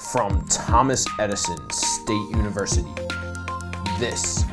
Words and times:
from 0.00 0.44
Thomas 0.48 1.06
Edison 1.18 1.58
State 1.70 2.30
University. 2.30 2.88
This 3.98 4.44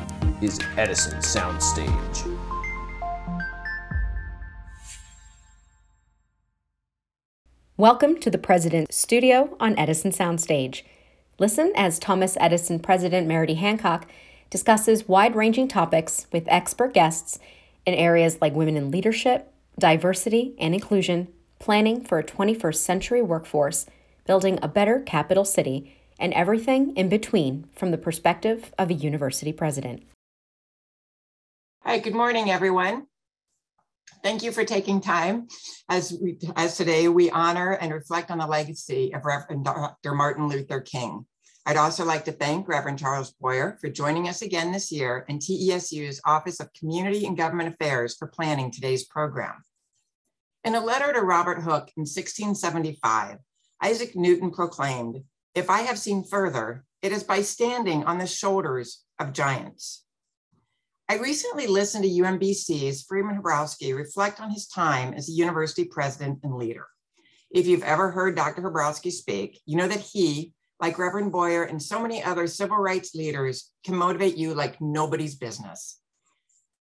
is 0.42 0.60
Edison 0.76 1.20
Soundstage. 1.20 2.38
Welcome 7.78 8.20
to 8.20 8.30
the 8.30 8.38
President's 8.38 8.98
Studio 8.98 9.56
on 9.60 9.80
Edison 9.80 10.12
Soundstage. 10.12 10.84
Listen 11.40 11.72
as 11.76 11.98
Thomas 11.98 12.36
Edison 12.42 12.80
President 12.80 13.26
Merodie 13.26 13.56
Hancock 13.56 14.06
discusses 14.50 15.08
wide 15.08 15.36
ranging 15.36 15.70
topics 15.70 16.28
with 16.32 16.44
expert 16.48 16.94
guests 16.94 17.40
in 17.86 17.94
areas 17.94 18.38
like 18.42 18.54
women 18.54 18.76
in 18.76 18.92
leadership, 18.92 19.52
diversity 19.80 20.54
and 20.60 20.74
inclusion, 20.74 21.30
planning 21.58 22.04
for 22.04 22.20
a 22.20 22.24
21st 22.24 22.76
century 22.76 23.22
workforce, 23.22 23.86
building 24.28 24.60
a 24.62 24.68
better 24.68 25.00
capital 25.00 25.46
city, 25.46 25.98
and 26.20 26.34
everything 26.34 26.96
in 26.96 27.10
between 27.10 27.68
from 27.74 27.92
the 27.92 27.98
perspective 27.98 28.74
of 28.78 28.90
a 28.90 28.94
university 28.94 29.54
president. 29.54 30.04
Hi, 31.82 32.00
good 32.00 32.16
morning, 32.16 32.52
everyone. 32.52 33.08
Thank 34.24 34.44
you 34.44 34.52
for 34.52 34.66
taking 34.66 35.00
time 35.00 35.48
as 35.90 36.18
we, 36.22 36.38
as 36.56 36.76
today 36.76 37.08
we 37.08 37.30
honor 37.30 37.72
and 37.74 37.94
reflect 37.94 38.30
on 38.30 38.40
the 38.40 38.48
legacy 38.48 39.14
of 39.14 39.26
Reverend 39.26 39.66
Dr. 39.66 40.14
Martin 40.14 40.48
Luther 40.48 40.82
King. 40.82 41.26
I'd 41.66 41.78
also 41.78 42.06
like 42.06 42.26
to 42.26 42.32
thank 42.32 42.68
Reverend 42.68 42.98
Charles 42.98 43.32
Boyer 43.40 43.78
for 43.80 43.90
joining 43.90 44.28
us 44.28 44.42
again 44.42 44.72
this 44.72 44.92
year 44.92 45.26
and 45.28 45.40
TESU's 45.40 46.22
Office 46.26 46.60
of 46.60 46.74
Community 46.74 47.26
and 47.26 47.38
Government 47.38 47.74
Affairs 47.74 48.16
for 48.18 48.28
planning 48.28 48.72
today's 48.72 49.06
program. 49.06 49.64
In 50.64 50.76
a 50.76 50.84
letter 50.84 51.14
to 51.14 51.22
Robert 51.22 51.60
Hooke 51.60 51.92
in 51.96 52.02
1675, 52.02 53.38
Isaac 53.82 54.16
Newton 54.16 54.52
proclaimed, 54.52 55.24
if 55.54 55.70
I 55.70 55.82
have 55.82 56.00
seen 56.00 56.24
further, 56.24 56.84
it 57.02 57.12
is 57.12 57.24
by 57.24 57.42
standing 57.42 58.04
on 58.04 58.18
the 58.18 58.28
shoulders 58.28 59.04
of 59.20 59.34
giants. 59.34 60.04
I 61.10 61.18
recently 61.18 61.68
listened 61.68 62.04
to 62.04 62.10
UMBC's 62.10 63.04
Freeman 63.04 63.42
Hrabowski 63.42 63.96
reflect 63.96 64.42
on 64.42 64.52
his 64.52 64.68
time 64.68 65.14
as 65.14 65.30
a 65.30 65.34
university 65.34 65.86
president 65.86 66.40
and 66.44 66.56
leader. 66.56 66.86
If 67.50 67.66
you've 67.66 67.84
ever 67.84 68.12
heard 68.12 68.36
Dr. 68.36 68.62
Hrabowski 68.62 69.12
speak, 69.12 69.62
you 69.66 69.78
know 69.78 69.88
that 69.88 70.02
he, 70.02 70.54
like 70.82 71.00
Reverend 71.00 71.32
Boyer 71.32 71.64
and 71.64 71.82
so 71.82 72.02
many 72.02 72.22
other 72.22 72.46
civil 72.46 72.78
rights 72.78 73.16
leaders, 73.16 73.72
can 73.86 73.96
motivate 73.96 74.36
you 74.36 74.54
like 74.54 74.82
nobody's 74.82 75.36
business. 75.36 76.00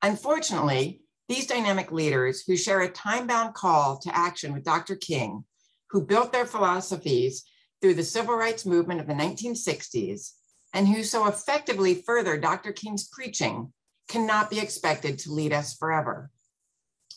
Unfortunately, 0.02 1.02
these 1.30 1.48
dynamic 1.48 1.92
leaders 1.92 2.44
who 2.46 2.58
share 2.58 2.82
a 2.82 2.90
time 2.90 3.28
bound 3.28 3.54
call 3.54 4.00
to 4.00 4.16
action 4.16 4.52
with 4.52 4.64
Dr. 4.64 4.96
King, 4.96 5.46
who 5.90 6.06
built 6.06 6.32
their 6.32 6.46
philosophies 6.46 7.44
through 7.82 7.94
the 7.94 8.04
civil 8.04 8.36
rights 8.36 8.66
movement 8.66 9.00
of 9.00 9.08
the 9.08 9.14
1960s, 9.14 10.32
and 10.74 10.88
who 10.88 11.04
so 11.04 11.28
effectively 11.28 11.96
furthered 11.96 12.42
Dr. 12.42 12.72
King's 12.72 13.08
preaching 13.08 13.74
cannot 14.08 14.50
be 14.50 14.60
expected 14.60 15.20
to 15.20 15.32
lead 15.32 15.54
us 15.54 15.76
forever. 15.76 16.32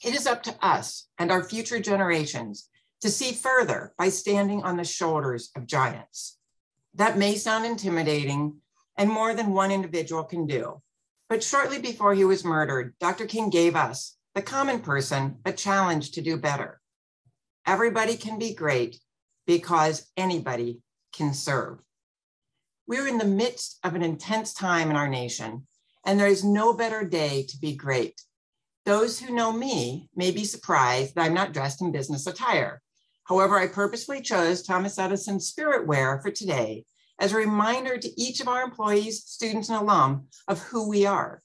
It 0.04 0.14
is 0.14 0.26
up 0.26 0.42
to 0.44 0.54
us 0.60 1.08
and 1.18 1.30
our 1.30 1.42
future 1.42 1.80
generations 1.80 2.68
to 3.00 3.10
see 3.10 3.32
further 3.32 3.92
by 3.98 4.08
standing 4.08 4.62
on 4.62 4.76
the 4.76 4.84
shoulders 4.84 5.50
of 5.56 5.66
giants. 5.66 6.38
That 6.94 7.18
may 7.18 7.36
sound 7.36 7.64
intimidating, 7.64 8.58
and 8.96 9.10
more 9.10 9.34
than 9.34 9.52
one 9.52 9.70
individual 9.70 10.24
can 10.24 10.46
do. 10.46 10.82
But 11.28 11.42
shortly 11.42 11.78
before 11.80 12.14
he 12.14 12.24
was 12.24 12.44
murdered, 12.44 12.94
Dr. 13.00 13.24
King 13.26 13.48
gave 13.48 13.74
us, 13.74 14.16
the 14.34 14.42
common 14.42 14.80
person, 14.80 15.38
a 15.46 15.52
challenge 15.52 16.12
to 16.12 16.20
do 16.20 16.36
better. 16.36 16.81
Everybody 17.66 18.16
can 18.16 18.38
be 18.38 18.54
great 18.54 18.98
because 19.46 20.10
anybody 20.16 20.80
can 21.12 21.34
serve. 21.34 21.78
We're 22.86 23.06
in 23.06 23.18
the 23.18 23.24
midst 23.24 23.78
of 23.84 23.94
an 23.94 24.02
intense 24.02 24.52
time 24.52 24.90
in 24.90 24.96
our 24.96 25.08
nation 25.08 25.66
and 26.04 26.18
there 26.18 26.28
is 26.28 26.44
no 26.44 26.72
better 26.72 27.04
day 27.04 27.44
to 27.48 27.58
be 27.58 27.76
great. 27.76 28.20
Those 28.84 29.20
who 29.20 29.34
know 29.34 29.52
me 29.52 30.08
may 30.16 30.32
be 30.32 30.44
surprised 30.44 31.14
that 31.14 31.24
I'm 31.24 31.34
not 31.34 31.52
dressed 31.52 31.80
in 31.80 31.92
business 31.92 32.26
attire. 32.26 32.82
However, 33.24 33.56
I 33.56 33.68
purposefully 33.68 34.20
chose 34.20 34.62
Thomas 34.62 34.98
Edison 34.98 35.38
spirit 35.38 35.86
wear 35.86 36.20
for 36.20 36.32
today 36.32 36.84
as 37.20 37.32
a 37.32 37.36
reminder 37.36 37.96
to 37.96 38.20
each 38.20 38.40
of 38.40 38.48
our 38.48 38.62
employees, 38.62 39.22
students, 39.24 39.68
and 39.68 39.78
alum 39.78 40.26
of 40.48 40.58
who 40.60 40.88
we 40.88 41.06
are. 41.06 41.40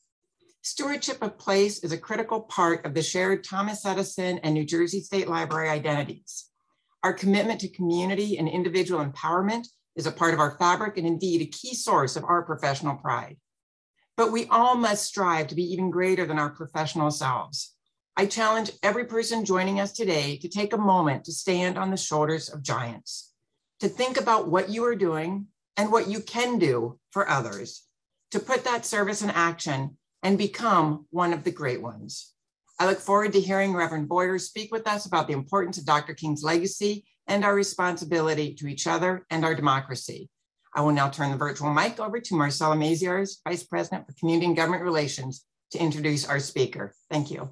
Stewardship 0.69 1.21
of 1.21 1.39
place 1.39 1.81
is 1.83 1.93
a 1.93 1.97
critical 1.97 2.41
part 2.41 2.85
of 2.85 2.93
the 2.93 3.01
shared 3.01 3.43
Thomas 3.43 3.85
Edison 3.85 4.37
and 4.39 4.53
New 4.53 4.65
Jersey 4.65 4.99
State 4.99 5.29
Library 5.29 5.69
identities. 5.69 6.49
Our 7.03 7.13
commitment 7.13 7.61
to 7.61 7.69
community 7.69 8.37
and 8.37 8.49
individual 8.49 9.03
empowerment 9.03 9.67
is 9.95 10.07
a 10.07 10.11
part 10.11 10.33
of 10.33 10.41
our 10.41 10.57
fabric 10.57 10.97
and 10.97 11.07
indeed 11.07 11.41
a 11.41 11.45
key 11.45 11.73
source 11.73 12.17
of 12.17 12.25
our 12.25 12.41
professional 12.41 12.95
pride 12.95 13.37
but 14.17 14.31
we 14.31 14.47
all 14.47 14.75
must 14.75 15.05
strive 15.05 15.47
to 15.47 15.55
be 15.55 15.63
even 15.71 15.91
greater 15.91 16.25
than 16.25 16.39
our 16.39 16.49
professional 16.49 17.11
selves. 17.11 17.75
I 18.17 18.25
challenge 18.25 18.71
every 18.81 19.05
person 19.05 19.45
joining 19.45 19.79
us 19.79 19.93
today 19.93 20.37
to 20.37 20.49
take 20.49 20.73
a 20.73 20.77
moment 20.77 21.23
to 21.25 21.31
stand 21.31 21.77
on 21.77 21.91
the 21.91 21.97
shoulders 21.97 22.49
of 22.49 22.63
giants, 22.63 23.31
to 23.79 23.87
think 23.87 24.19
about 24.19 24.49
what 24.49 24.69
you 24.69 24.83
are 24.85 24.95
doing 24.95 25.45
and 25.77 25.91
what 25.91 26.07
you 26.07 26.19
can 26.19 26.57
do 26.57 26.99
for 27.11 27.29
others, 27.29 27.83
to 28.31 28.39
put 28.39 28.63
that 28.63 28.87
service 28.87 29.21
in 29.21 29.29
action 29.29 29.96
and 30.23 30.37
become 30.37 31.05
one 31.09 31.33
of 31.33 31.43
the 31.43 31.51
great 31.51 31.81
ones. 31.81 32.33
I 32.79 32.85
look 32.85 32.99
forward 32.99 33.33
to 33.33 33.41
hearing 33.41 33.73
Reverend 33.73 34.07
Boyer 34.07 34.37
speak 34.37 34.71
with 34.71 34.87
us 34.87 35.05
about 35.05 35.27
the 35.27 35.33
importance 35.33 35.77
of 35.77 35.85
Dr. 35.85 36.13
King's 36.13 36.43
legacy 36.43 37.05
and 37.27 37.43
our 37.43 37.55
responsibility 37.55 38.53
to 38.55 38.67
each 38.67 38.87
other 38.87 39.25
and 39.29 39.43
our 39.43 39.55
democracy. 39.55 40.29
I 40.75 40.81
will 40.81 40.91
now 40.91 41.09
turn 41.09 41.31
the 41.31 41.37
virtual 41.37 41.73
mic 41.73 41.99
over 41.99 42.19
to 42.19 42.35
Marcella 42.35 42.75
Maziarz, 42.75 43.37
Vice 43.47 43.63
President 43.63 44.05
for 44.05 44.13
Community 44.13 44.45
and 44.45 44.55
Government 44.55 44.83
Relations, 44.83 45.43
to 45.71 45.79
introduce 45.79 46.27
our 46.27 46.39
speaker. 46.39 46.93
Thank 47.09 47.31
you. 47.31 47.49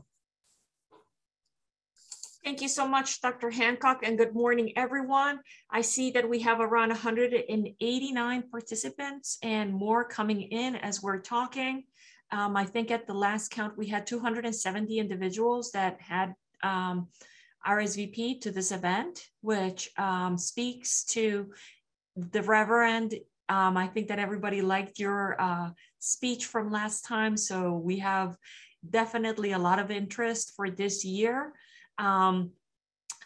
Thank 2.43 2.61
you 2.61 2.67
so 2.67 2.87
much, 2.87 3.21
Dr. 3.21 3.49
Hancock, 3.49 4.01
and 4.03 4.19
good 4.19 4.35
morning, 4.35 4.73
everyone. 4.75 5.39
I 5.71 5.81
see 5.81 6.11
that 6.11 6.29
we 6.29 6.41
have 6.41 6.59
around 6.59 6.89
189 6.89 8.43
participants 8.51 9.39
and 9.41 9.73
more 9.73 10.03
coming 10.03 10.43
in 10.43 10.75
as 10.75 11.01
we're 11.01 11.21
talking. 11.21 11.85
Um, 12.31 12.55
I 12.55 12.65
think 12.65 12.91
at 12.91 13.07
the 13.07 13.13
last 13.13 13.51
count, 13.51 13.77
we 13.77 13.87
had 13.87 14.07
270 14.07 14.99
individuals 14.99 15.71
that 15.71 15.99
had 16.01 16.33
um, 16.63 17.07
RSVP 17.67 18.41
to 18.41 18.51
this 18.51 18.71
event, 18.71 19.27
which 19.41 19.89
um, 19.97 20.37
speaks 20.37 21.03
to 21.05 21.51
the 22.15 22.41
Reverend, 22.41 23.15
um, 23.49 23.77
I 23.77 23.87
think 23.87 24.07
that 24.07 24.19
everybody 24.19 24.61
liked 24.61 24.99
your 24.99 25.39
uh, 25.39 25.69
speech 25.99 26.45
from 26.45 26.71
last 26.71 27.05
time. 27.05 27.37
So 27.37 27.73
we 27.73 27.99
have 27.99 28.37
definitely 28.89 29.51
a 29.51 29.59
lot 29.59 29.79
of 29.79 29.91
interest 29.91 30.53
for 30.55 30.69
this 30.69 31.05
year. 31.05 31.53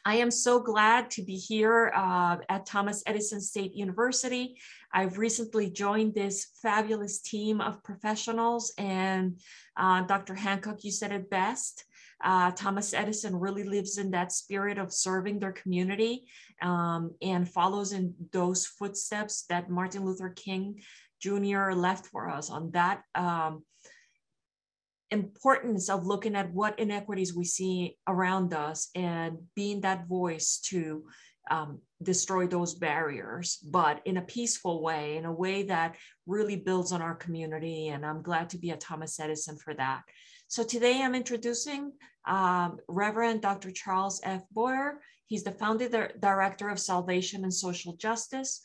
I 0.10 0.16
am 0.16 0.32
so 0.32 0.60
glad 0.60 1.12
to 1.12 1.22
be 1.22 1.36
here 1.36 1.94
uh, 1.96 2.38
at 2.50 2.66
Thomas 2.66 3.04
Edison 3.06 3.40
State 3.40 3.76
University. 3.76 4.58
I've 4.92 5.20
recently 5.20 5.70
joined 5.70 6.16
this 6.16 6.48
fabulous 6.64 7.22
team 7.22 7.62
of 7.62 7.84
professionals 7.84 8.74
and 8.80 9.40
uh, 9.78 10.02
Dr. 10.08 10.34
Hancock, 10.34 10.84
you 10.84 10.90
said 10.90 11.12
it 11.12 11.30
best. 11.30 11.86
Uh, 12.24 12.50
Thomas 12.50 12.92
Edison 12.96 13.36
really 13.36 13.64
lives 13.64 14.00
in 14.00 14.10
that 14.10 14.32
spirit 14.32 14.80
of 14.80 14.92
serving 14.92 15.38
their 15.38 15.52
community 15.52 16.26
um, 16.64 17.12
and 17.22 17.48
follows 17.48 17.92
in 17.92 18.16
those 18.32 18.66
footsteps 18.66 19.44
that 19.50 19.70
Martin 19.70 20.06
Luther 20.06 20.30
King 20.30 20.82
Jr. 21.22 21.74
left 21.74 22.08
for 22.08 22.32
us 22.32 22.50
on 22.50 22.72
that 22.72 23.04
um, 23.14 23.62
importance 25.12 25.90
of 25.90 26.06
looking 26.06 26.36
at 26.36 26.54
what 26.54 26.80
inequities 26.80 27.36
we 27.36 27.46
see 27.46 27.98
around 28.08 28.54
us 28.54 28.90
and 28.96 29.38
being 29.56 29.82
that 29.82 30.08
voice 30.08 30.60
to 30.66 31.04
um, 31.50 31.80
destroy 32.04 32.46
those 32.48 32.76
barriers, 32.76 33.58
but 33.58 34.02
in 34.06 34.18
a 34.18 34.22
peaceful 34.22 34.84
way, 34.84 35.18
in 35.18 35.26
a 35.26 35.32
way 35.32 35.64
that 35.64 35.96
really 36.28 36.56
builds 36.56 36.92
on 36.92 37.02
our 37.02 37.16
community. 37.16 37.88
And 37.88 38.06
I'm 38.06 38.22
glad 38.22 38.50
to 38.52 38.58
be 38.58 38.70
a 38.70 38.78
Thomas 38.78 39.20
Edison 39.20 39.58
for 39.58 39.74
that. 39.74 40.04
So 40.48 40.64
today 40.64 41.02
I'm 41.02 41.16
introducing 41.16 41.92
um, 42.28 42.78
Reverend 42.88 43.42
Dr. 43.42 43.72
Charles 43.72 44.22
F. 44.24 44.44
Boyer. 44.52 45.02
He's 45.26 45.44
the 45.44 45.52
founding 45.52 45.92
director 46.20 46.70
of 46.70 46.80
Salvation 46.80 47.44
and 47.44 47.54
Social 47.54 47.96
Justice. 47.98 48.62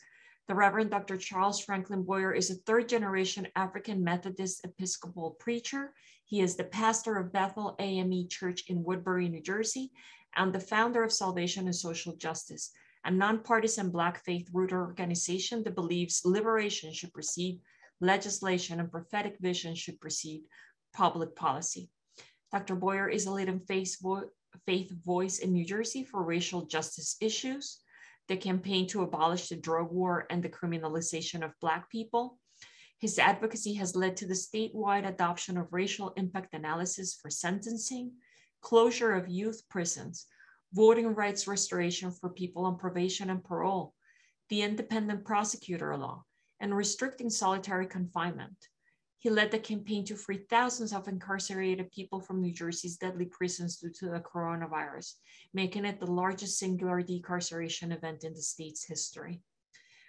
The 0.47 0.55
Reverend 0.55 0.91
Dr. 0.91 1.17
Charles 1.17 1.59
Franklin 1.59 2.03
Boyer 2.03 2.31
is 2.31 2.51
a 2.51 2.55
third 2.55 2.87
generation 2.87 3.47
African 3.55 4.03
Methodist 4.03 4.63
Episcopal 4.63 5.31
preacher. 5.39 5.93
He 6.25 6.41
is 6.41 6.55
the 6.55 6.63
pastor 6.63 7.17
of 7.17 7.31
Bethel 7.31 7.75
AME 7.79 8.27
Church 8.29 8.63
in 8.67 8.83
Woodbury, 8.83 9.29
New 9.29 9.41
Jersey, 9.41 9.91
and 10.35 10.51
the 10.51 10.59
founder 10.59 11.03
of 11.03 11.13
Salvation 11.13 11.65
and 11.65 11.75
Social 11.75 12.15
Justice, 12.15 12.71
a 13.05 13.11
nonpartisan 13.11 13.91
Black 13.91 14.23
faith 14.25 14.49
rooted 14.51 14.75
organization 14.75 15.63
that 15.63 15.75
believes 15.75 16.23
liberation 16.25 16.91
should 16.91 17.13
precede 17.13 17.61
legislation 18.01 18.79
and 18.79 18.91
prophetic 18.91 19.37
vision 19.39 19.75
should 19.75 20.01
precede 20.01 20.41
public 20.93 21.35
policy. 21.35 21.89
Dr. 22.51 22.75
Boyer 22.75 23.07
is 23.07 23.27
a 23.27 23.31
leading 23.31 23.59
faith, 23.59 23.95
vo 24.01 24.23
faith 24.65 24.91
voice 25.05 25.39
in 25.39 25.53
New 25.53 25.65
Jersey 25.65 26.03
for 26.03 26.23
racial 26.23 26.65
justice 26.65 27.17
issues. 27.21 27.81
the 28.27 28.37
campaign 28.37 28.87
to 28.87 29.03
abolish 29.03 29.49
the 29.49 29.55
drug 29.55 29.91
war 29.91 30.25
and 30.29 30.41
the 30.41 30.49
criminalization 30.49 31.43
of 31.43 31.59
Black 31.61 31.89
people. 31.89 32.39
His 32.99 33.19
advocacy 33.19 33.73
has 33.73 33.95
led 33.95 34.17
to 34.17 34.25
the 34.25 34.33
statewide 34.33 35.07
adoption 35.07 35.57
of 35.57 35.73
racial 35.73 36.13
impact 36.15 36.53
analysis 36.53 37.13
for 37.13 37.29
sentencing, 37.29 38.13
closure 38.61 39.13
of 39.13 39.27
youth 39.27 39.61
prisons, 39.69 40.25
voting 40.73 41.13
rights 41.13 41.47
restoration 41.47 42.11
for 42.11 42.29
people 42.29 42.65
on 42.65 42.77
probation 42.77 43.29
and 43.29 43.43
parole, 43.43 43.93
the 44.49 44.61
independent 44.61 45.25
prosecutor 45.25 45.95
law, 45.97 46.23
and 46.59 46.75
restricting 46.75 47.29
solitary 47.29 47.85
confinement. 47.85 48.55
He 49.17 49.29
led 49.29 49.51
the 49.51 49.59
campaign 49.59 50.05
to 50.05 50.15
free 50.15 50.45
thousands 50.49 50.93
of 50.93 51.07
incarcerated 51.07 51.91
people 51.91 52.19
from 52.19 52.41
New 52.41 52.53
Jersey's 52.53 52.97
deadly 52.97 53.25
prisons 53.25 53.77
due 53.77 53.89
to 53.99 54.09
the 54.09 54.19
coronavirus, 54.19 55.13
making 55.53 55.85
it 55.85 55.99
the 55.99 56.11
largest 56.11 56.59
singular 56.59 57.01
decarceration 57.01 57.91
event 57.91 58.23
in 58.23 58.33
the 58.33 58.41
state's 58.41 58.85
history. 58.85 59.41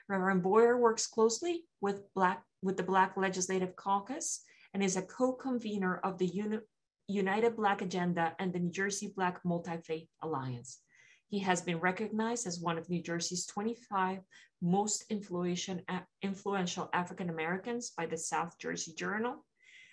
Reverend 0.08 0.42
Boyer 0.42 0.78
works 0.78 1.06
closely 1.06 1.64
with, 1.80 2.02
Black, 2.14 2.42
with 2.66 2.76
the 2.76 2.82
Black 2.82 3.16
Legislative 3.16 3.76
Caucus 3.76 4.42
and 4.74 4.82
is 4.82 4.96
a 4.96 5.02
co-convener 5.02 6.00
of 6.02 6.18
the 6.18 6.26
Uni 6.26 6.58
United 7.08 7.54
Black 7.54 7.80
Agenda 7.80 8.34
and 8.40 8.52
the 8.52 8.58
New 8.58 8.72
Jersey 8.72 9.12
Black 9.14 9.38
Multi-Faith 9.44 10.08
Alliance. 10.22 10.80
He 11.28 11.38
has 11.38 11.62
been 11.62 11.78
recognized 11.78 12.48
as 12.48 12.60
one 12.60 12.76
of 12.76 12.90
New 12.90 13.00
Jersey's 13.00 13.46
25 13.46 14.18
most 14.60 15.04
influential 15.08 15.78
uh, 15.88 16.86
African 16.92 17.30
Americans 17.30 17.92
by 17.96 18.06
the 18.06 18.18
South 18.18 18.58
Jersey 18.58 18.92
Journal, 18.92 19.44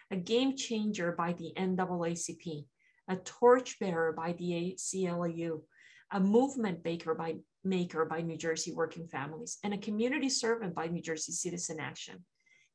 a 0.10 0.16
game 0.16 0.58
changer 0.58 1.12
by 1.12 1.34
the 1.34 1.54
NAACP, 1.56 2.66
a 3.08 3.16
torchbearer 3.18 4.14
by 4.14 4.34
the 4.34 4.76
ACLU, 4.76 5.62
a 6.12 6.20
movement 6.20 6.84
by, 6.84 7.36
maker 7.64 8.06
by 8.06 8.22
New 8.22 8.38
Jersey 8.38 8.74
working 8.74 9.08
families, 9.08 9.60
and 9.64 9.74
a 9.74 9.78
community 9.78 10.30
servant 10.30 10.74
by 10.74 10.88
New 10.88 11.02
Jersey 11.02 11.32
Citizen 11.34 11.80
Action. 11.80 12.24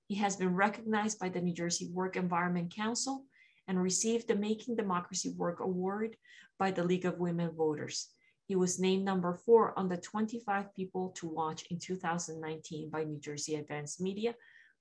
He 0.09 0.15
has 0.15 0.37
been 0.37 0.55
recognized 0.55 1.19
by 1.19 1.29
the 1.29 1.41
New 1.43 1.53
Jersey 1.53 1.91
Work 1.93 2.17
Environment 2.17 2.75
Council 2.75 3.27
and 3.69 3.81
received 3.81 4.27
the 4.27 4.35
Making 4.35 4.75
Democracy 4.75 5.35
Work 5.37 5.61
Award 5.61 6.17
by 6.59 6.71
the 6.71 6.83
League 6.83 7.05
of 7.05 7.19
Women 7.19 7.51
Voters. 7.55 8.09
He 8.47 8.57
was 8.57 8.81
named 8.81 9.05
number 9.05 9.35
four 9.35 9.79
on 9.79 9.91
the 9.91 9.99
25 9.99 10.75
people 10.75 11.11
to 11.17 11.29
watch 11.29 11.65
in 11.71 11.79
2019 11.79 12.89
by 12.89 13.05
New 13.05 13.21
Jersey 13.21 13.57
Advance 13.57 14.01
Media 14.01 14.35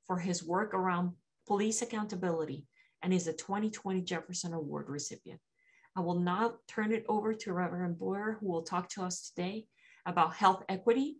for 0.08 0.18
his 0.18 0.46
work 0.46 0.74
around 0.74 1.12
police 1.46 1.82
accountability 1.82 2.66
and 3.02 3.14
is 3.14 3.28
a 3.28 3.34
2020 3.34 4.02
Jefferson 4.04 4.54
Award 4.54 4.86
recipient. 4.88 5.42
I 5.98 6.00
will 6.00 6.22
now 6.22 6.54
turn 6.70 6.94
it 6.94 7.04
over 7.10 7.34
to 7.34 7.52
Reverend 7.52 8.00
Boyer, 8.00 8.38
who 8.40 8.48
will 8.48 8.64
talk 8.64 8.88
to 8.92 9.04
us 9.04 9.30
today 9.30 9.66
about 10.06 10.36
health 10.36 10.64
equity, 10.70 11.18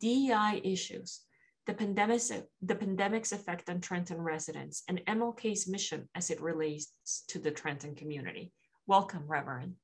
DEI 0.00 0.62
issues, 0.64 1.20
the 1.66 1.74
pandemic's, 1.74 2.30
the 2.62 2.74
pandemic's 2.74 3.32
effect 3.32 3.70
on 3.70 3.80
Trenton 3.80 4.20
residents, 4.20 4.82
and 4.88 5.00
MLK's 5.06 5.66
mission 5.66 6.08
as 6.14 6.30
it 6.30 6.40
relates 6.40 6.92
to 7.28 7.38
the 7.38 7.50
Trenton 7.50 7.94
community. 7.94 8.52
Welcome, 8.86 9.24
Reverend. 9.26 9.74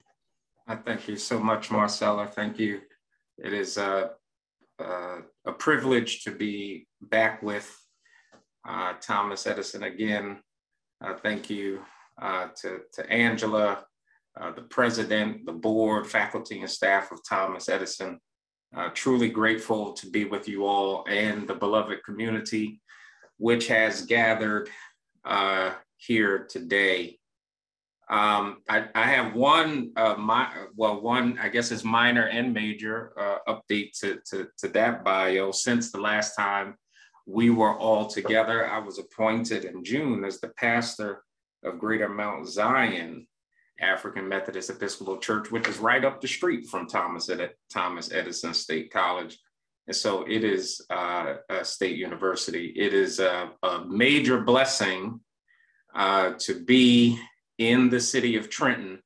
Thank 0.84 1.08
you 1.08 1.16
so 1.16 1.40
much, 1.40 1.70
Marcella. 1.70 2.28
Thank 2.28 2.58
you. 2.58 2.80
It 3.38 3.52
is 3.52 3.76
a, 3.76 4.10
a, 4.78 5.18
a 5.46 5.52
privilege 5.52 6.22
to 6.24 6.30
be 6.30 6.86
back 7.00 7.42
with 7.42 7.76
uh, 8.68 8.94
Thomas 9.00 9.46
Edison 9.46 9.82
again. 9.82 10.38
Uh, 11.02 11.14
thank 11.14 11.50
you 11.50 11.80
uh, 12.20 12.48
to, 12.60 12.80
to 12.92 13.10
Angela, 13.10 13.84
uh, 14.38 14.52
the 14.52 14.62
president, 14.62 15.46
the 15.46 15.52
board, 15.52 16.06
faculty, 16.06 16.60
and 16.60 16.70
staff 16.70 17.10
of 17.10 17.20
Thomas 17.28 17.68
Edison. 17.68 18.20
Uh, 18.74 18.88
truly 18.94 19.28
grateful 19.28 19.92
to 19.94 20.08
be 20.08 20.24
with 20.24 20.48
you 20.48 20.64
all 20.64 21.04
and 21.08 21.48
the 21.48 21.54
beloved 21.54 22.04
community, 22.04 22.80
which 23.36 23.66
has 23.66 24.02
gathered 24.02 24.68
uh, 25.24 25.72
here 25.96 26.46
today. 26.48 27.18
Um, 28.08 28.58
I, 28.68 28.86
I, 28.94 29.06
have 29.06 29.34
one, 29.34 29.90
uh, 29.96 30.14
my, 30.16 30.52
well, 30.76 31.00
one, 31.00 31.36
I 31.40 31.48
guess 31.48 31.72
is 31.72 31.84
minor 31.84 32.26
and 32.26 32.54
major 32.54 33.12
uh, 33.18 33.38
update 33.48 33.98
to, 34.00 34.20
to, 34.30 34.48
to 34.58 34.68
that 34.68 35.04
bio. 35.04 35.50
Since 35.50 35.90
the 35.90 36.00
last 36.00 36.36
time 36.36 36.76
we 37.26 37.50
were 37.50 37.76
all 37.76 38.06
together, 38.06 38.68
I 38.68 38.78
was 38.78 38.98
appointed 39.00 39.64
in 39.64 39.82
June 39.84 40.24
as 40.24 40.40
the 40.40 40.48
pastor 40.56 41.22
of 41.64 41.78
Greater 41.78 42.08
Mount 42.08 42.48
Zion 42.48 43.26
African 43.80 44.28
Methodist 44.28 44.70
Episcopal 44.70 45.18
Church, 45.18 45.50
which 45.50 45.68
is 45.68 45.78
right 45.78 46.04
up 46.04 46.20
the 46.20 46.28
street 46.28 46.66
from 46.66 46.86
Thomas, 46.86 47.28
Ed- 47.28 47.54
Thomas 47.72 48.12
Edison 48.12 48.54
State 48.54 48.92
College. 48.92 49.38
And 49.86 49.96
so 49.96 50.24
it 50.28 50.44
is 50.44 50.84
uh, 50.90 51.36
a 51.48 51.64
state 51.64 51.96
university. 51.96 52.66
It 52.76 52.94
is 52.94 53.18
a, 53.18 53.50
a 53.62 53.84
major 53.86 54.40
blessing 54.40 55.20
uh, 55.94 56.34
to 56.38 56.64
be 56.64 57.18
in 57.58 57.90
the 57.90 58.00
city 58.00 58.36
of 58.36 58.48
Trenton. 58.48 59.02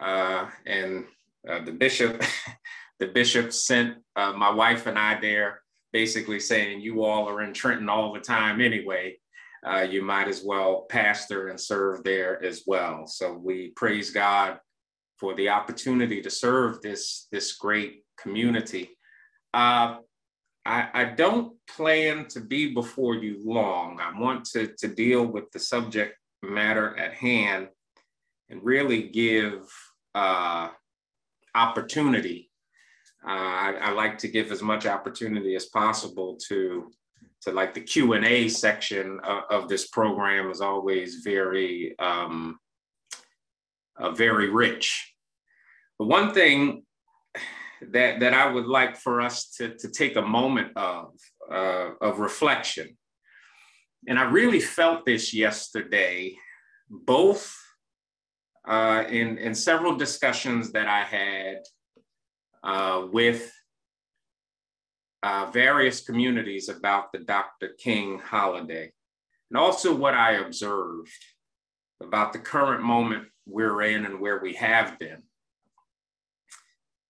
Uh, 0.00 0.48
and 0.66 1.04
uh, 1.48 1.64
the 1.64 1.72
bishop, 1.72 2.22
the 3.00 3.08
bishop 3.08 3.52
sent 3.52 3.98
uh, 4.16 4.32
my 4.32 4.50
wife 4.50 4.86
and 4.86 4.98
I 4.98 5.20
there, 5.20 5.62
basically 5.92 6.40
saying, 6.40 6.80
"You 6.80 7.04
all 7.04 7.28
are 7.28 7.42
in 7.42 7.52
Trenton 7.52 7.88
all 7.88 8.12
the 8.12 8.20
time 8.20 8.60
anyway." 8.60 9.18
Uh, 9.66 9.80
you 9.80 10.02
might 10.02 10.28
as 10.28 10.42
well 10.42 10.86
pastor 10.88 11.48
and 11.48 11.60
serve 11.60 12.04
there 12.04 12.42
as 12.42 12.62
well. 12.66 13.06
So 13.06 13.32
we 13.32 13.70
praise 13.70 14.10
God 14.10 14.58
for 15.18 15.34
the 15.34 15.48
opportunity 15.48 16.22
to 16.22 16.30
serve 16.30 16.80
this, 16.80 17.26
this 17.32 17.54
great 17.54 18.04
community. 18.16 18.96
Uh, 19.52 19.98
I, 20.64 20.88
I, 20.92 21.04
don't 21.04 21.54
plan 21.66 22.26
to 22.28 22.40
be 22.40 22.74
before 22.74 23.14
you 23.14 23.40
long. 23.42 24.00
I 24.00 24.18
want 24.20 24.44
to, 24.50 24.68
to 24.78 24.88
deal 24.88 25.24
with 25.24 25.50
the 25.52 25.58
subject 25.58 26.16
matter 26.42 26.96
at 26.98 27.14
hand 27.14 27.68
and 28.50 28.62
really 28.62 29.08
give 29.08 29.66
uh, 30.14 30.68
opportunity. 31.54 32.50
Uh, 33.26 33.30
I, 33.30 33.78
I, 33.82 33.90
like 33.92 34.18
to 34.18 34.28
give 34.28 34.52
as 34.52 34.62
much 34.62 34.86
opportunity 34.86 35.56
as 35.56 35.66
possible 35.66 36.38
to 36.48 36.90
to 37.42 37.52
like 37.52 37.74
the 37.74 37.80
Q 37.80 38.14
and 38.14 38.24
A 38.24 38.48
section 38.48 39.20
of, 39.24 39.42
of, 39.50 39.68
this 39.68 39.88
program 39.88 40.50
is 40.50 40.60
always 40.60 41.22
very, 41.24 41.94
um, 41.98 42.58
uh, 43.98 44.10
very 44.10 44.50
rich. 44.50 45.14
But 45.98 46.06
one 46.06 46.34
thing 46.34 46.84
that 47.92 48.20
that 48.20 48.34
I 48.34 48.50
would 48.50 48.66
like 48.66 48.96
for 48.96 49.20
us 49.20 49.50
to 49.58 49.74
to 49.76 49.90
take 49.90 50.16
a 50.16 50.22
moment 50.22 50.76
of 50.76 51.12
uh, 51.50 51.90
of 52.00 52.18
reflection, 52.18 52.96
and 54.06 54.18
I 54.18 54.24
really 54.24 54.60
felt 54.60 55.06
this 55.06 55.32
yesterday, 55.32 56.36
both 56.90 57.54
uh, 58.66 59.04
in 59.08 59.38
in 59.38 59.54
several 59.54 59.96
discussions 59.96 60.72
that 60.72 60.88
I 60.88 61.02
had 61.02 61.58
uh, 62.64 63.06
with 63.10 63.50
uh, 65.22 65.50
various 65.52 66.00
communities 66.00 66.68
about 66.68 67.12
the 67.12 67.18
Dr. 67.18 67.70
King 67.78 68.18
holiday, 68.18 68.92
and 69.50 69.58
also 69.58 69.94
what 69.94 70.14
I 70.14 70.32
observed 70.34 71.10
about 72.00 72.32
the 72.32 72.38
current 72.38 72.82
moment 72.82 73.24
we're 73.46 73.82
in 73.82 74.04
and 74.04 74.20
where 74.20 74.40
we 74.40 74.54
have 74.54 74.98
been, 74.98 75.22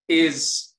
is, 0.08 0.72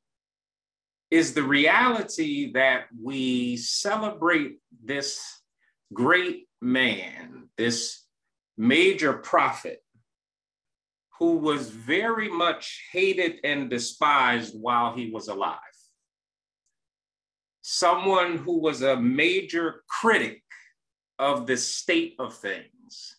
is 1.11 1.33
the 1.33 1.43
reality 1.43 2.51
that 2.53 2.85
we 2.99 3.57
celebrate 3.57 4.57
this 4.83 5.19
great 5.93 6.47
man, 6.61 7.49
this 7.57 8.05
major 8.57 9.13
prophet 9.13 9.83
who 11.19 11.37
was 11.37 11.69
very 11.69 12.29
much 12.29 12.85
hated 12.91 13.39
and 13.43 13.69
despised 13.69 14.55
while 14.59 14.95
he 14.95 15.11
was 15.11 15.27
alive 15.27 15.59
someone 17.71 18.35
who 18.35 18.57
was 18.57 18.81
a 18.81 18.99
major 18.99 19.83
critic 19.87 20.41
of 21.19 21.45
the 21.45 21.55
state 21.55 22.15
of 22.17 22.35
things. 22.35 23.17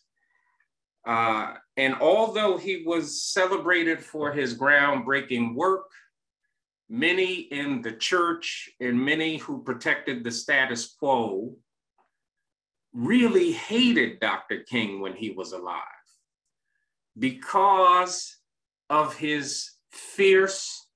Uh, 1.07 1.53
and 1.77 1.95
although 2.01 2.57
he 2.57 2.83
was 2.85 3.23
celebrated 3.23 4.03
for 4.03 4.33
his 4.33 4.53
groundbreaking 4.53 5.55
work, 5.55 5.89
many 6.89 7.33
in 7.33 7.81
the 7.81 7.93
church 7.93 8.69
and 8.81 8.99
many 8.99 9.37
who 9.37 9.63
protected 9.63 10.21
the 10.21 10.31
status 10.31 10.95
quo 10.99 11.55
really 12.91 13.53
hated 13.53 14.19
Dr. 14.19 14.63
King 14.63 14.99
when 14.99 15.13
he 15.13 15.31
was 15.31 15.53
alive 15.53 15.79
because 17.17 18.35
of 18.89 19.15
his 19.15 19.71
fierce, 19.93 20.87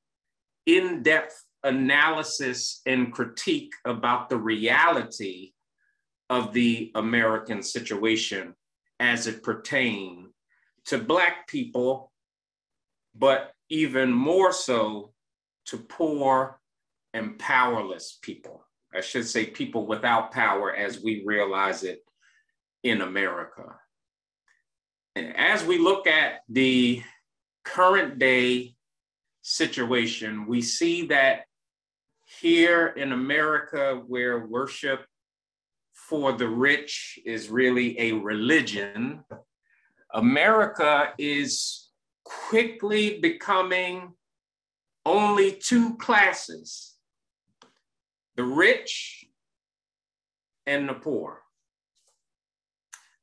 in 0.66 1.04
depth 1.04 1.45
analysis 1.66 2.82
and 2.86 3.12
critique 3.12 3.74
about 3.84 4.30
the 4.30 4.38
reality 4.38 5.52
of 6.30 6.54
the 6.54 6.92
American 6.96 7.62
situation 7.62 8.54
as 9.00 9.28
it 9.28 9.44
pertained 9.44 10.28
to 10.86 10.98
Black 10.98 11.48
people, 11.48 12.12
but 13.16 13.52
even 13.70 14.12
more 14.12 14.54
so 14.54 15.12
to 15.66 15.78
poor 15.78 16.60
and 17.14 17.38
powerless 17.40 18.20
people. 18.22 18.66
I 18.94 19.02
should 19.02 19.28
say 19.28 19.48
people 19.48 19.88
without 19.88 20.32
power 20.32 20.74
as 20.74 21.02
we 21.02 21.24
realize 21.26 21.84
it 21.84 22.00
in 22.84 23.02
America. 23.02 23.76
And 25.16 25.36
as 25.36 25.66
we 25.66 25.80
look 25.80 26.08
at 26.08 26.42
the 26.48 27.02
current 27.64 28.20
day 28.20 28.76
situation, 29.42 30.46
we 30.46 30.62
see 30.62 31.08
that 31.08 31.46
here 32.46 32.94
in 32.96 33.12
America, 33.12 34.04
where 34.06 34.46
worship 34.46 35.04
for 35.96 36.32
the 36.32 36.48
rich 36.48 37.18
is 37.26 37.50
really 37.50 38.00
a 38.00 38.12
religion, 38.12 39.24
America 40.14 41.12
is 41.18 41.90
quickly 42.24 43.20
becoming 43.20 44.14
only 45.08 45.54
two 45.54 45.98
classes 45.98 46.94
the 48.36 48.44
rich 48.44 49.26
and 50.68 50.88
the 50.88 50.94
poor. 50.94 51.42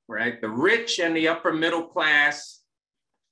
Right? 0.09 0.41
The 0.41 0.49
rich 0.49 0.99
and 0.99 1.17
the 1.17 1.29
upper 1.29 1.53
middle 1.53 1.85
class 1.85 2.63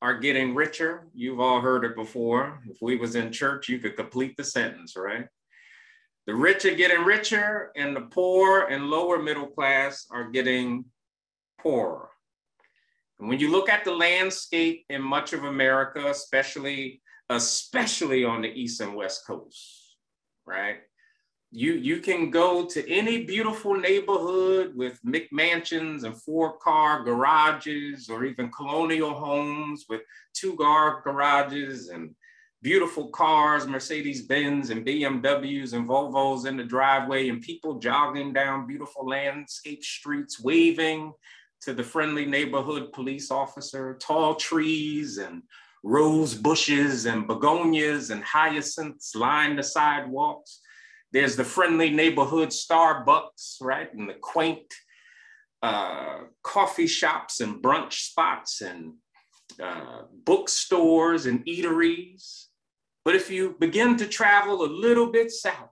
are 0.01 0.21
getting 0.21 0.55
richer. 0.55 1.09
You've 1.15 1.41
all 1.41 1.61
heard 1.61 1.85
it 1.85 1.97
before. 1.97 2.61
If 2.71 2.77
we 2.81 2.95
was 2.97 3.17
in 3.17 3.33
church, 3.33 3.69
you 3.69 3.81
could 3.81 3.97
complete 3.97 4.37
the 4.37 4.45
sentence, 4.45 4.95
right? 4.97 5.27
The 6.31 6.37
rich 6.37 6.65
are 6.65 6.77
getting 6.77 7.01
richer 7.01 7.73
and 7.75 7.97
the 7.97 8.03
poor 8.03 8.69
and 8.69 8.87
lower 8.87 9.21
middle 9.21 9.49
class 9.49 10.07
are 10.13 10.31
getting 10.31 10.85
poorer. 11.61 12.09
And 13.19 13.29
when 13.29 13.41
you 13.41 13.51
look 13.51 13.69
at 13.69 13.85
the 13.85 13.91
landscape 13.91 14.85
in 14.89 15.03
much 15.03 15.33
of 15.33 15.43
America, 15.43 16.07
especially, 16.09 17.03
especially 17.31 18.25
on 18.25 18.43
the 18.43 18.49
East 18.49 18.81
and 18.81 18.95
West 18.95 19.27
Coast, 19.27 19.97
right? 20.47 20.77
You, 21.51 21.73
you 21.73 21.99
can 21.99 22.31
go 22.31 22.65
to 22.65 22.89
any 22.89 23.25
beautiful 23.25 23.75
neighborhood 23.75 24.77
with 24.77 25.01
McMansions 25.05 26.05
and 26.05 26.17
four 26.23 26.59
car 26.59 27.03
garages 27.03 28.09
or 28.09 28.25
even 28.25 28.53
colonial 28.53 29.15
homes 29.15 29.87
with 29.89 30.03
two 30.33 30.55
car 30.55 31.03
garages 31.03 31.89
and 31.89 32.15
beautiful 32.63 33.09
cars, 33.09 33.67
Mercedes 33.67 34.23
Benz 34.23 34.71
and 34.71 34.85
BMWs 34.85 35.73
and 35.73 35.89
Volvos 35.89 36.47
in 36.47 36.57
the 36.57 36.65
driveway 36.65 37.29
and 37.29 37.41
people 37.41 37.79
jogging 37.79 38.33
down 38.33 38.67
beautiful 38.67 39.07
landscape 39.07 39.83
streets, 39.83 40.41
waving 40.41 41.13
to 41.63 41.73
the 41.73 41.83
friendly 41.83 42.27
neighborhood 42.27 42.93
police 42.93 43.31
officer, 43.31 43.97
tall 44.01 44.35
trees 44.35 45.19
and 45.19 45.43
rose 45.83 46.35
bushes 46.35 47.07
and 47.07 47.27
begonias 47.27 48.11
and 48.11 48.23
hyacinths 48.23 49.15
line 49.15 49.57
the 49.57 49.63
sidewalks. 49.63 50.61
There's 51.13 51.37
the 51.37 51.45
friendly 51.45 51.91
neighborhood 51.91 52.51
Starbucks, 52.51 53.57
right? 53.61 53.93
And 53.93 54.09
the 54.09 54.15
quaint 54.21 54.73
uh, 55.63 56.19
coffee 56.43 56.87
shops 56.87 57.41
and 57.41 57.63
brunch 57.63 57.95
spots 57.95 58.61
and 58.61 58.95
uh, 59.63 60.03
bookstores 60.25 61.27
and 61.27 61.45
eateries. 61.47 62.47
But 63.05 63.15
if 63.15 63.31
you 63.31 63.57
begin 63.59 63.97
to 63.97 64.07
travel 64.07 64.65
a 64.65 64.67
little 64.67 65.11
bit 65.11 65.31
south, 65.31 65.71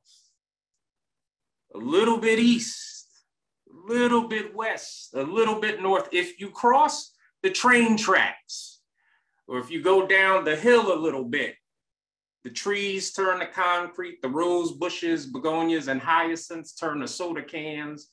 a 1.74 1.78
little 1.78 2.18
bit 2.18 2.38
east, 2.38 3.06
a 3.68 3.92
little 3.92 4.26
bit 4.28 4.54
west, 4.54 5.14
a 5.14 5.22
little 5.22 5.60
bit 5.60 5.82
north, 5.82 6.08
if 6.12 6.40
you 6.40 6.50
cross 6.50 7.14
the 7.42 7.50
train 7.50 7.96
tracks, 7.96 8.80
or 9.46 9.58
if 9.58 9.70
you 9.70 9.82
go 9.82 10.06
down 10.06 10.44
the 10.44 10.56
hill 10.56 10.92
a 10.92 10.98
little 10.98 11.24
bit, 11.24 11.54
the 12.44 12.50
trees 12.50 13.12
turn 13.12 13.40
to 13.40 13.46
concrete, 13.46 14.22
the 14.22 14.28
rose 14.28 14.72
bushes, 14.72 15.26
begonias, 15.26 15.88
and 15.88 16.00
hyacinths 16.00 16.72
turn 16.72 17.00
to 17.00 17.08
soda 17.08 17.42
cans, 17.42 18.08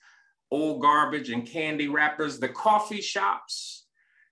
old 0.51 0.81
garbage 0.81 1.29
and 1.29 1.47
candy 1.47 1.87
wrappers. 1.87 2.39
The 2.39 2.49
coffee 2.49 3.01
shops 3.01 3.84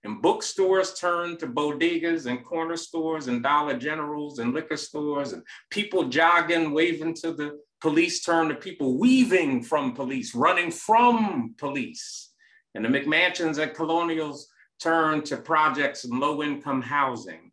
and 0.03 0.21
bookstores 0.21 0.93
turn 0.95 1.37
to 1.37 1.47
bodegas 1.47 2.25
and 2.25 2.43
corner 2.43 2.75
stores 2.75 3.27
and 3.27 3.41
Dollar 3.41 3.77
Generals 3.77 4.39
and 4.39 4.53
liquor 4.53 4.77
stores, 4.77 5.33
and 5.33 5.43
people 5.69 6.09
jogging, 6.09 6.73
waving 6.73 7.13
to 7.15 7.33
the 7.33 7.59
police 7.79 8.23
turn 8.23 8.49
to 8.49 8.55
people 8.55 8.97
weaving 8.97 9.63
from 9.63 9.93
police, 9.93 10.35
running 10.35 10.71
from 10.71 11.55
police. 11.57 12.31
And 12.75 12.83
the 12.83 12.89
McMansions 12.89 13.61
and 13.61 13.73
colonials 13.73 14.49
turn 14.81 15.23
to 15.23 15.37
projects 15.37 16.03
and 16.03 16.19
low 16.19 16.43
income 16.43 16.81
housing. 16.81 17.51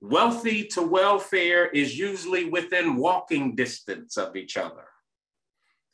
Wealthy 0.00 0.64
to 0.68 0.82
welfare 0.82 1.66
is 1.66 1.98
usually 1.98 2.44
within 2.44 2.96
walking 2.96 3.56
distance 3.56 4.16
of 4.16 4.36
each 4.36 4.56
other. 4.56 4.84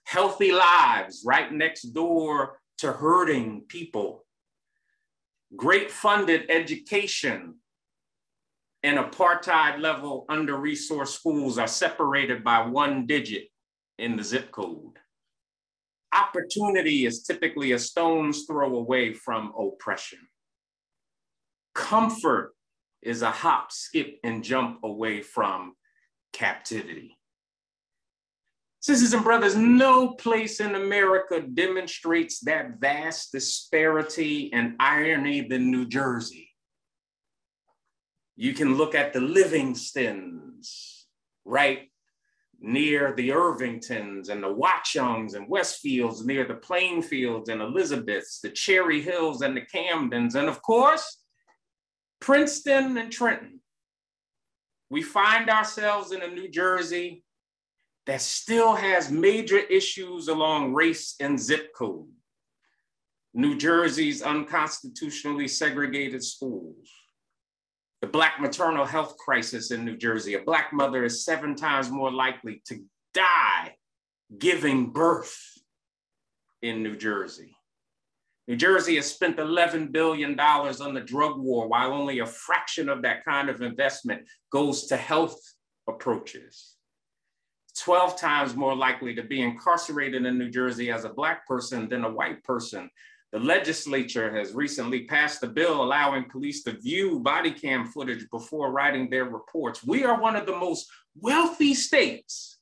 Healthy 0.04 0.52
lives 0.52 1.23
right 1.25 1.50
next 1.52 1.82
door 1.92 2.58
to 2.78 2.92
hurting 2.92 3.62
people. 3.68 4.24
Great 5.56 5.90
funded 5.90 6.50
education 6.50 7.54
and 8.82 8.99
apartheid 8.99 9.80
level 9.80 10.26
under 10.28 10.54
resourced 10.54 11.08
schools 11.08 11.58
are 11.58 11.66
separated 11.68 12.42
by 12.42 12.66
one 12.66 13.06
digit 13.06 13.44
in 13.99 14.16
the 14.16 14.23
zip 14.23 14.50
code. 14.50 14.99
Opportunity 16.12 17.06
is 17.06 17.23
typically 17.25 17.73
a 17.73 17.78
stone's 17.78 18.44
throw 18.44 18.76
away 18.76 19.12
from 19.12 19.52
oppression. 19.58 20.20
Comfort 21.75 22.54
is 23.02 23.23
a 23.23 23.30
hop, 23.30 23.73
skip, 23.73 24.18
and 24.23 24.44
jump 24.44 24.80
away 24.84 25.23
from 25.23 25.75
captivity. 26.32 27.16
Sisters 28.84 29.14
and 29.14 29.24
brothers, 29.24 29.56
no 29.56 30.08
place 30.08 30.60
in 30.60 30.74
America 30.74 31.40
demonstrates 31.40 32.40
that 32.40 32.80
vast 32.80 33.32
disparity 33.32 34.52
and 34.52 34.76
irony 34.78 35.40
than 35.40 35.70
New 35.70 35.86
Jersey. 35.86 36.50
You 38.36 38.52
can 38.52 38.74
look 38.74 38.94
at 38.94 39.14
the 39.14 39.20
Livingstons, 39.20 41.06
right 41.46 41.90
near 42.60 43.14
the 43.16 43.30
Irvingtons 43.30 44.28
and 44.28 44.42
the 44.42 44.52
Watchungs 44.52 45.32
and 45.32 45.48
Westfields, 45.48 46.26
near 46.26 46.44
the 46.44 46.52
Plainfields 46.52 47.48
and 47.48 47.62
Elizabeths, 47.62 48.40
the 48.40 48.50
Cherry 48.50 49.00
Hills 49.00 49.40
and 49.40 49.56
the 49.56 49.62
Camdens, 49.62 50.34
and 50.34 50.46
of 50.46 50.60
course, 50.60 51.22
Princeton 52.20 52.98
and 52.98 53.10
Trenton, 53.10 53.60
we 54.90 55.00
find 55.00 55.48
ourselves 55.48 56.12
in 56.12 56.20
a 56.20 56.28
New 56.28 56.50
Jersey 56.50 57.24
that 58.06 58.20
still 58.20 58.75
has 58.75 59.11
major 59.11 59.58
issues 59.58 60.28
along 60.28 60.75
race 60.75 61.14
and 61.20 61.40
zip 61.40 61.75
code. 61.75 62.08
New 63.32 63.56
Jersey's 63.56 64.23
unconstitutionally 64.23 65.49
segregated 65.49 66.23
schools, 66.23 66.88
the 68.00 68.06
Black 68.06 68.40
maternal 68.40 68.84
health 68.84 69.16
crisis 69.16 69.70
in 69.70 69.84
New 69.84 69.96
Jersey. 69.96 70.34
A 70.34 70.42
Black 70.42 70.73
mother 70.73 71.04
is 71.04 71.25
seven 71.25 71.56
times 71.56 71.90
more 71.90 72.12
likely 72.12 72.62
to 72.66 72.84
die 73.12 73.75
giving 74.38 74.90
birth 74.90 75.37
in 76.62 76.82
New 76.82 76.96
Jersey. 76.96 77.56
New 78.46 78.56
Jersey 78.56 78.96
has 78.96 79.06
spent 79.06 79.38
$11 79.38 79.90
billion 79.90 80.38
on 80.38 80.94
the 80.94 81.00
drug 81.00 81.38
war, 81.38 81.66
while 81.66 81.92
only 81.92 82.18
a 82.18 82.26
fraction 82.26 82.88
of 82.88 83.02
that 83.02 83.25
kind 83.25 83.49
of 83.49 83.62
investment 83.62 84.23
goes 84.52 84.87
to 84.87 84.96
health 84.96 85.40
approaches. 85.88 86.74
12 87.78 88.19
times 88.19 88.54
more 88.54 88.75
likely 88.75 89.14
to 89.14 89.23
be 89.23 89.43
incarcerated 89.43 90.25
in 90.25 90.38
New 90.38 90.50
Jersey 90.50 90.90
as 90.90 91.04
a 91.04 91.09
Black 91.09 91.47
person 91.47 91.88
than 91.88 92.04
a 92.04 92.11
white 92.11 92.43
person. 92.45 92.88
The 93.33 93.40
legislature 93.40 94.33
has 94.37 94.54
recently 94.54 95.07
passed 95.07 95.43
a 95.43 95.49
bill 95.49 95.83
allowing 95.83 96.31
police 96.31 96.62
to 96.62 96.73
view 96.73 97.19
body 97.19 97.50
cam 97.50 97.87
footage 97.87 98.31
before 98.31 98.71
writing 98.71 99.11
their 99.11 99.25
reports. 99.25 99.85
We 99.85 100.04
are 100.04 100.21
one 100.21 100.37
of 100.37 100.47
the 100.47 100.57
most 100.57 100.88
wealthy 101.21 101.75
states, 101.75 102.59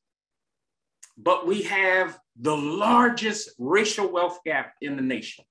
but 1.19 1.47
we 1.47 1.63
have 1.65 2.19
the 2.37 2.57
largest 2.57 3.51
racial 3.59 4.11
wealth 4.11 4.39
gap 4.47 4.73
in 4.81 4.97
the 4.97 5.03
nation. 5.03 5.45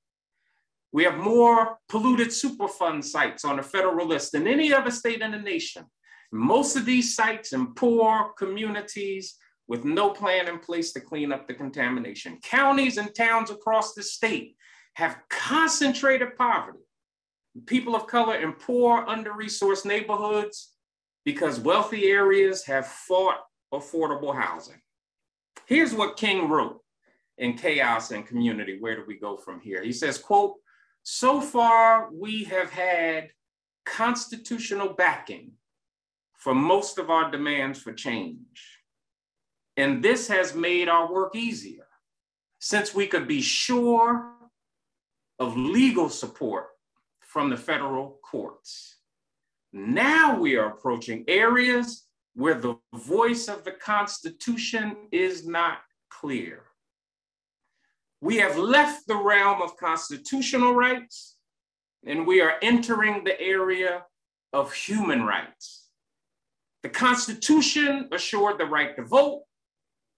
We 0.91 1.03
have 1.03 1.17
more 1.17 1.77
polluted 1.87 2.29
Superfund 2.29 3.03
sites 3.03 3.45
on 3.45 3.57
the 3.57 3.63
federal 3.63 4.07
list 4.07 4.31
than 4.31 4.47
any 4.47 4.73
other 4.73 4.91
state 4.91 5.21
in 5.21 5.31
the 5.31 5.39
nation. 5.39 5.85
Most 6.31 6.75
of 6.75 6.85
these 6.85 7.15
sites 7.15 7.53
in 7.53 7.75
poor 7.75 8.31
communities 8.37 9.37
with 9.67 9.85
no 9.85 10.09
plan 10.09 10.47
in 10.47 10.59
place 10.59 10.91
to 10.93 10.99
clean 10.99 11.31
up 11.31 11.47
the 11.47 11.53
contamination. 11.53 12.39
Counties 12.43 12.97
and 12.97 13.13
towns 13.15 13.49
across 13.49 13.93
the 13.93 14.03
state 14.03 14.55
have 14.95 15.17
concentrated 15.29 16.35
poverty. 16.35 16.79
People 17.65 17.95
of 17.95 18.07
color 18.07 18.35
in 18.35 18.53
poor, 18.53 19.05
under-resourced 19.07 19.85
neighborhoods 19.85 20.73
because 21.23 21.59
wealthy 21.59 22.07
areas 22.07 22.65
have 22.65 22.87
fought 22.87 23.39
affordable 23.73 24.35
housing. 24.35 24.81
Here's 25.65 25.93
what 25.93 26.17
King 26.17 26.49
wrote 26.49 26.81
in 27.37 27.55
Chaos 27.55 28.11
and 28.11 28.27
Community, 28.27 28.77
Where 28.79 28.95
Do 28.95 29.03
We 29.07 29.17
Go 29.17 29.37
From 29.37 29.59
Here? 29.61 29.83
He 29.83 29.93
says, 29.93 30.17
quote, 30.17 30.55
so 31.03 31.41
far, 31.41 32.09
we 32.11 32.43
have 32.45 32.69
had 32.69 33.29
constitutional 33.85 34.93
backing 34.93 35.51
for 36.33 36.53
most 36.53 36.97
of 36.97 37.09
our 37.09 37.31
demands 37.31 37.81
for 37.81 37.93
change. 37.93 38.80
And 39.77 40.03
this 40.03 40.27
has 40.27 40.53
made 40.53 40.89
our 40.89 41.11
work 41.11 41.35
easier 41.35 41.87
since 42.59 42.93
we 42.93 43.07
could 43.07 43.27
be 43.27 43.41
sure 43.41 44.33
of 45.39 45.57
legal 45.57 46.09
support 46.09 46.67
from 47.21 47.49
the 47.49 47.57
federal 47.57 48.19
courts. 48.23 48.97
Now 49.73 50.37
we 50.37 50.57
are 50.57 50.67
approaching 50.67 51.23
areas 51.27 52.05
where 52.35 52.55
the 52.55 52.75
voice 52.93 53.47
of 53.47 53.63
the 53.63 53.71
Constitution 53.71 55.07
is 55.11 55.47
not 55.47 55.79
clear. 56.09 56.63
We 58.21 58.37
have 58.37 58.57
left 58.57 59.07
the 59.07 59.15
realm 59.15 59.61
of 59.61 59.77
constitutional 59.77 60.73
rights 60.73 61.37
and 62.05 62.27
we 62.27 62.41
are 62.41 62.55
entering 62.61 63.23
the 63.23 63.39
area 63.39 64.03
of 64.53 64.73
human 64.73 65.23
rights. 65.23 65.87
The 66.83 66.89
Constitution 66.89 68.09
assured 68.11 68.59
the 68.59 68.65
right 68.65 68.95
to 68.95 69.03
vote, 69.03 69.43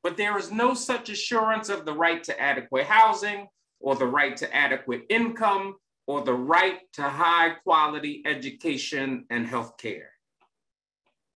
but 0.04 0.18
there 0.18 0.38
is 0.38 0.52
no 0.52 0.74
such 0.74 1.10
assurance 1.10 1.70
of 1.70 1.86
the 1.86 1.94
right 1.94 2.24
to 2.26 2.40
adequate 2.40 2.86
housing 2.86 3.48
or 3.80 3.96
the 3.96 4.06
right 4.06 4.36
to 4.38 4.56
adequate 4.56 5.04
income 5.10 5.76
or 6.06 6.22
the 6.22 6.34
right 6.34 6.80
to 6.94 7.04
high 7.04 7.52
quality 7.64 8.22
education 8.26 9.26
and 9.30 9.48
health 9.48 9.78
care. 9.78 10.10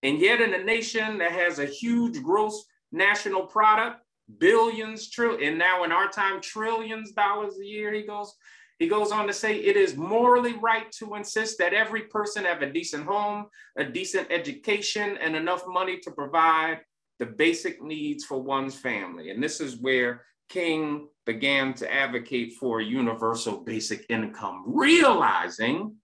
And 0.03 0.19
yet 0.19 0.41
in 0.41 0.53
a 0.53 0.63
nation 0.63 1.17
that 1.19 1.31
has 1.31 1.59
a 1.59 1.65
huge 1.65 2.21
gross 2.21 2.65
national 2.91 3.47
product, 3.47 4.01
billions, 4.37 5.09
trillion, 5.09 5.49
and 5.49 5.57
now 5.57 5.83
in 5.83 5.91
our 5.91 6.09
time, 6.09 6.41
trillions 6.41 7.13
dollars 7.13 7.57
a 7.59 7.65
year, 7.65 7.93
he 7.93 8.03
goes, 8.03 8.33
he 8.79 8.87
goes 8.87 9.11
on 9.11 9.25
to 9.27 9.33
say, 9.33 9.55
it 9.55 9.75
is 9.75 9.95
morally 9.95 10.53
right 10.53 10.91
to 10.99 11.15
insist 11.15 11.57
that 11.57 11.73
every 11.73 12.03
person 12.03 12.45
have 12.45 12.61
a 12.61 12.71
decent 12.71 13.05
home, 13.05 13.47
a 13.77 13.83
decent 13.83 14.27
education, 14.29 15.17
and 15.19 15.35
enough 15.35 15.63
money 15.67 15.97
to 15.99 16.11
provide 16.11 16.81
the 17.19 17.25
basic 17.25 17.81
needs 17.81 18.23
for 18.23 18.41
one's 18.41 18.75
family. 18.75 19.31
And 19.31 19.41
this 19.41 19.59
is 19.59 19.77
where 19.77 20.23
King 20.49 21.07
began 21.25 21.73
to 21.75 21.93
advocate 21.93 22.53
for 22.53 22.79
a 22.79 22.85
universal 22.85 23.57
basic 23.57 24.05
income, 24.09 24.63
realizing 24.67 25.95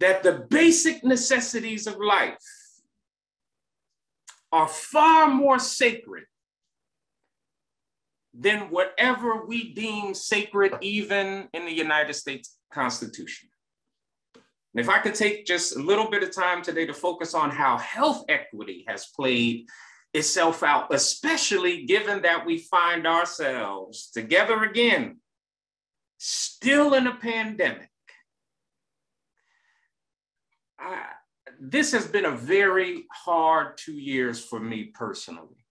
that 0.00 0.22
the 0.22 0.46
basic 0.50 1.04
necessities 1.04 1.86
of 1.86 1.96
life 1.98 2.38
are 4.50 4.68
far 4.68 5.28
more 5.28 5.58
sacred 5.58 6.24
than 8.34 8.70
whatever 8.70 9.44
we 9.46 9.74
deem 9.74 10.14
sacred, 10.14 10.74
even 10.80 11.48
in 11.52 11.66
the 11.66 11.72
United 11.72 12.14
States 12.14 12.56
Constitution. 12.72 13.48
And 14.74 14.80
if 14.80 14.88
I 14.88 14.98
could 14.98 15.14
take 15.14 15.46
just 15.46 15.76
a 15.76 15.80
little 15.80 16.10
bit 16.10 16.22
of 16.22 16.34
time 16.34 16.62
today 16.62 16.86
to 16.86 16.94
focus 16.94 17.34
on 17.34 17.50
how 17.50 17.76
health 17.78 18.24
equity 18.28 18.84
has 18.88 19.06
played 19.06 19.66
itself 20.14 20.62
out, 20.62 20.92
especially 20.92 21.84
given 21.84 22.22
that 22.22 22.46
we 22.46 22.58
find 22.58 23.06
ourselves 23.06 24.10
together 24.10 24.64
again, 24.64 25.18
still 26.18 26.94
in 26.94 27.06
a 27.06 27.14
pandemic. 27.14 27.90
I, 30.78 31.04
this 31.60 31.92
has 31.92 32.06
been 32.06 32.24
a 32.24 32.30
very 32.30 33.04
hard 33.12 33.76
two 33.76 33.92
years 33.92 34.44
for 34.44 34.58
me 34.58 34.84
personally. 34.84 35.64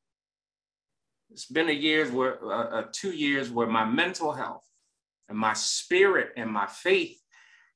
It's 1.32 1.46
been 1.46 1.70
a 1.70 1.74
year 1.74 2.08
where, 2.08 2.44
uh, 2.44 2.80
uh, 2.80 2.84
two 2.92 3.12
years 3.12 3.50
where 3.50 3.68
my 3.68 3.86
mental 3.86 4.34
health 4.34 4.66
and 5.30 5.38
my 5.38 5.54
spirit 5.54 6.34
and 6.36 6.52
my 6.52 6.68
faith 6.68 7.21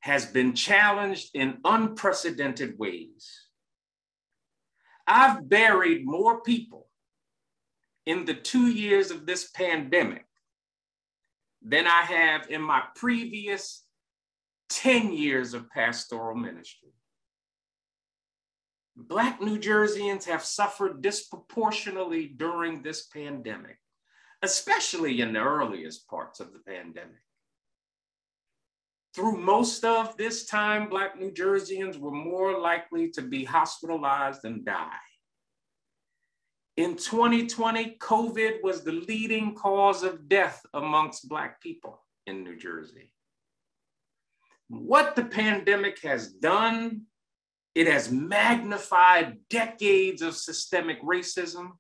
has 0.05 0.27
been 0.27 0.53
challenged 0.53 1.31
in 1.33 1.57
unprecedented 1.65 2.77
ways. 2.77 3.47
I've 5.07 5.50
buried 5.50 6.05
more 6.05 6.43
people 6.43 6.88
in 8.05 8.24
the 8.25 8.35
two 8.35 8.67
years 8.67 9.09
of 9.09 9.25
this 9.25 9.50
pandemic 9.50 10.27
than 11.63 11.88
I 11.88 12.01
have 12.01 12.51
in 12.51 12.61
my 12.61 12.83
previous 12.96 13.83
10 14.70 15.11
years 15.11 15.55
of 15.55 15.72
pastoral 15.72 16.35
ministry. 16.35 16.94
Black 18.96 19.41
New 19.41 19.57
Jerseyans 19.57 20.25
have 20.25 20.46
suffered 20.46 21.01
disproportionately 21.01 22.27
during 22.27 22.83
this 22.83 23.07
pandemic, 23.07 23.79
especially 24.44 25.22
in 25.22 25.33
the 25.33 25.39
earliest 25.39 26.07
parts 26.07 26.39
of 26.39 26.53
the 26.53 26.59
pandemic. 26.59 27.25
Through 29.15 29.37
most 29.37 29.85
of 29.85 30.17
this 30.17 30.45
time, 30.45 30.89
Black 30.89 31.17
New 31.17 31.31
Jerseyans 31.31 31.97
were 31.97 32.11
more 32.11 32.59
likely 32.59 33.09
to 33.11 33.21
be 33.21 33.45
hospitalized 33.45 34.43
and 34.43 34.65
die. 34.65 34.89
In 36.75 36.97
2020, 36.97 37.95
COVID 38.01 38.61
was 38.61 38.83
the 38.83 38.91
leading 38.91 39.55
cause 39.55 40.03
of 40.03 40.27
death 40.27 40.61
amongst 40.73 41.29
Black 41.29 41.61
people 41.61 42.03
in 42.27 42.43
New 42.43 42.57
Jersey. 42.57 43.13
What 44.67 45.15
the 45.15 45.23
pandemic 45.23 46.01
has 46.01 46.27
done 46.33 47.05
it 47.75 47.87
has 47.87 48.09
magnified 48.09 49.37
decades 49.49 50.21
of 50.21 50.33
systemic 50.33 51.03
racism 51.03 51.71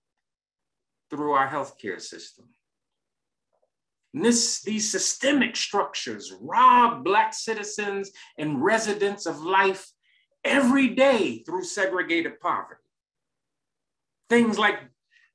through 1.09 1.31
our 1.31 1.47
healthcare 1.47 2.01
system. 2.01 2.49
This, 4.17 4.61
these 4.61 4.89
systemic 4.89 5.57
structures 5.57 6.33
rob 6.39 7.03
Black 7.03 7.33
citizens 7.33 8.11
and 8.37 8.63
residents 8.63 9.25
of 9.25 9.41
life 9.41 9.91
every 10.45 10.95
day 10.95 11.43
through 11.45 11.65
segregated 11.65 12.39
poverty. 12.39 12.79
Things 14.29 14.57
like 14.57 14.79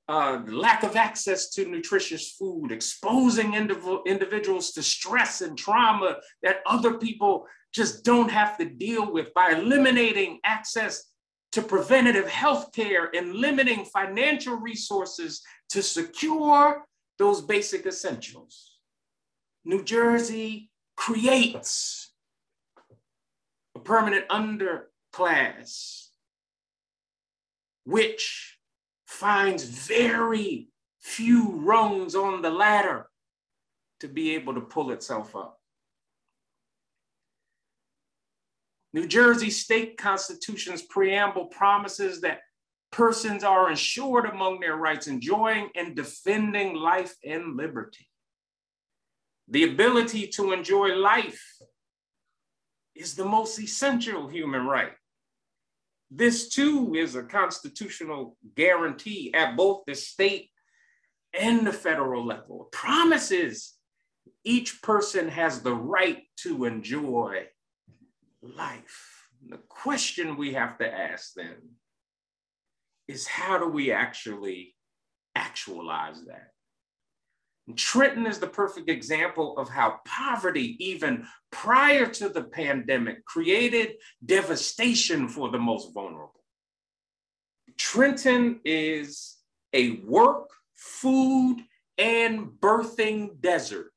uh, 0.09 0.41
lack 0.47 0.83
of 0.83 0.97
access 0.97 1.51
to 1.51 1.67
nutritious 1.67 2.33
food, 2.33 2.73
exposing 2.73 3.53
indiv 3.53 4.05
individuals 4.07 4.73
to 4.73 4.83
stress 4.83 5.43
and 5.43 5.59
trauma 5.59 6.17
that 6.43 6.61
other 6.65 6.95
people 6.95 7.47
just 7.75 8.03
don't 8.03 8.31
have 8.31 8.57
to 8.57 8.65
deal 8.65 9.13
with 9.13 9.33
by 9.35 9.51
eliminating 9.51 10.41
access 10.45 11.13
to 11.53 11.61
preventative 11.61 12.29
health 12.29 12.73
care 12.73 13.11
and 13.15 13.35
limiting 13.35 13.85
financial 13.85 14.57
resources 14.57 15.43
to 15.69 15.83
secure 15.83 16.83
those 17.19 17.43
basic 17.43 17.85
essentials. 17.85 18.70
New 19.65 19.85
Jersey 19.85 20.71
creates 20.97 22.13
a 23.75 23.79
permanent 23.79 24.27
underclass, 24.29 26.09
which 27.85 28.59
finds 29.07 29.65
very 29.65 30.69
few 31.01 31.53
rungs 31.53 32.15
on 32.15 32.43
the 32.43 32.51
ladder 32.51 33.07
to 34.01 34.09
be 34.09 34.35
able 34.35 34.55
to 34.55 34.61
pull 34.61 34.91
itself 34.93 35.37
up. 35.37 35.59
New 38.93 39.07
Jersey 39.07 39.51
state 39.51 39.97
constitution's 39.97 40.83
preamble 40.83 41.47
promises 41.47 42.21
that 42.23 42.41
persons 42.91 43.45
are 43.45 43.71
insured 43.71 44.27
among 44.27 44.59
their 44.59 44.77
rights, 44.77 45.07
enjoying 45.07 45.69
and 45.77 45.95
defending 45.95 46.75
life 46.75 47.15
and 47.25 47.57
liberty. 47.57 48.10
The 49.51 49.65
ability 49.65 50.29
to 50.29 50.53
enjoy 50.53 50.95
life 50.95 51.43
is 52.95 53.15
the 53.15 53.25
most 53.25 53.59
essential 53.59 54.29
human 54.29 54.65
right. 54.65 54.93
This 56.11 56.49
too 56.49 56.95
is 56.95 57.15
a 57.15 57.23
constitutional 57.23 58.37
guarantee 58.57 59.33
at 59.35 59.57
both 59.57 59.83
the 59.87 59.95
state 59.95 60.51
and 61.39 61.67
the 61.67 61.73
federal 61.73 62.25
level. 62.25 62.65
It 62.65 62.73
promises 62.73 63.75
each 64.45 64.83
person 64.83 65.29
has 65.29 65.63
the 65.63 65.75
right 65.75 66.23
to 66.39 66.65
enjoy 66.65 67.47
life. 68.43 69.27
The 69.49 69.59
question 69.69 70.37
we 70.37 70.55
have 70.55 70.79
to 70.79 70.93
ask 70.93 71.35
then 71.35 71.57
is 73.09 73.27
how 73.27 73.59
do 73.59 73.69
we 73.69 73.93
actually 73.93 74.75
actualize 75.35 76.25
that? 76.27 76.50
Trenton 77.77 78.27
is 78.27 78.39
the 78.39 78.47
perfect 78.47 78.89
example 78.89 79.59
of 79.59 79.69
how 79.69 80.01
poverty, 80.05 80.77
even 80.79 81.27
prior 81.51 82.07
to 82.07 82.29
the 82.29 82.45
pandemic, 82.45 83.25
created 83.25 83.95
devastation 84.25 85.29
for 85.29 85.51
the 85.51 85.59
most 85.59 85.93
vulnerable. 85.93 86.45
Trenton 87.77 88.61
is 88.65 89.37
a 89.73 89.97
work, 90.01 90.51
food, 90.75 91.59
and 91.99 92.49
birthing 92.61 93.41
desert 93.41 93.93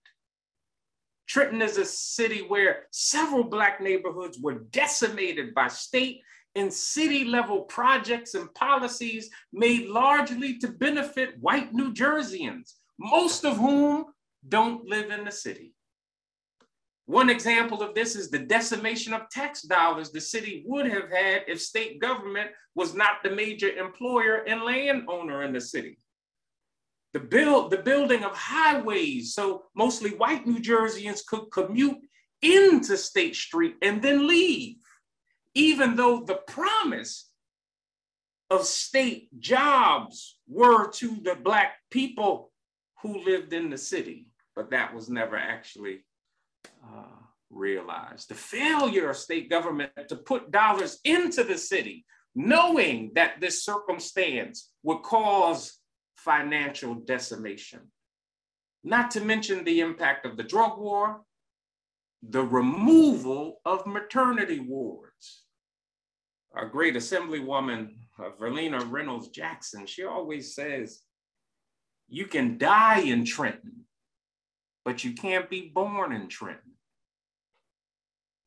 Trenton 1.34 1.64
is 1.64 1.80
a 1.80 1.86
city 1.86 2.44
where 2.48 2.84
several 2.92 3.44
Black 3.44 3.82
neighborhoods 3.82 4.38
were 4.40 4.66
decimated 4.70 5.56
by 5.56 5.68
state 5.68 6.22
and 6.54 6.72
city 6.72 7.26
level 7.26 7.62
projects 7.62 8.36
and 8.36 8.54
policies 8.54 9.32
made 9.52 9.88
largely 9.88 10.60
to 10.60 10.68
benefit 10.68 11.40
white 11.40 11.74
New 11.74 11.92
Jerseyans, 11.92 12.74
most 13.00 13.46
of 13.46 13.58
whom 13.58 14.06
don't 14.48 14.88
live 14.88 15.12
in 15.12 15.26
the 15.26 15.32
city. 15.32 15.74
One 17.06 17.30
example 17.30 17.82
of 17.82 17.96
this 17.96 18.16
is 18.16 18.30
the 18.30 18.40
decimation 18.40 19.14
of 19.14 19.30
tax 19.30 19.62
dollars 19.64 20.12
the 20.12 20.22
city 20.22 20.64
would 20.66 20.86
have 20.86 21.10
had 21.12 21.44
if 21.48 21.62
state 21.62 22.00
government 22.00 22.52
was 22.76 22.96
not 22.96 23.24
the 23.24 23.30
major 23.30 23.70
employer 23.70 24.44
and 24.48 24.62
landowner 24.62 25.44
in 25.44 25.54
the 25.54 25.62
city. 25.62 26.00
the 27.14 27.20
build 27.20 27.72
the 27.72 27.78
building 27.78 28.24
of 28.24 28.36
highways 28.36 29.34
so 29.36 29.66
mostly 29.76 30.12
white 30.12 30.48
New 30.48 30.60
Jerseyans 30.60 31.26
could 31.26 31.52
commute 31.52 32.00
into 32.42 32.98
State 32.98 33.36
Street 33.36 33.76
and 33.82 34.02
then 34.02 34.28
leave, 34.28 34.78
even 35.54 35.96
though 35.96 36.24
the 36.24 36.42
promise 36.48 37.30
of 38.50 38.66
state 38.66 39.28
jobs 39.40 40.38
were 40.48 40.90
to 40.92 41.18
the 41.24 41.36
black 41.36 41.74
people 41.92 42.53
who 43.04 43.24
lived 43.24 43.54
in 43.54 43.70
the 43.70 43.78
city, 43.78 44.28
but 44.56 44.72
that 44.72 44.96
was 44.96 45.10
never 45.10 45.36
actually 45.36 46.00
uh, 46.84 47.20
realized. 47.50 48.30
The 48.30 48.36
failure 48.36 49.10
of 49.10 49.18
state 49.18 49.50
government 49.50 49.92
to 50.08 50.16
put 50.16 50.52
dollars 50.52 51.00
into 51.04 51.44
the 51.44 51.58
city, 51.58 52.06
knowing 52.34 53.12
that 53.16 53.42
this 53.42 53.64
circumstance 53.64 54.72
would 54.84 55.04
cause 55.04 55.80
financial 56.16 56.96
decimation. 56.96 57.82
Not 58.86 59.12
to 59.12 59.22
mention 59.22 59.64
the 59.64 59.82
impact 59.82 60.26
of 60.26 60.38
the 60.38 60.44
drug 60.44 60.80
war, 60.80 61.22
the 62.28 62.44
removal 62.44 63.60
of 63.66 63.86
maternity 63.86 64.62
wards. 64.62 65.44
Our 66.54 66.70
great 66.70 66.96
assemblywoman, 66.96 67.96
uh, 68.18 68.30
Verlina 68.40 68.90
Reynolds 68.90 69.28
Jackson, 69.28 69.86
she 69.86 70.06
always 70.06 70.56
says, 70.56 71.02
you 72.14 72.28
can 72.28 72.60
die 72.60 73.00
in 73.00 73.26
Trenton, 73.26 73.86
but 74.86 75.04
you 75.04 75.14
can't 75.14 75.50
be 75.50 75.72
born 75.74 76.14
in 76.14 76.28
Trenton. 76.28 76.74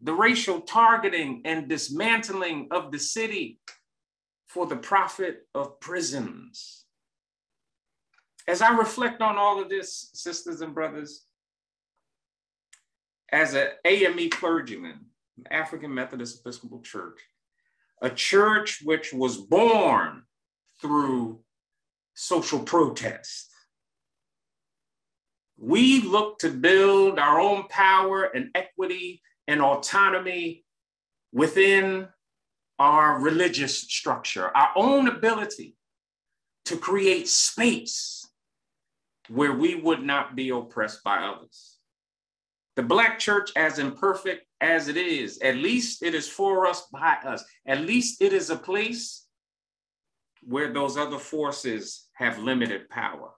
The 0.00 0.12
racial 0.12 0.60
targeting 0.60 1.42
and 1.44 1.68
dismantling 1.68 2.68
of 2.70 2.92
the 2.92 3.00
city 3.00 3.58
for 4.46 4.68
the 4.68 4.76
profit 4.76 5.48
of 5.52 5.80
prisons. 5.80 6.84
As 8.46 8.62
I 8.62 8.70
reflect 8.70 9.20
on 9.20 9.36
all 9.36 9.60
of 9.60 9.68
this, 9.68 10.10
sisters 10.14 10.60
and 10.60 10.72
brothers, 10.72 11.26
as 13.32 13.54
an 13.54 13.66
AME 13.84 14.30
clergyman, 14.30 15.06
African 15.50 15.92
Methodist 15.92 16.38
Episcopal 16.38 16.82
Church, 16.82 17.18
a 18.00 18.10
church 18.10 18.80
which 18.84 19.12
was 19.12 19.38
born 19.38 20.22
through 20.80 21.40
social 22.14 22.60
protest. 22.60 23.54
We 25.58 26.02
look 26.02 26.38
to 26.40 26.50
build 26.50 27.18
our 27.18 27.40
own 27.40 27.68
power 27.68 28.24
and 28.24 28.50
equity 28.54 29.22
and 29.48 29.62
autonomy 29.62 30.64
within 31.32 32.08
our 32.78 33.20
religious 33.20 33.78
structure, 33.78 34.54
our 34.54 34.70
own 34.76 35.08
ability 35.08 35.76
to 36.66 36.76
create 36.76 37.28
space 37.28 38.28
where 39.28 39.52
we 39.52 39.74
would 39.74 40.02
not 40.02 40.36
be 40.36 40.50
oppressed 40.50 41.02
by 41.02 41.18
others. 41.18 41.78
The 42.76 42.82
Black 42.82 43.18
church, 43.18 43.50
as 43.56 43.78
imperfect 43.78 44.46
as 44.60 44.88
it 44.88 44.98
is, 44.98 45.38
at 45.38 45.56
least 45.56 46.02
it 46.02 46.14
is 46.14 46.28
for 46.28 46.66
us 46.66 46.86
by 46.92 47.16
us. 47.24 47.42
At 47.66 47.80
least 47.80 48.20
it 48.20 48.34
is 48.34 48.50
a 48.50 48.56
place 48.56 49.26
where 50.42 50.72
those 50.72 50.96
other 50.96 51.18
forces 51.18 52.08
have 52.12 52.38
limited 52.38 52.88
power. 52.90 53.30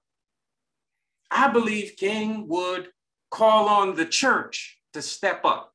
I 1.30 1.48
believe 1.48 1.96
King 1.96 2.48
would 2.48 2.88
call 3.30 3.68
on 3.68 3.94
the 3.94 4.06
church 4.06 4.80
to 4.92 5.02
step 5.02 5.44
up. 5.44 5.72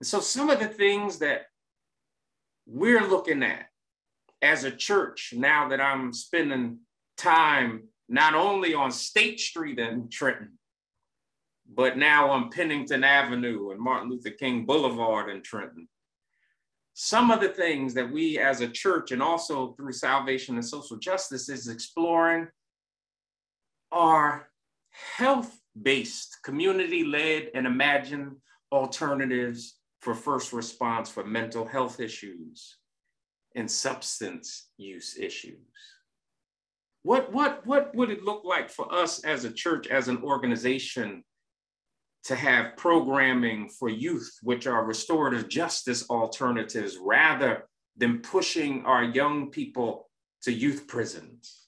And 0.00 0.06
so 0.06 0.20
some 0.20 0.50
of 0.50 0.58
the 0.60 0.68
things 0.68 1.18
that 1.18 1.46
we're 2.66 3.06
looking 3.06 3.42
at 3.42 3.66
as 4.42 4.64
a 4.64 4.70
church 4.70 5.32
now 5.36 5.68
that 5.68 5.80
I'm 5.80 6.12
spending 6.12 6.78
time 7.16 7.84
not 8.08 8.34
only 8.34 8.74
on 8.74 8.92
State 8.92 9.40
Street 9.40 9.78
in 9.78 10.08
Trenton, 10.08 10.58
but 11.72 11.96
now 11.96 12.28
on 12.30 12.50
Pennington 12.50 13.02
Avenue 13.02 13.70
and 13.70 13.80
Martin 13.80 14.10
Luther 14.10 14.30
King 14.30 14.66
Boulevard 14.66 15.30
in 15.30 15.42
Trenton. 15.42 15.88
Some 16.92 17.30
of 17.30 17.40
the 17.40 17.48
things 17.48 17.94
that 17.94 18.10
we 18.10 18.38
as 18.38 18.60
a 18.60 18.68
church 18.68 19.10
and 19.10 19.22
also 19.22 19.72
through 19.72 19.92
salvation 19.92 20.54
and 20.54 20.64
social 20.64 20.96
justice 20.98 21.48
is 21.48 21.68
exploring 21.68 22.46
are 23.94 24.48
health-based, 25.16 26.38
community-led 26.42 27.50
and 27.54 27.66
imagined 27.66 28.36
alternatives 28.72 29.78
for 30.00 30.14
first 30.14 30.52
response 30.52 31.08
for 31.08 31.24
mental 31.24 31.64
health 31.64 32.00
issues 32.00 32.76
and 33.54 33.70
substance 33.70 34.68
use 34.76 35.16
issues. 35.16 35.56
What, 37.04 37.32
what, 37.32 37.64
what 37.66 37.94
would 37.94 38.10
it 38.10 38.24
look 38.24 38.44
like 38.44 38.68
for 38.68 38.92
us 38.92 39.24
as 39.24 39.44
a 39.44 39.52
church, 39.52 39.86
as 39.86 40.08
an 40.08 40.22
organization, 40.22 41.22
to 42.24 42.34
have 42.34 42.76
programming 42.76 43.68
for 43.68 43.88
youth, 43.88 44.38
which 44.42 44.66
are 44.66 44.84
restorative 44.84 45.48
justice 45.48 46.08
alternatives, 46.10 46.96
rather 47.00 47.68
than 47.96 48.20
pushing 48.20 48.84
our 48.86 49.04
young 49.04 49.50
people 49.50 50.08
to 50.42 50.52
youth 50.52 50.88
prisons? 50.88 51.63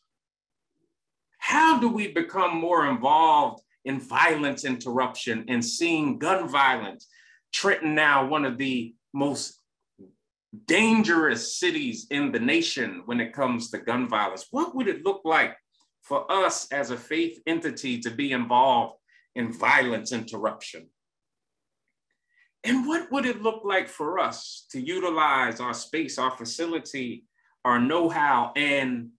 How 1.47 1.79
do 1.79 1.89
we 1.89 2.09
become 2.09 2.57
more 2.57 2.89
involved 2.89 3.63
in 3.85 4.01
violence 4.01 4.65
interruption 4.65 5.45
and 5.47 5.65
seeing 5.65 6.19
gun 6.19 6.49
violence? 6.49 7.07
Trenton 7.53 7.95
now 7.95 8.27
one 8.27 8.45
of 8.45 8.59
the 8.59 8.97
most 9.15 9.61
dangerous 10.65 11.57
cities 11.57 12.09
in 12.11 12.33
the 12.33 12.41
nation 12.41 13.03
when 13.05 13.21
it 13.21 13.33
comes 13.33 13.71
to 13.71 13.79
gun 13.79 14.09
violence. 14.09 14.49
What 14.51 14.75
would 14.75 14.89
it 14.89 15.05
look 15.05 15.21
like 15.25 15.57
for 16.03 16.29
us 16.33 16.67
as 16.73 16.91
a 16.91 16.97
faith 16.97 17.41
entity 17.47 18.01
to 18.01 18.11
be 18.11 18.33
involved 18.33 18.97
in 19.37 19.53
violence 19.53 20.11
interruption? 20.11 20.89
And 22.65 22.89
what 22.89 23.13
would 23.13 23.25
it 23.25 23.41
look 23.41 23.63
like 23.65 23.87
for 23.87 24.19
us 24.19 24.67
to 24.73 24.81
utilize 24.81 25.61
our 25.61 25.75
space, 25.75 26.19
our 26.19 26.37
facility, 26.37 27.25
our 27.65 27.79
know 27.79 28.09
how, 28.09 28.51
and 28.57 29.11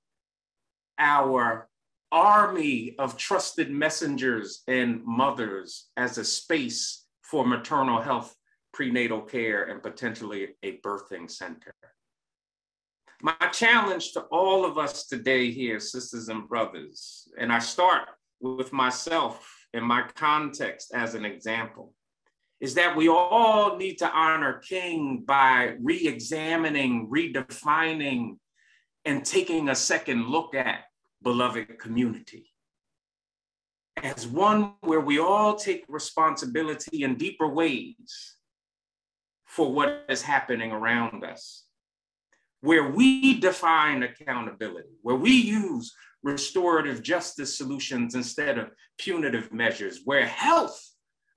our 1.00 1.70
army 2.12 2.96
of 3.00 3.18
trusted 3.18 3.70
messengers 3.70 4.64
and 4.68 5.04
mothers 5.06 5.88
as 5.98 6.18
a 6.18 6.24
space 6.24 7.06
for 7.22 7.46
maternal 7.46 8.02
health, 8.02 8.36
prenatal 8.74 9.22
care, 9.22 9.66
and 9.66 9.84
potentially 9.84 10.56
a 10.64 10.78
birthing 10.78 11.30
center? 11.30 11.74
My 13.22 13.34
challenge 13.52 14.14
to 14.14 14.22
all 14.32 14.64
of 14.64 14.78
us 14.78 15.08
today 15.08 15.52
here, 15.52 15.80
sisters 15.80 16.30
and 16.30 16.48
brothers, 16.48 17.28
and 17.38 17.52
I 17.52 17.60
start 17.60 18.04
with 18.40 18.72
myself 18.72 19.52
and 19.74 19.84
my 19.84 20.04
context 20.16 20.92
as 20.94 21.16
an 21.16 21.26
example 21.26 21.94
is 22.60 22.74
that 22.74 22.96
we 22.96 23.08
all 23.08 23.78
need 23.78 23.98
to 24.00 24.10
honor 24.12 24.60
King 24.60 25.24
by 25.26 25.76
re 25.82 26.08
examining, 26.08 27.08
redefining, 27.10 28.38
and 29.06 29.24
taking 29.24 29.70
a 29.70 29.76
second 29.76 30.28
look 30.28 30.56
at 30.56 30.80
beloved 31.24 31.80
community. 31.80 32.52
As 34.04 34.28
one 34.28 34.74
where 34.82 35.02
we 35.02 35.20
all 35.20 35.56
take 35.56 35.86
responsibility 35.88 37.04
in 37.04 37.16
deeper 37.16 37.48
ways 37.48 38.36
for 39.46 39.74
what 39.74 40.06
is 40.10 40.22
happening 40.22 40.72
around 40.72 41.24
us, 41.24 41.64
where 42.62 42.92
we 42.92 43.40
define 43.40 44.04
accountability, 44.04 44.98
where 45.02 45.16
we 45.16 45.32
use 45.32 45.94
restorative 46.24 47.02
justice 47.02 47.58
solutions 47.58 48.14
instead 48.14 48.58
of 48.58 48.72
punitive 48.98 49.52
measures, 49.54 50.02
where 50.06 50.26
health 50.26 50.80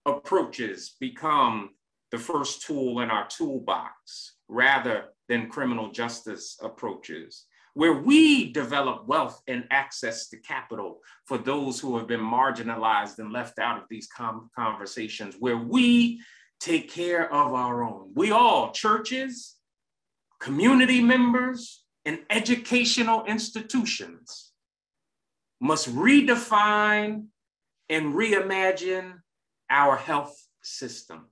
approaches 0.07 0.97
become 1.01 1.71
the 2.11 2.19
first 2.19 2.63
tool 2.63 3.01
in 3.01 3.11
our 3.11 3.27
toolbox 3.29 4.35
rather 4.49 5.05
than 5.29 5.49
criminal 5.49 5.93
justice 5.93 6.59
approaches, 6.63 7.47
where 7.81 7.95
we 7.95 8.53
develop 8.53 9.07
wealth 9.07 9.41
and 9.49 9.65
access 9.71 10.29
to 10.29 10.37
capital 10.37 10.99
for 11.25 11.39
those 11.39 11.81
who 11.81 11.97
have 11.97 12.07
been 12.07 12.21
marginalized 12.21 13.19
and 13.19 13.33
left 13.33 13.59
out 13.59 13.79
of 13.79 13.85
these 13.89 14.07
conversations, 14.55 15.37
where 15.39 15.57
we 15.57 16.21
take 16.61 16.91
care 16.91 17.33
of 17.33 17.55
our 17.55 17.83
own. 17.83 18.13
We 18.15 18.33
all, 18.33 18.71
churches, 18.73 19.57
community 20.41 21.01
members, 21.01 21.83
and 22.05 22.19
educational 22.29 23.25
institutions 23.25 24.53
must 25.59 25.89
redefine 25.89 27.29
and 27.89 28.13
reimagine 28.13 29.15
our 29.71 29.97
health 29.97 30.37
system. 30.63 31.31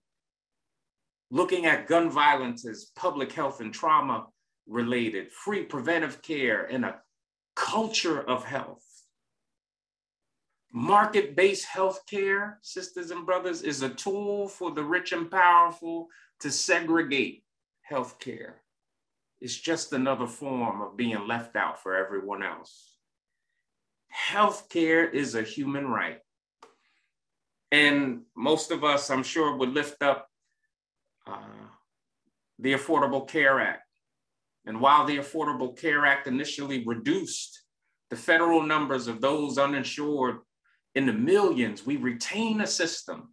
Looking 1.31 1.67
at 1.67 1.89
gun 1.89 2.09
violence 2.09 2.67
as 2.67 2.91
public 2.97 3.33
health 3.33 3.61
and 3.61 3.71
trauma 3.71 4.29
related, 4.69 5.33
free 5.33 5.65
preventive 5.65 6.23
care, 6.23 6.65
and 6.65 6.85
a 6.85 7.01
culture 7.57 8.21
of 8.21 8.45
health. 8.45 8.85
Market 10.73 11.35
based 11.35 11.67
healthcare, 11.67 12.57
sisters 12.63 13.11
and 13.11 13.25
brothers, 13.25 13.63
is 13.63 13.83
a 13.83 13.89
tool 13.89 14.49
for 14.49 14.71
the 14.71 14.85
rich 14.85 15.13
and 15.13 15.31
powerful 15.31 16.09
to 16.41 16.51
segregate 16.51 17.43
healthcare. 17.91 18.53
It's 19.41 19.57
just 19.57 19.93
another 19.93 20.27
form 20.27 20.83
of 20.83 20.97
being 20.97 21.27
left 21.27 21.57
out 21.57 21.83
for 21.83 21.97
everyone 21.97 22.43
else. 22.43 22.97
Healthcare 24.31 25.13
is 25.13 25.35
a 25.35 25.43
human 25.43 25.87
right. 25.87 26.19
And 27.71 28.23
most 28.37 28.71
of 28.71 28.85
us, 28.85 29.11
I'm 29.11 29.23
sure, 29.23 29.57
would 29.57 29.71
lift 29.71 30.03
up 30.03 30.29
uh, 31.27 31.39
the 32.59 32.75
Affordable 32.75 33.29
Care 33.29 33.61
Act. 33.61 33.88
And 34.69 34.83
while 34.83 35.07
the 35.07 35.17
Affordable 35.17 35.75
Care 35.75 36.05
Act 36.05 36.27
initially 36.27 36.85
reduced 36.87 37.63
the 38.11 38.17
federal 38.17 38.63
numbers 38.63 39.09
of 39.09 39.23
those 39.23 39.57
uninsured 39.57 40.41
in 40.95 41.07
the 41.07 41.13
millions, 41.13 41.87
we 41.87 41.97
retain 41.97 42.61
a 42.61 42.67
system 42.67 43.33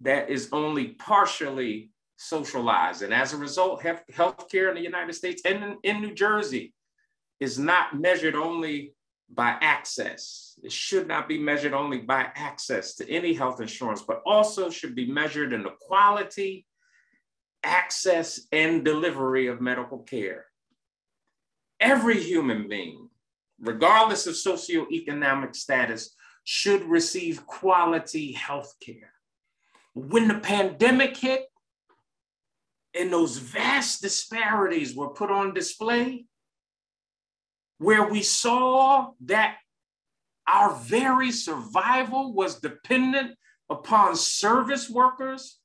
that 0.00 0.30
is 0.30 0.48
only 0.52 0.94
partially 0.94 1.90
socialized. 2.16 3.02
And 3.02 3.12
as 3.12 3.34
a 3.34 3.36
result, 3.36 3.82
health 3.82 4.48
care 4.50 4.70
in 4.70 4.74
the 4.74 4.80
United 4.80 5.12
States 5.12 5.42
and 5.44 5.62
in, 5.62 5.76
in 5.82 6.00
New 6.00 6.14
Jersey 6.14 6.72
is 7.40 7.58
not 7.58 8.00
measured 8.00 8.34
only 8.34 8.94
by 9.28 9.56
access. 9.60 10.58
It 10.62 10.72
should 10.72 11.06
not 11.06 11.28
be 11.28 11.38
measured 11.38 11.74
only 11.74 11.98
by 11.98 12.28
access 12.34 12.94
to 12.94 13.10
any 13.10 13.34
health 13.34 13.60
insurance, 13.60 14.00
but 14.00 14.22
also 14.24 14.70
should 14.70 14.94
be 14.94 15.12
measured 15.12 15.52
in 15.52 15.62
the 15.62 15.74
quality, 15.78 16.64
access, 17.62 18.40
and 18.52 18.84
delivery 18.84 19.46
of 19.46 19.60
medical 19.60 19.98
care. 19.98 20.46
Every 21.80 22.20
human 22.20 22.68
being, 22.68 23.08
regardless 23.60 24.26
of 24.26 24.34
socioeconomic 24.34 25.54
status, 25.54 26.14
should 26.44 26.82
receive 26.84 27.46
quality 27.46 28.32
health 28.32 28.74
care. 28.80 29.12
When 29.94 30.28
the 30.28 30.38
pandemic 30.38 31.16
hit 31.16 31.46
and 32.98 33.12
those 33.12 33.36
vast 33.36 34.00
disparities 34.00 34.94
were 34.94 35.10
put 35.10 35.30
on 35.30 35.54
display, 35.54 36.26
where 37.78 38.08
we 38.08 38.22
saw 38.22 39.10
that 39.26 39.56
our 40.48 40.74
very 40.74 41.30
survival 41.30 42.32
was 42.32 42.60
dependent 42.60 43.36
upon 43.68 44.16
service 44.16 44.88
workers 44.88 45.58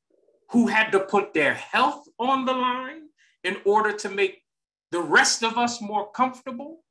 who 0.53 0.67
had 0.67 0.91
to 0.91 0.99
put 0.99 1.33
their 1.33 1.55
health 1.55 2.07
on 2.19 2.45
the 2.45 2.53
line 2.53 3.01
in 3.43 3.57
order 3.65 3.91
to 3.91 4.07
make 4.07 4.43
the 4.91 5.01
rest 5.01 5.43
of 5.43 5.57
us 5.57 5.81
more 5.81 6.11
comfortable, 6.11 6.83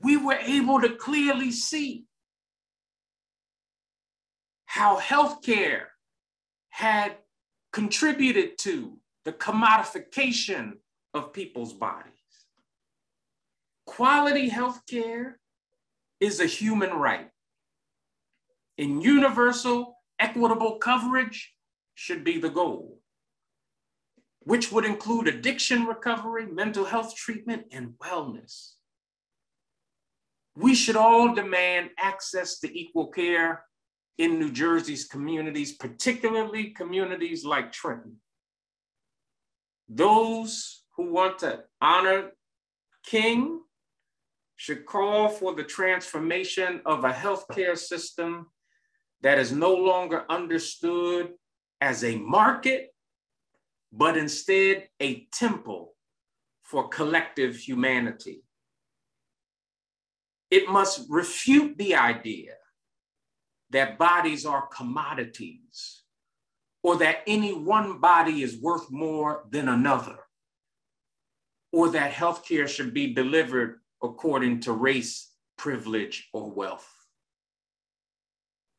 we 0.00 0.16
were 0.16 0.38
able 0.42 0.80
to 0.80 0.96
clearly 0.96 1.52
see 1.52 2.04
how 4.66 4.98
healthcare 4.98 5.84
had 6.70 7.12
contributed 7.72 8.58
to 8.58 8.98
the 9.24 9.32
commodification 9.32 10.72
of 11.14 11.32
people's 11.32 11.72
bodies. 11.72 12.10
Quality 13.86 14.48
health 14.48 14.80
care 14.90 15.38
is 16.18 16.40
a 16.40 16.46
human 16.46 16.90
right. 16.90 17.30
And 18.78 19.00
universal 19.00 19.96
equitable 20.18 20.78
coverage 20.78 21.54
should 22.00 22.24
be 22.24 22.38
the 22.38 22.48
goal, 22.48 22.98
which 24.38 24.72
would 24.72 24.86
include 24.86 25.28
addiction 25.28 25.84
recovery, 25.84 26.46
mental 26.46 26.86
health 26.86 27.14
treatment, 27.14 27.66
and 27.72 27.90
wellness. 28.02 28.76
We 30.56 30.74
should 30.74 30.96
all 30.96 31.34
demand 31.34 31.90
access 31.98 32.58
to 32.60 32.78
equal 32.78 33.08
care 33.08 33.66
in 34.16 34.38
New 34.38 34.50
Jersey's 34.50 35.04
communities, 35.04 35.72
particularly 35.76 36.70
communities 36.70 37.44
like 37.44 37.70
Trenton. 37.70 38.16
Those 39.86 40.84
who 40.96 41.12
want 41.12 41.40
to 41.40 41.64
honor 41.82 42.30
King 43.04 43.60
should 44.56 44.86
call 44.86 45.28
for 45.28 45.54
the 45.54 45.64
transformation 45.64 46.80
of 46.86 47.04
a 47.04 47.12
healthcare 47.12 47.76
system 47.76 48.46
that 49.20 49.38
is 49.38 49.52
no 49.52 49.74
longer 49.74 50.24
understood 50.30 51.34
as 51.80 52.04
a 52.04 52.16
market, 52.16 52.94
but 53.92 54.16
instead 54.16 54.88
a 55.00 55.26
temple 55.32 55.94
for 56.62 56.88
collective 56.88 57.56
humanity. 57.56 58.44
It 60.50 60.68
must 60.68 61.06
refute 61.08 61.78
the 61.78 61.94
idea 61.94 62.54
that 63.70 63.98
bodies 63.98 64.44
are 64.44 64.66
commodities 64.66 66.02
or 66.82 66.96
that 66.96 67.18
any 67.26 67.52
one 67.52 67.98
body 67.98 68.42
is 68.42 68.60
worth 68.60 68.90
more 68.90 69.44
than 69.50 69.68
another 69.68 70.18
or 71.72 71.90
that 71.90 72.12
healthcare 72.12 72.68
should 72.68 72.92
be 72.92 73.14
delivered 73.14 73.80
according 74.02 74.60
to 74.60 74.72
race, 74.72 75.32
privilege, 75.56 76.28
or 76.32 76.50
wealth. 76.50 76.88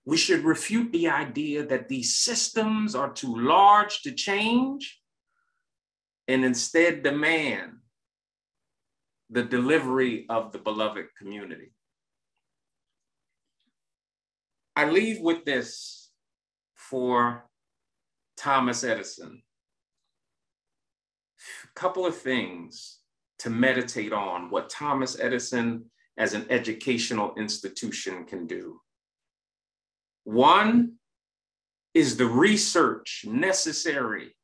We 0.05 0.17
should 0.17 0.43
refute 0.43 0.91
the 0.91 1.09
idea 1.09 1.65
that 1.67 1.87
these 1.87 2.15
systems 2.15 2.95
are 2.95 3.13
too 3.13 3.39
large 3.39 4.01
to 4.01 4.11
change 4.11 4.99
and 6.27 6.43
instead 6.43 7.03
demand 7.03 7.73
the 9.29 9.43
delivery 9.43 10.25
of 10.29 10.51
the 10.51 10.57
beloved 10.57 11.05
community. 11.17 11.73
I 14.75 14.89
leave 14.89 15.21
with 15.21 15.45
this 15.45 16.09
for 16.75 17.45
Thomas 18.37 18.83
Edison. 18.83 19.43
A 21.63 21.79
couple 21.79 22.05
of 22.05 22.17
things 22.17 22.99
to 23.39 23.49
meditate 23.49 24.13
on 24.13 24.49
what 24.49 24.69
Thomas 24.69 25.19
Edison 25.19 25.85
as 26.17 26.33
an 26.33 26.45
educational 26.49 27.33
institution 27.35 28.25
can 28.25 28.47
do. 28.47 28.79
One 30.23 30.93
is 31.93 32.17
the 32.17 32.27
research 32.27 33.25
necessary 33.27 34.36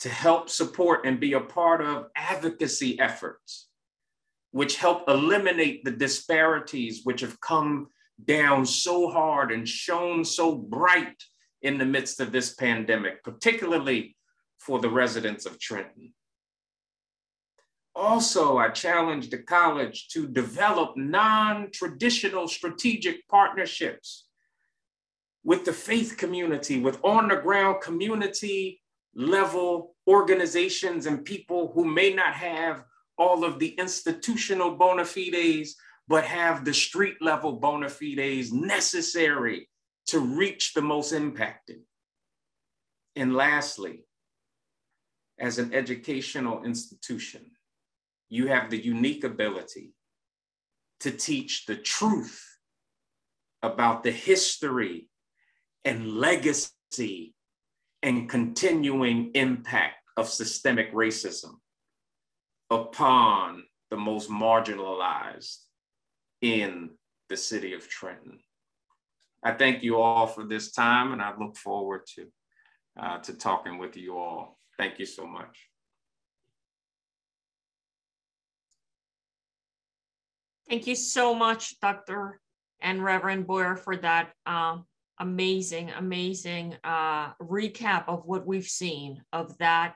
to 0.00 0.08
help 0.08 0.48
support 0.48 1.06
and 1.06 1.18
be 1.18 1.32
a 1.32 1.40
part 1.40 1.80
of 1.80 2.06
advocacy 2.14 3.00
efforts, 3.00 3.68
which 4.52 4.76
help 4.76 5.08
eliminate 5.08 5.84
the 5.84 5.90
disparities 5.90 7.00
which 7.04 7.20
have 7.20 7.40
come 7.40 7.88
down 8.24 8.66
so 8.66 9.08
hard 9.08 9.52
and 9.52 9.68
shown 9.68 10.24
so 10.24 10.54
bright 10.54 11.22
in 11.62 11.78
the 11.78 11.84
midst 11.84 12.20
of 12.20 12.32
this 12.32 12.54
pandemic, 12.54 13.22
particularly 13.24 14.16
for 14.58 14.80
the 14.80 14.90
residents 14.90 15.46
of 15.46 15.58
Trenton. 15.58 16.12
Also, 17.94 18.58
I 18.58 18.68
challenge 18.68 19.30
the 19.30 19.38
college 19.38 20.08
to 20.10 20.28
develop 20.28 20.96
non-traditional 20.96 22.46
strategic 22.46 23.26
partnerships 23.28 24.27
with 25.48 25.64
the 25.64 25.72
faith 25.72 26.18
community, 26.18 26.78
with 26.78 27.02
on-the-ground 27.02 27.80
community 27.80 28.82
level 29.14 29.96
organizations 30.06 31.06
and 31.06 31.24
people 31.24 31.72
who 31.74 31.86
may 31.86 32.12
not 32.12 32.34
have 32.34 32.84
all 33.16 33.42
of 33.44 33.58
the 33.58 33.70
institutional 33.78 34.76
bona 34.76 35.06
fides, 35.06 35.74
but 36.06 36.22
have 36.22 36.66
the 36.66 36.74
street 36.74 37.16
level 37.22 37.52
bona 37.54 37.88
fides 37.88 38.52
necessary 38.52 39.66
to 40.06 40.20
reach 40.20 40.74
the 40.74 40.82
most 40.82 41.12
impacted. 41.12 41.78
And 43.16 43.34
lastly, 43.34 44.04
as 45.38 45.58
an 45.58 45.72
educational 45.72 46.62
institution, 46.62 47.52
you 48.28 48.48
have 48.48 48.68
the 48.68 48.84
unique 48.84 49.24
ability 49.24 49.94
to 51.00 51.10
teach 51.10 51.64
the 51.64 51.76
truth 51.76 52.44
about 53.62 54.02
the 54.02 54.12
history 54.12 55.08
and 55.84 56.14
legacy 56.14 57.34
and 58.02 58.28
continuing 58.28 59.30
impact 59.34 59.96
of 60.16 60.28
systemic 60.28 60.92
racism 60.92 61.54
upon 62.70 63.64
the 63.90 63.96
most 63.96 64.30
marginalized 64.30 65.56
in 66.42 66.90
the 67.28 67.36
city 67.36 67.74
of 67.74 67.88
Trenton. 67.88 68.38
I 69.42 69.52
thank 69.52 69.82
you 69.82 70.00
all 70.00 70.26
for 70.26 70.44
this 70.44 70.72
time 70.72 71.12
and 71.12 71.22
I 71.22 71.32
look 71.38 71.56
forward 71.56 72.02
to, 72.16 72.26
uh, 73.00 73.18
to 73.18 73.34
talking 73.34 73.78
with 73.78 73.96
you 73.96 74.16
all. 74.16 74.58
Thank 74.76 74.98
you 74.98 75.06
so 75.06 75.26
much. 75.26 75.68
Thank 80.68 80.86
you 80.86 80.96
so 80.96 81.34
much, 81.34 81.80
Dr. 81.80 82.40
and 82.80 83.02
Reverend 83.02 83.46
Boyer, 83.46 83.76
for 83.76 83.96
that 83.96 84.32
um, 84.44 84.84
amazing, 85.20 85.90
amazing 85.90 86.76
uh, 86.84 87.32
recap 87.34 88.04
of 88.08 88.24
what 88.24 88.46
we've 88.46 88.66
seen 88.66 89.22
of 89.32 89.56
that, 89.58 89.94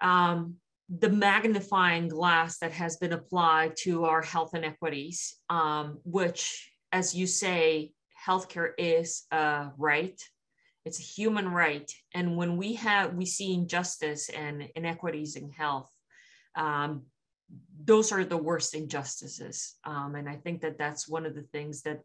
um, 0.00 0.56
the 0.88 1.10
magnifying 1.10 2.08
glass 2.08 2.58
that 2.58 2.72
has 2.72 2.96
been 2.96 3.12
applied 3.12 3.76
to 3.76 4.04
our 4.04 4.22
health 4.22 4.54
inequities, 4.54 5.36
um, 5.50 5.98
which, 6.04 6.70
as 6.92 7.14
you 7.14 7.26
say, 7.26 7.92
healthcare 8.26 8.70
is 8.78 9.24
a 9.30 9.70
right. 9.76 10.20
It's 10.84 10.98
a 10.98 11.02
human 11.02 11.48
right. 11.48 11.90
And 12.14 12.36
when 12.36 12.56
we 12.56 12.74
have, 12.74 13.14
we 13.14 13.26
see 13.26 13.52
injustice 13.52 14.30
and 14.30 14.68
inequities 14.74 15.36
in 15.36 15.50
health, 15.50 15.92
um, 16.56 17.02
those 17.84 18.12
are 18.12 18.24
the 18.24 18.36
worst 18.36 18.74
injustices. 18.74 19.76
Um, 19.84 20.14
and 20.14 20.28
I 20.28 20.36
think 20.36 20.62
that 20.62 20.78
that's 20.78 21.08
one 21.08 21.26
of 21.26 21.34
the 21.34 21.46
things 21.52 21.82
that 21.82 22.00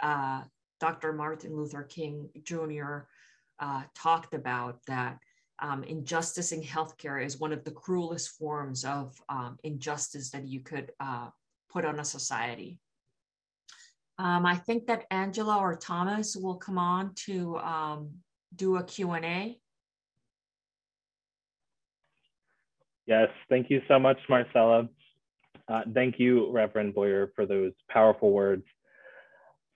uh, 0.00 0.42
Dr. 0.80 1.12
Martin 1.12 1.56
Luther 1.56 1.82
King 1.82 2.28
Jr. 2.44 3.00
Uh, 3.58 3.82
talked 3.94 4.34
about 4.34 4.84
that 4.86 5.18
um, 5.60 5.82
injustice 5.84 6.52
in 6.52 6.62
healthcare 6.62 7.24
is 7.24 7.40
one 7.40 7.52
of 7.52 7.64
the 7.64 7.72
cruelest 7.72 8.30
forms 8.38 8.84
of 8.84 9.20
um, 9.28 9.58
injustice 9.64 10.30
that 10.30 10.46
you 10.46 10.60
could 10.60 10.92
uh, 11.00 11.28
put 11.68 11.84
on 11.84 11.98
a 11.98 12.04
society. 12.04 12.78
Um, 14.18 14.46
I 14.46 14.56
think 14.56 14.86
that 14.86 15.06
Angela 15.10 15.58
or 15.58 15.76
Thomas 15.76 16.36
will 16.36 16.56
come 16.56 16.78
on 16.78 17.12
to 17.26 17.58
um, 17.58 18.10
do 18.54 18.76
a 18.76 18.84
Q&A. 18.84 19.58
Yes, 23.06 23.28
thank 23.48 23.70
you 23.70 23.80
so 23.88 23.98
much, 23.98 24.18
Marcella. 24.28 24.88
Uh, 25.68 25.82
thank 25.94 26.16
you, 26.18 26.50
Reverend 26.50 26.94
Boyer, 26.94 27.32
for 27.34 27.46
those 27.46 27.72
powerful 27.88 28.32
words. 28.32 28.64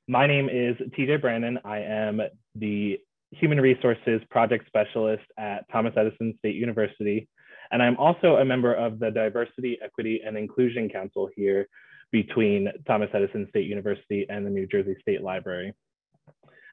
My 0.08 0.26
name 0.26 0.48
is 0.48 0.76
TJ 0.98 1.20
Brandon. 1.20 1.60
I 1.64 1.78
am 1.78 2.20
the 2.56 2.98
Human 3.30 3.60
Resources 3.60 4.20
Project 4.30 4.66
Specialist 4.66 5.22
at 5.38 5.64
Thomas 5.70 5.94
Edison 5.96 6.34
State 6.38 6.56
University. 6.56 7.28
And 7.70 7.80
I'm 7.80 7.96
also 7.98 8.36
a 8.36 8.44
member 8.44 8.74
of 8.74 8.98
the 8.98 9.12
Diversity, 9.12 9.78
Equity, 9.82 10.20
and 10.26 10.36
Inclusion 10.36 10.88
Council 10.88 11.30
here 11.36 11.68
between 12.10 12.68
Thomas 12.84 13.10
Edison 13.14 13.46
State 13.50 13.68
University 13.68 14.26
and 14.28 14.44
the 14.44 14.50
New 14.50 14.66
Jersey 14.66 14.96
State 15.00 15.22
Library. 15.22 15.72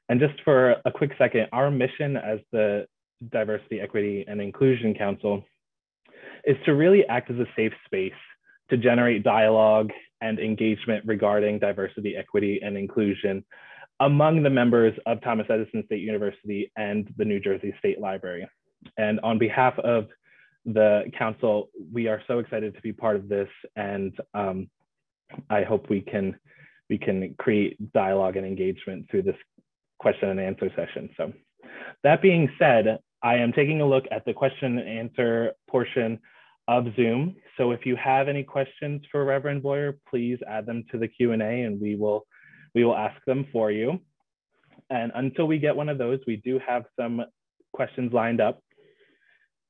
And 0.08 0.18
just 0.18 0.34
for 0.44 0.72
a 0.84 0.90
quick 0.92 1.12
second, 1.16 1.46
our 1.52 1.70
mission 1.70 2.16
as 2.16 2.40
the 2.50 2.86
Diversity, 3.30 3.80
Equity, 3.80 4.24
and 4.26 4.40
Inclusion 4.40 4.92
Council 4.92 5.44
is 6.44 6.56
to 6.64 6.74
really 6.74 7.06
act 7.06 7.30
as 7.30 7.36
a 7.38 7.46
safe 7.54 7.72
space 7.86 8.12
to 8.70 8.76
generate 8.76 9.22
dialogue 9.22 9.90
and 10.20 10.38
engagement 10.38 11.04
regarding 11.06 11.58
diversity, 11.58 12.16
equity, 12.16 12.60
and 12.62 12.76
inclusion 12.76 13.44
among 14.00 14.42
the 14.42 14.50
members 14.50 14.94
of 15.06 15.20
Thomas 15.20 15.46
Edison 15.50 15.84
State 15.84 16.00
University 16.00 16.72
and 16.76 17.12
the 17.18 17.24
New 17.24 17.38
Jersey 17.38 17.74
State 17.78 18.00
Library. 18.00 18.48
And 18.96 19.20
on 19.20 19.38
behalf 19.38 19.78
of 19.80 20.08
the 20.64 21.04
council, 21.18 21.68
we 21.92 22.08
are 22.08 22.22
so 22.26 22.38
excited 22.38 22.74
to 22.74 22.80
be 22.80 22.92
part 22.92 23.16
of 23.16 23.28
this 23.28 23.48
and 23.76 24.12
um, 24.34 24.68
I 25.48 25.62
hope 25.62 25.88
we 25.88 26.00
can 26.00 26.38
we 26.88 26.98
can 26.98 27.34
create 27.38 27.92
dialogue 27.92 28.36
and 28.36 28.44
engagement 28.44 29.06
through 29.10 29.22
this 29.22 29.36
question 30.00 30.28
and 30.28 30.40
answer 30.40 30.70
session. 30.74 31.08
So 31.16 31.32
that 32.02 32.20
being 32.20 32.50
said, 32.58 32.98
I 33.22 33.36
am 33.36 33.52
taking 33.52 33.80
a 33.80 33.86
look 33.86 34.04
at 34.10 34.24
the 34.24 34.32
question 34.32 34.78
and 34.78 34.88
answer 34.88 35.52
portion 35.68 36.18
of 36.70 36.86
Zoom. 36.94 37.34
So 37.56 37.72
if 37.72 37.84
you 37.84 37.96
have 37.96 38.28
any 38.28 38.44
questions 38.44 39.02
for 39.10 39.24
Reverend 39.24 39.60
Boyer, 39.60 39.98
please 40.08 40.38
add 40.48 40.66
them 40.66 40.84
to 40.92 40.98
the 40.98 41.08
Q&A 41.08 41.34
and 41.34 41.80
we 41.80 41.96
will, 41.96 42.24
we 42.76 42.84
will 42.84 42.96
ask 42.96 43.16
them 43.26 43.44
for 43.52 43.72
you. 43.72 43.98
And 44.88 45.10
until 45.16 45.46
we 45.46 45.58
get 45.58 45.74
one 45.74 45.88
of 45.88 45.98
those, 45.98 46.20
we 46.28 46.36
do 46.36 46.60
have 46.64 46.84
some 46.98 47.24
questions 47.72 48.12
lined 48.12 48.40
up 48.40 48.62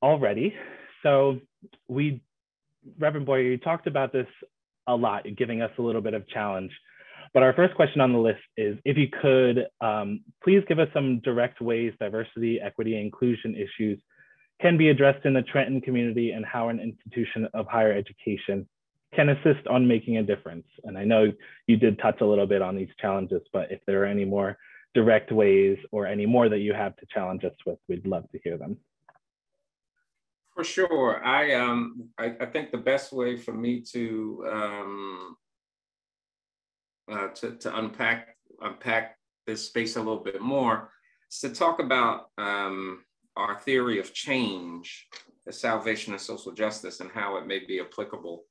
already. 0.03 0.55
So 1.03 1.41
we, 1.89 2.21
Reverend 2.99 3.25
Boyer, 3.25 3.41
you 3.41 3.57
talked 3.57 3.87
about 3.87 4.13
this 4.13 4.27
a 4.87 4.95
lot, 4.95 5.25
giving 5.39 5.63
us 5.63 5.71
a 5.79 5.83
little 5.83 6.03
bit 6.03 6.13
of 6.13 6.29
challenge. 6.29 6.71
But 7.33 7.43
our 7.43 7.55
first 7.55 7.75
question 7.77 8.03
on 8.03 8.13
the 8.13 8.19
list 8.19 8.43
is 8.59 8.77
if 8.85 8.99
you 8.99 9.09
could 9.23 9.69
um, 9.81 10.21
please 10.45 10.63
give 10.69 10.79
us 10.79 10.89
some 10.93 11.21
direct 11.21 11.63
ways 11.63 11.95
diversity, 11.99 12.61
equity, 12.61 13.01
inclusion 13.01 13.55
issues 13.57 13.99
can 14.61 14.77
be 14.77 14.89
addressed 14.89 15.25
in 15.25 15.35
the 15.35 15.43
Trenton 15.43 15.81
community 15.81 16.33
and 16.33 16.45
how 16.45 16.69
an 16.69 16.81
institution 16.81 17.49
of 17.55 17.67
higher 17.67 17.93
education 17.93 18.69
can 19.15 19.31
assist 19.31 19.67
on 19.69 19.89
making 19.89 20.19
a 20.19 20.23
difference. 20.23 20.67
And 20.85 20.97
I 20.97 21.05
know 21.05 21.33
you 21.67 21.77
did 21.77 21.99
touch 21.99 22.21
a 22.21 22.27
little 22.27 22.47
bit 22.47 22.63
on 22.63 22.77
these 22.77 22.91
challenges, 23.01 23.43
but 23.53 23.73
if 23.73 23.81
there 23.87 24.03
are 24.03 24.07
any 24.07 24.25
more 24.25 24.57
direct 24.95 25.33
ways 25.33 25.79
or 25.91 26.07
any 26.07 26.27
more 26.27 26.49
that 26.49 26.59
you 26.59 26.75
have 26.75 26.97
to 26.97 27.07
challenge 27.13 27.45
us 27.45 27.55
with, 27.67 27.79
we'd 27.89 28.07
love 28.07 28.31
to 28.33 28.39
hear 28.45 28.57
them. 28.57 28.77
For 30.55 30.65
sure. 30.65 31.25
I 31.25 31.55
um 31.55 32.11
I, 32.19 32.35
I 32.41 32.47
think 32.47 32.71
the 32.71 32.79
best 32.79 33.13
way 33.13 33.37
for 33.37 33.53
me 33.53 33.83
to 33.93 34.47
um 34.53 35.37
uh, 37.11 37.29
to, 37.29 37.57
to 37.57 37.77
unpack 37.79 38.37
unpack 38.61 39.17
this 39.47 39.67
space 39.67 39.97
a 39.97 39.99
little 39.99 40.23
bit 40.23 40.41
more 40.41 40.93
is 41.31 41.41
to 41.41 41.51
talk 41.51 41.81
about 41.81 42.31
um, 42.39 43.03
our 43.41 43.59
theory 43.59 43.99
of 43.99 44.13
change, 44.13 45.09
salvation 45.51 46.13
and 46.13 46.21
social 46.21 46.53
justice, 46.53 47.01
and 47.01 47.11
how 47.11 47.37
it 47.39 47.47
may 47.47 47.59
be 47.59 47.81
applicable. 47.81 48.45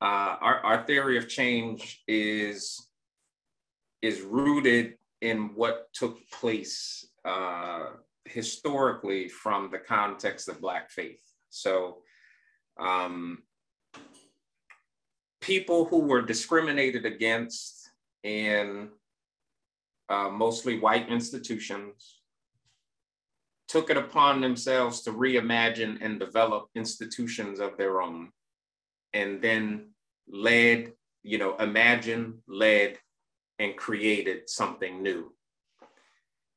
Uh, 0.00 0.36
our, 0.40 0.60
our 0.60 0.86
theory 0.86 1.16
of 1.16 1.28
change 1.28 2.02
is 2.06 2.86
is 4.00 4.20
rooted 4.20 4.94
in 5.22 5.50
what 5.56 5.88
took 5.92 6.18
place 6.30 7.04
uh, 7.24 7.86
historically 8.26 9.28
from 9.28 9.70
the 9.72 9.78
context 9.78 10.48
of 10.48 10.60
Black 10.60 10.88
faith. 10.90 11.20
So, 11.50 12.02
um, 12.78 13.38
people 15.40 15.86
who 15.86 16.00
were 16.00 16.22
discriminated 16.22 17.04
against 17.06 17.90
in 18.22 18.90
uh, 20.08 20.28
mostly 20.28 20.78
white 20.78 21.08
institutions 21.08 22.17
took 23.68 23.90
it 23.90 23.96
upon 23.96 24.40
themselves 24.40 25.02
to 25.02 25.12
reimagine 25.12 25.98
and 26.00 26.18
develop 26.18 26.68
institutions 26.74 27.60
of 27.60 27.76
their 27.76 28.00
own 28.00 28.30
and 29.12 29.40
then 29.42 29.90
led, 30.28 30.92
you 31.22 31.38
know, 31.38 31.56
imagine, 31.56 32.42
led, 32.48 32.98
and 33.58 33.76
created 33.76 34.48
something 34.48 35.02
new. 35.02 35.32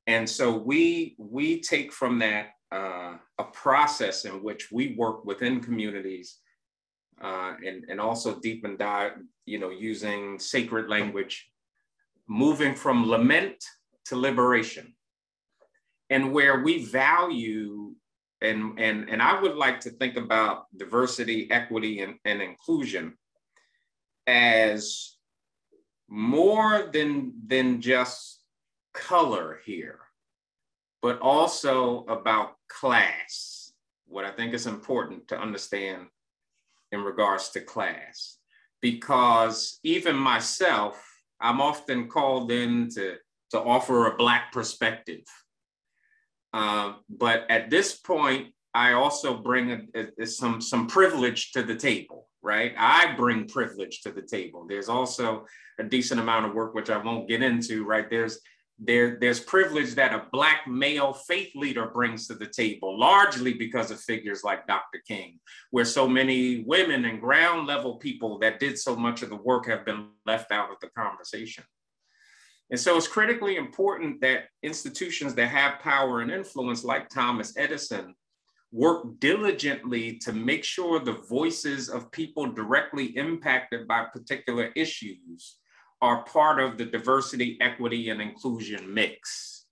And 0.08 0.30
so 0.30 0.56
we 0.56 1.16
we 1.18 1.62
take 1.62 1.92
from 1.92 2.20
that 2.20 2.50
uh, 2.72 3.18
a 3.38 3.44
process 3.52 4.26
in 4.26 4.44
which 4.44 4.72
we 4.72 4.96
work 4.96 5.26
within 5.26 5.62
communities 5.62 6.38
uh, 7.22 7.54
and, 7.66 7.86
and 7.90 8.00
also 8.00 8.40
deep 8.40 8.66
and 8.66 8.78
dive, 8.78 9.14
you 9.46 9.60
know, 9.60 9.70
using 9.70 10.40
sacred 10.40 10.90
language, 10.90 11.50
moving 12.28 12.74
from 12.74 13.10
lament 13.10 13.64
to 14.06 14.16
liberation. 14.16 14.96
And 16.12 16.32
where 16.32 16.62
we 16.62 16.86
value, 16.86 17.96
and, 18.42 18.78
and, 18.78 19.10
and 19.10 19.22
I 19.22 19.42
would 19.42 19.56
like 19.56 19.80
to 19.82 19.90
think 19.90 20.18
about 20.18 20.66
diversity, 20.78 21.50
equity, 21.50 22.02
and, 22.02 22.16
and 22.26 22.42
inclusion 22.42 23.18
as 24.28 25.16
more 26.10 26.90
than, 26.94 27.34
than 27.48 27.82
just 27.82 28.44
color 28.94 29.60
here, 29.66 30.00
but 31.02 31.20
also 31.22 32.06
about 32.06 32.56
class. 32.68 33.72
What 34.06 34.26
I 34.26 34.32
think 34.32 34.54
is 34.54 34.68
important 34.68 35.30
to 35.30 35.40
understand 35.40 36.08
in 36.92 37.02
regards 37.04 37.50
to 37.52 37.62
class. 37.62 38.38
Because 38.82 39.80
even 39.84 40.16
myself, 40.18 41.02
I'm 41.40 41.62
often 41.62 42.10
called 42.10 42.52
in 42.52 42.90
to, 42.96 43.16
to 43.52 43.60
offer 43.60 44.08
a 44.08 44.18
Black 44.18 44.52
perspective. 44.52 45.24
Uh, 46.54 46.94
but 47.10 47.46
at 47.50 47.70
this 47.70 47.98
point, 47.98 48.54
I 48.74 48.94
also 48.94 49.38
bring 49.38 49.88
a, 49.96 50.08
a, 50.20 50.26
some, 50.26 50.62
some 50.62 50.88
privilege 50.88 51.52
to 51.52 51.64
the 51.64 51.76
table, 51.76 52.28
right? 52.42 52.74
I 52.78 53.14
bring 53.16 53.48
privilege 53.48 54.02
to 54.02 54.12
the 54.12 54.22
table. 54.22 54.66
There's 54.68 54.90
also 54.90 55.46
a 55.80 55.84
decent 55.84 56.20
amount 56.20 56.46
of 56.46 56.54
work, 56.54 56.74
which 56.74 56.90
I 56.90 56.98
won't 56.98 57.28
get 57.28 57.44
into, 57.44 57.84
right? 57.84 58.10
There's 58.10 58.40
there, 58.84 59.18
there's 59.22 59.40
privilege 59.40 59.94
that 59.96 60.14
a 60.14 60.26
Black 60.32 60.68
male 60.68 61.14
faith 61.14 61.52
leader 61.54 61.86
brings 61.86 62.28
to 62.28 62.34
the 62.34 62.48
table, 62.48 63.00
largely 63.00 63.54
because 63.54 63.92
of 63.92 64.02
figures 64.02 64.44
like 64.44 64.66
Dr. 64.66 65.02
King, 65.08 65.40
where 65.70 65.86
so 65.86 66.08
many 66.08 66.64
women 66.64 67.06
and 67.06 67.22
ground 67.22 67.68
level 67.68 67.98
people 67.98 68.40
that 68.40 68.60
did 68.60 68.80
so 68.80 68.96
much 68.96 69.22
of 69.22 69.30
the 69.30 69.36
work 69.36 69.68
have 69.68 69.86
been 69.86 70.08
left 70.26 70.52
out 70.52 70.72
of 70.72 70.78
the 70.82 70.90
conversation. 70.98 71.64
And 72.72 72.80
so 72.80 72.96
it's 72.96 73.08
critically 73.08 73.58
important 73.58 74.22
that 74.22 74.46
institutions 74.64 75.36
that 75.36 75.48
have 75.48 75.82
power 75.82 76.22
and 76.22 76.32
influence, 76.32 76.86
like 76.86 77.10
Thomas 77.10 77.54
Edison, 77.58 78.16
work 78.72 79.20
diligently 79.20 80.18
to 80.20 80.32
make 80.32 80.64
sure 80.64 81.00
the 81.00 81.22
voices 81.30 81.90
of 81.90 82.12
people 82.12 82.48
directly 82.48 83.18
impacted 83.18 83.90
by 83.90 84.06
particular 84.06 84.72
issues 84.78 85.58
are 86.02 86.24
part 86.24 86.62
of 86.62 86.78
the 86.78 86.86
diversity, 86.86 87.58
equity, 87.60 88.10
and 88.10 88.22
inclusion 88.22 88.92
mix. 88.94 89.66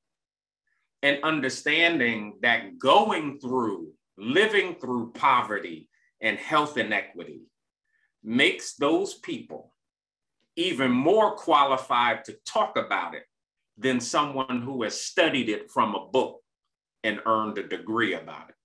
And 1.02 1.24
understanding 1.24 2.38
that 2.42 2.78
going 2.78 3.40
through, 3.40 3.94
living 4.18 4.76
through 4.76 5.14
poverty 5.14 5.90
and 6.20 6.38
health 6.38 6.78
inequity 6.78 7.44
makes 8.22 8.74
those 8.76 9.14
people 9.14 9.74
even 10.60 10.92
more 10.92 11.36
qualified 11.36 12.26
to 12.26 12.36
talk 12.46 12.78
about 12.78 13.16
it 13.16 13.24
than 13.78 14.00
someone 14.00 14.62
who 14.62 14.84
has 14.84 15.00
studied 15.00 15.48
it 15.48 15.72
from 15.72 15.96
a 15.96 16.08
book 16.08 16.42
and 17.04 17.22
earned 17.26 17.58
a 17.58 17.68
degree 17.68 18.14
about 18.14 18.50
it. 18.50 18.56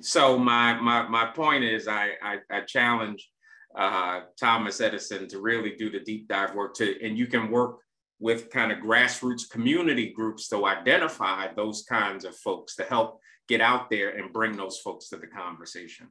so 0.00 0.38
my 0.38 0.74
my 0.80 1.06
my 1.08 1.26
point 1.26 1.64
is 1.64 1.86
I 1.86 2.12
I, 2.22 2.38
I 2.50 2.60
challenge 2.62 3.30
uh, 3.76 4.20
Thomas 4.40 4.80
Edison 4.80 5.28
to 5.28 5.40
really 5.40 5.74
do 5.76 5.90
the 5.90 6.00
deep 6.00 6.28
dive 6.28 6.54
work 6.54 6.74
to, 6.74 7.04
and 7.04 7.18
you 7.18 7.26
can 7.26 7.50
work 7.50 7.80
with 8.18 8.48
kind 8.48 8.72
of 8.72 8.78
grassroots 8.78 9.48
community 9.50 10.12
groups 10.12 10.48
to 10.48 10.64
identify 10.64 11.52
those 11.52 11.84
kinds 11.86 12.24
of 12.24 12.34
folks 12.36 12.74
to 12.76 12.84
help 12.84 13.20
get 13.48 13.60
out 13.60 13.90
there 13.90 14.10
and 14.16 14.32
bring 14.32 14.56
those 14.56 14.78
folks 14.78 15.10
to 15.10 15.16
the 15.16 15.26
conversation. 15.26 16.06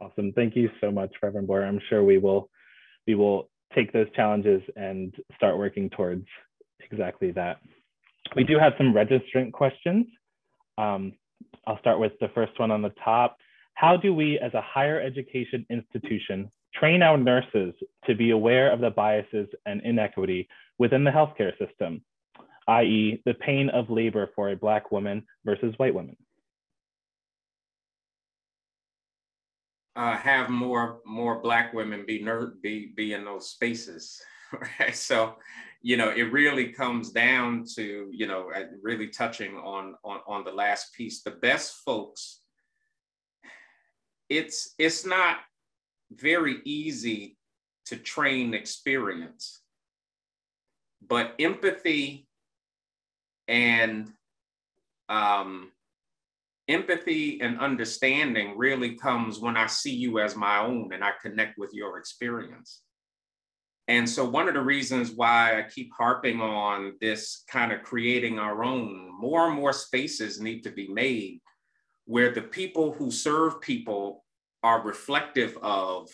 Awesome. 0.00 0.32
Thank 0.32 0.56
you 0.56 0.68
so 0.80 0.90
much, 0.90 1.12
Reverend 1.22 1.46
Boyer. 1.46 1.64
I'm 1.64 1.80
sure 1.88 2.02
we 2.02 2.18
will 2.18 2.48
we 3.06 3.14
will 3.14 3.48
take 3.74 3.92
those 3.92 4.06
challenges 4.14 4.62
and 4.76 5.14
start 5.36 5.58
working 5.58 5.90
towards 5.90 6.26
exactly 6.90 7.30
that. 7.32 7.58
We 8.36 8.44
do 8.44 8.58
have 8.58 8.74
some 8.78 8.92
registrant 8.92 9.52
questions. 9.52 10.06
Um, 10.78 11.12
I'll 11.66 11.78
start 11.78 11.98
with 11.98 12.12
the 12.20 12.28
first 12.34 12.58
one 12.58 12.70
on 12.70 12.82
the 12.82 12.92
top. 13.04 13.36
How 13.74 13.96
do 13.96 14.14
we, 14.14 14.38
as 14.38 14.52
a 14.54 14.60
higher 14.60 15.00
education 15.00 15.66
institution, 15.70 16.50
train 16.74 17.02
our 17.02 17.16
nurses 17.16 17.74
to 18.06 18.14
be 18.14 18.30
aware 18.30 18.72
of 18.72 18.80
the 18.80 18.90
biases 18.90 19.48
and 19.66 19.80
inequity 19.82 20.48
within 20.78 21.04
the 21.04 21.10
healthcare 21.10 21.52
system, 21.58 22.02
i.e., 22.68 23.22
the 23.24 23.34
pain 23.34 23.68
of 23.70 23.90
labor 23.90 24.30
for 24.34 24.50
a 24.50 24.56
Black 24.56 24.90
woman 24.92 25.24
versus 25.44 25.74
white 25.78 25.94
women? 25.94 26.16
Uh, 29.94 30.16
have 30.16 30.48
more 30.48 31.00
more 31.04 31.40
Black 31.40 31.74
women 31.74 32.04
be 32.06 32.22
ner- 32.22 32.54
be 32.62 32.92
be 32.96 33.12
in 33.12 33.24
those 33.24 33.50
spaces, 33.50 34.20
right? 34.80 34.96
So, 34.96 35.34
you 35.82 35.98
know, 35.98 36.08
it 36.08 36.32
really 36.32 36.72
comes 36.72 37.10
down 37.10 37.64
to 37.76 38.08
you 38.10 38.26
know 38.26 38.50
really 38.80 39.08
touching 39.08 39.56
on 39.56 39.94
on 40.04 40.20
on 40.26 40.44
the 40.44 40.52
last 40.52 40.94
piece. 40.94 41.22
The 41.22 41.32
best 41.32 41.82
folks. 41.84 42.40
It's 44.30 44.74
it's 44.78 45.04
not 45.04 45.38
very 46.10 46.60
easy 46.64 47.36
to 47.86 47.96
train 47.96 48.54
experience. 48.54 49.60
But 51.06 51.34
empathy 51.38 52.28
and 53.48 54.10
um, 55.08 55.72
empathy 56.72 57.40
and 57.40 57.60
understanding 57.60 58.56
really 58.56 58.96
comes 58.96 59.38
when 59.38 59.56
I 59.56 59.66
see 59.66 59.94
you 59.94 60.18
as 60.18 60.36
my 60.36 60.58
own 60.58 60.92
and 60.92 61.04
I 61.04 61.12
connect 61.20 61.58
with 61.58 61.72
your 61.72 61.98
experience. 61.98 62.82
And 63.88 64.08
so, 64.08 64.28
one 64.28 64.48
of 64.48 64.54
the 64.54 64.62
reasons 64.62 65.10
why 65.10 65.58
I 65.58 65.62
keep 65.68 65.90
harping 65.96 66.40
on 66.40 66.94
this 67.00 67.44
kind 67.48 67.72
of 67.72 67.82
creating 67.82 68.38
our 68.38 68.62
own, 68.62 69.10
more 69.18 69.46
and 69.48 69.56
more 69.56 69.72
spaces 69.72 70.40
need 70.40 70.62
to 70.62 70.70
be 70.70 70.88
made 70.88 71.40
where 72.04 72.32
the 72.32 72.42
people 72.42 72.92
who 72.92 73.10
serve 73.10 73.60
people 73.60 74.24
are 74.62 74.82
reflective 74.82 75.56
of 75.62 76.08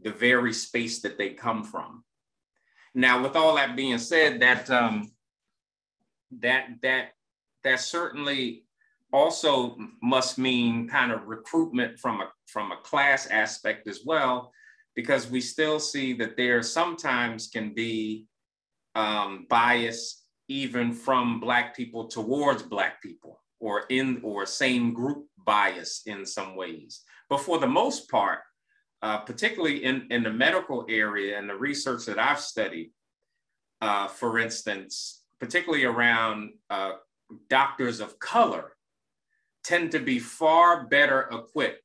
the 0.00 0.10
very 0.10 0.52
space 0.52 1.02
that 1.02 1.18
they 1.18 1.30
come 1.30 1.64
from. 1.64 2.04
Now, 2.94 3.22
with 3.22 3.36
all 3.36 3.56
that 3.56 3.76
being 3.76 3.98
said, 3.98 4.40
that 4.40 4.70
um, 4.70 5.10
that 6.40 6.68
that 6.82 7.10
that 7.64 7.80
certainly 7.80 8.64
also 9.12 9.76
must 10.02 10.38
mean 10.38 10.88
kind 10.88 11.12
of 11.12 11.26
recruitment 11.26 11.98
from 11.98 12.20
a 12.20 12.28
from 12.46 12.72
a 12.72 12.76
class 12.76 13.26
aspect 13.26 13.88
as 13.88 14.00
well, 14.04 14.52
because 14.94 15.30
we 15.30 15.40
still 15.40 15.78
see 15.78 16.12
that 16.14 16.36
there 16.36 16.62
sometimes 16.62 17.48
can 17.48 17.74
be 17.74 18.26
um, 18.94 19.46
bias 19.48 20.24
even 20.48 20.92
from 20.92 21.40
Black 21.40 21.76
people 21.76 22.08
towards 22.08 22.62
Black 22.62 23.02
people, 23.02 23.40
or 23.60 23.84
in 23.90 24.20
or 24.22 24.46
same 24.46 24.94
group 24.94 25.26
bias 25.44 26.02
in 26.06 26.24
some 26.24 26.56
ways. 26.56 27.02
But 27.28 27.40
for 27.40 27.58
the 27.58 27.66
most 27.66 28.10
part, 28.10 28.40
uh, 29.02 29.18
particularly 29.18 29.84
in, 29.84 30.06
in 30.10 30.22
the 30.22 30.32
medical 30.32 30.86
area 30.88 31.38
and 31.38 31.48
the 31.48 31.54
research 31.54 32.06
that 32.06 32.18
I've 32.18 32.40
studied, 32.40 32.90
uh, 33.80 34.08
for 34.08 34.38
instance, 34.38 35.22
particularly 35.38 35.84
around 35.84 36.52
uh, 36.70 36.92
doctors 37.48 38.00
of 38.00 38.18
color, 38.18 38.72
tend 39.68 39.92
to 39.92 40.00
be 40.00 40.18
far 40.18 40.86
better 40.86 41.20
equipped 41.38 41.82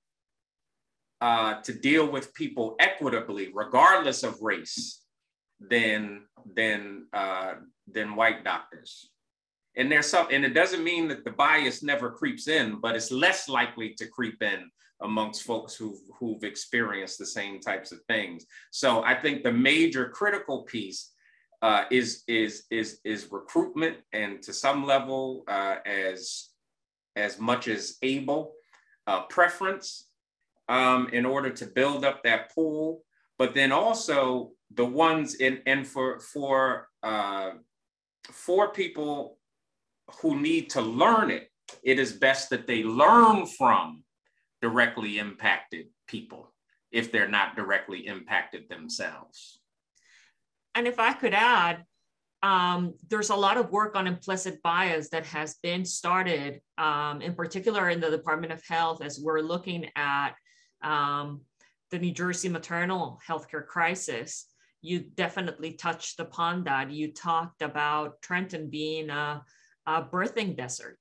uh, 1.21 1.61
to 1.61 1.73
deal 1.73 2.05
with 2.15 2.33
people 2.33 2.67
equitably, 2.79 3.45
regardless 3.53 4.23
of 4.23 4.41
race, 4.41 5.01
than 5.59 6.01
than 6.55 7.07
uh, 7.13 7.53
than 7.95 8.15
white 8.15 8.43
doctors. 8.43 9.09
And 9.75 9.91
there's 9.91 10.09
some, 10.13 10.27
and 10.31 10.45
it 10.45 10.53
doesn't 10.53 10.83
mean 10.83 11.07
that 11.07 11.23
the 11.25 11.31
bias 11.31 11.81
never 11.81 12.11
creeps 12.11 12.47
in, 12.47 12.79
but 12.79 12.95
it's 12.95 13.11
less 13.11 13.49
likely 13.49 13.89
to 13.99 14.05
creep 14.07 14.39
in 14.43 14.69
amongst 15.01 15.43
folks 15.43 15.73
who've, 15.75 16.03
who've 16.17 16.43
experienced 16.43 17.17
the 17.17 17.25
same 17.25 17.59
types 17.59 17.91
of 17.91 17.99
things. 18.07 18.45
So 18.71 19.03
I 19.03 19.15
think 19.15 19.41
the 19.41 19.51
major 19.51 20.09
critical 20.09 20.63
piece 20.63 21.11
uh, 21.63 21.85
is, 21.89 22.23
is, 22.27 22.65
is, 22.69 22.99
is 23.03 23.31
recruitment 23.31 23.97
and 24.11 24.43
to 24.43 24.53
some 24.53 24.85
level 24.85 25.43
uh, 25.47 25.77
as, 25.85 26.52
as 27.15 27.39
much 27.39 27.67
as 27.67 27.97
able, 28.01 28.53
uh, 29.07 29.21
preference 29.23 30.07
um, 30.69 31.09
in 31.13 31.25
order 31.25 31.49
to 31.49 31.65
build 31.65 32.05
up 32.05 32.23
that 32.23 32.53
pool, 32.53 33.03
but 33.37 33.53
then 33.53 33.71
also 33.71 34.51
the 34.73 34.85
ones 34.85 35.35
in, 35.35 35.61
and 35.65 35.85
for, 35.85 36.19
for, 36.19 36.89
uh, 37.03 37.51
for 38.31 38.71
people 38.71 39.37
who 40.21 40.39
need 40.39 40.69
to 40.71 40.81
learn 40.81 41.29
it, 41.29 41.49
it 41.83 41.99
is 41.99 42.13
best 42.13 42.49
that 42.49 42.67
they 42.67 42.83
learn 42.83 43.45
from 43.45 44.03
directly 44.61 45.17
impacted 45.17 45.87
people 46.07 46.53
if 46.91 47.11
they're 47.11 47.27
not 47.27 47.55
directly 47.55 48.07
impacted 48.07 48.69
themselves. 48.69 49.59
And 50.75 50.87
if 50.87 50.99
I 50.99 51.13
could 51.13 51.33
add, 51.33 51.85
um, 52.43 52.93
there's 53.09 53.29
a 53.31 53.35
lot 53.35 53.57
of 53.57 53.71
work 53.71 53.95
on 53.95 54.05
implicit 54.05 54.61
bias 54.61 55.09
that 55.09 55.25
has 55.25 55.55
been 55.63 55.85
started, 55.85 56.61
um, 56.77 57.21
in 57.21 57.33
particular 57.33 57.89
in 57.89 57.99
the 57.99 58.11
Department 58.11 58.53
of 58.53 58.61
Health, 58.67 59.01
as 59.01 59.19
we're 59.19 59.39
looking 59.39 59.89
at 59.95 60.31
um, 60.83 61.41
the 61.89 61.97
New 61.97 62.11
Jersey 62.11 62.49
maternal 62.49 63.19
healthcare 63.27 63.65
crisis. 63.65 64.47
You 64.81 64.99
definitely 64.99 65.73
touched 65.73 66.19
upon 66.19 66.65
that. 66.65 66.91
You 66.91 67.13
talked 67.13 67.61
about 67.61 68.21
Trenton 68.21 68.69
being 68.69 69.09
a 69.09 69.41
a 69.85 70.03
birthing 70.03 70.55
desert. 70.55 70.99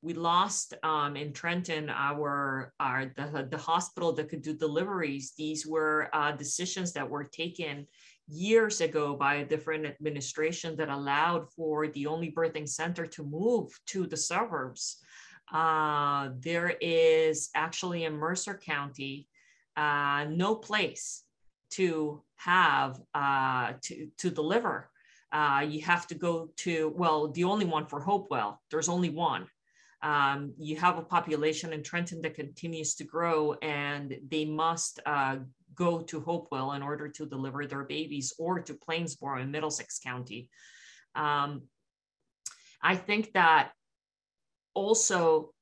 We 0.00 0.14
lost 0.14 0.74
um, 0.82 1.16
in 1.16 1.32
Trenton 1.32 1.90
our, 1.90 2.72
our 2.78 3.06
the, 3.16 3.48
the 3.50 3.58
hospital 3.58 4.12
that 4.12 4.28
could 4.28 4.42
do 4.42 4.54
deliveries. 4.54 5.32
These 5.36 5.66
were 5.66 6.08
uh, 6.12 6.32
decisions 6.32 6.92
that 6.92 7.08
were 7.08 7.24
taken 7.24 7.86
years 8.28 8.80
ago 8.80 9.14
by 9.14 9.36
a 9.36 9.44
different 9.44 9.86
administration 9.86 10.76
that 10.76 10.88
allowed 10.88 11.50
for 11.52 11.88
the 11.88 12.06
only 12.06 12.30
birthing 12.30 12.68
center 12.68 13.06
to 13.06 13.22
move 13.22 13.70
to 13.86 14.06
the 14.06 14.16
suburbs. 14.16 14.98
Uh, 15.52 16.30
there 16.40 16.74
is 16.80 17.48
actually 17.54 18.04
in 18.04 18.14
Mercer 18.14 18.60
County 18.62 19.28
uh, 19.76 20.26
no 20.28 20.54
place 20.54 21.22
to 21.70 22.22
have 22.36 23.00
uh, 23.14 23.72
to, 23.82 24.08
to 24.18 24.30
deliver 24.30 24.90
uh, 25.32 25.64
you 25.68 25.82
have 25.82 26.06
to 26.06 26.14
go 26.14 26.50
to, 26.56 26.92
well, 26.96 27.28
the 27.28 27.44
only 27.44 27.66
one 27.66 27.86
for 27.86 28.00
Hopewell, 28.00 28.60
there's 28.70 28.88
only 28.88 29.10
one. 29.10 29.46
Um, 30.02 30.54
you 30.58 30.76
have 30.76 30.98
a 30.98 31.02
population 31.02 31.72
in 31.72 31.82
Trenton 31.82 32.22
that 32.22 32.34
continues 32.34 32.94
to 32.96 33.04
grow 33.04 33.54
and 33.54 34.16
they 34.30 34.44
must 34.44 35.00
uh, 35.04 35.36
go 35.78 36.00
to 36.02 36.20
Hopewell 36.20 36.72
in 36.72 36.82
order 36.82 37.08
to 37.08 37.26
deliver 37.26 37.66
their 37.66 37.84
babies 37.84 38.34
or 38.38 38.60
to 38.60 38.74
Plainsboro 38.74 39.40
in 39.40 39.50
Middlesex 39.50 40.00
County. 40.00 40.50
Um, 41.14 41.62
I 42.82 42.96
think 42.96 43.32
that 43.32 43.70
also 44.74 45.52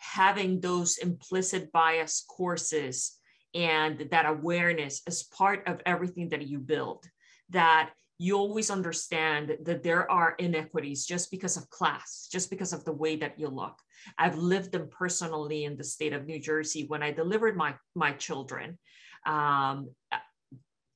having 0.00 0.60
those 0.60 0.98
implicit 0.98 1.72
bias 1.72 2.24
courses 2.28 3.18
and 3.54 4.08
that 4.10 4.26
awareness 4.26 5.02
is 5.06 5.22
part 5.22 5.66
of 5.66 5.80
everything 5.86 6.28
that 6.30 6.46
you 6.46 6.58
build, 6.58 7.04
that 7.50 7.90
you 8.18 8.36
always 8.36 8.70
understand 8.70 9.56
that 9.62 9.82
there 9.82 10.10
are 10.10 10.34
inequities 10.38 11.04
just 11.04 11.30
because 11.30 11.56
of 11.56 11.68
class, 11.70 12.28
just 12.30 12.50
because 12.50 12.72
of 12.72 12.84
the 12.84 12.92
way 12.92 13.16
that 13.16 13.38
you 13.38 13.48
look. 13.48 13.76
I've 14.18 14.38
lived 14.38 14.72
them 14.72 14.88
personally 14.88 15.64
in 15.64 15.76
the 15.76 15.84
state 15.84 16.12
of 16.12 16.26
New 16.26 16.40
Jersey 16.40 16.84
when 16.86 17.02
I 17.02 17.10
delivered 17.10 17.56
my, 17.56 17.74
my 17.94 18.12
children. 18.12 18.78
Um, 19.26 19.90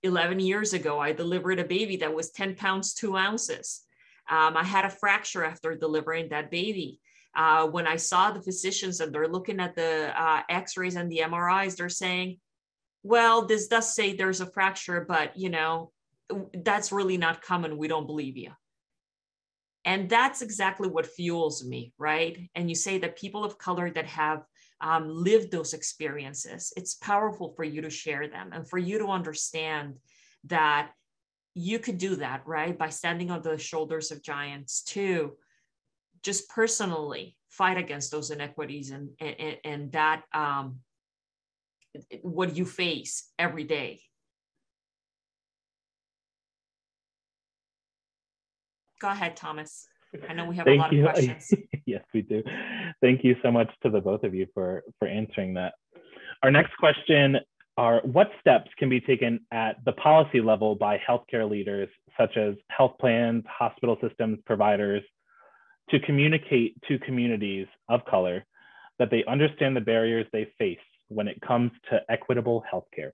11 0.02 0.40
years 0.40 0.72
ago, 0.72 1.00
I 1.00 1.12
delivered 1.12 1.58
a 1.58 1.64
baby 1.64 1.96
that 1.96 2.14
was 2.14 2.30
10 2.30 2.54
pounds, 2.54 2.94
two 2.94 3.16
ounces. 3.16 3.82
Um, 4.30 4.56
I 4.56 4.64
had 4.64 4.84
a 4.84 4.90
fracture 4.90 5.44
after 5.44 5.74
delivering 5.74 6.28
that 6.28 6.50
baby. 6.50 7.00
Uh, 7.34 7.66
when 7.66 7.86
I 7.86 7.96
saw 7.96 8.30
the 8.30 8.42
physicians 8.42 9.00
and 9.00 9.12
they're 9.12 9.28
looking 9.28 9.60
at 9.60 9.74
the 9.74 10.12
uh, 10.20 10.42
x-rays 10.48 10.96
and 10.96 11.10
the 11.10 11.20
MRIs, 11.24 11.76
they're 11.76 11.88
saying, 11.88 12.38
well, 13.02 13.46
this 13.46 13.68
does 13.68 13.94
say 13.94 14.12
there's 14.12 14.40
a 14.40 14.46
fracture, 14.46 15.04
but 15.08 15.36
you 15.36 15.50
know, 15.50 15.92
that's 16.52 16.92
really 16.92 17.16
not 17.16 17.42
common. 17.42 17.78
We 17.78 17.88
don't 17.88 18.06
believe 18.06 18.36
you. 18.36 18.52
And 19.84 20.10
that's 20.10 20.42
exactly 20.42 20.88
what 20.88 21.06
fuels 21.06 21.64
me, 21.64 21.92
right? 21.96 22.50
And 22.54 22.68
you 22.68 22.74
say 22.74 22.98
that 22.98 23.16
people 23.16 23.44
of 23.44 23.56
color 23.56 23.90
that 23.90 24.06
have 24.06 24.42
um, 24.80 25.08
lived 25.08 25.50
those 25.50 25.74
experiences, 25.74 26.72
it's 26.76 26.94
powerful 26.94 27.52
for 27.56 27.64
you 27.64 27.82
to 27.82 27.90
share 27.90 28.28
them 28.28 28.50
and 28.52 28.68
for 28.68 28.78
you 28.78 28.98
to 28.98 29.08
understand 29.08 29.96
that 30.44 30.90
you 31.54 31.78
could 31.78 31.98
do 31.98 32.16
that, 32.16 32.42
right? 32.46 32.78
By 32.78 32.90
standing 32.90 33.30
on 33.30 33.42
the 33.42 33.58
shoulders 33.58 34.10
of 34.12 34.22
giants 34.22 34.82
to 34.84 35.36
just 36.22 36.48
personally 36.48 37.36
fight 37.48 37.76
against 37.78 38.10
those 38.10 38.30
inequities 38.30 38.90
and, 38.90 39.10
and, 39.20 39.56
and 39.64 39.92
that 39.92 40.22
um, 40.32 40.80
what 42.22 42.56
you 42.56 42.64
face 42.64 43.30
every 43.38 43.64
day. 43.64 44.00
Go 49.00 49.08
ahead, 49.08 49.36
Thomas. 49.36 49.88
I 50.28 50.32
know 50.34 50.46
we 50.46 50.56
have 50.56 50.64
Thank 50.66 50.78
a 50.78 50.82
lot 50.82 50.92
you. 50.92 51.06
of 51.06 51.12
questions. 51.12 51.52
yes, 51.86 52.02
we 52.14 52.22
do. 52.22 52.42
Thank 53.00 53.24
you 53.24 53.36
so 53.42 53.50
much 53.50 53.70
to 53.82 53.90
the 53.90 54.00
both 54.00 54.24
of 54.24 54.34
you 54.34 54.46
for, 54.54 54.82
for 54.98 55.08
answering 55.08 55.54
that. 55.54 55.74
Our 56.42 56.50
next 56.50 56.76
question 56.78 57.36
are 57.76 58.00
what 58.04 58.30
steps 58.40 58.70
can 58.78 58.88
be 58.88 59.00
taken 59.00 59.40
at 59.52 59.76
the 59.84 59.92
policy 59.92 60.40
level 60.40 60.74
by 60.74 60.98
healthcare 60.98 61.48
leaders, 61.48 61.88
such 62.18 62.36
as 62.36 62.54
health 62.70 62.94
plans, 63.00 63.44
hospital 63.48 63.96
systems, 64.00 64.38
providers, 64.46 65.02
to 65.90 66.00
communicate 66.00 66.74
to 66.88 66.98
communities 66.98 67.66
of 67.88 68.04
color 68.04 68.44
that 68.98 69.10
they 69.10 69.24
understand 69.26 69.76
the 69.76 69.80
barriers 69.80 70.26
they 70.32 70.48
face 70.58 70.78
when 71.08 71.28
it 71.28 71.40
comes 71.40 71.70
to 71.90 72.00
equitable 72.08 72.64
healthcare? 72.72 73.10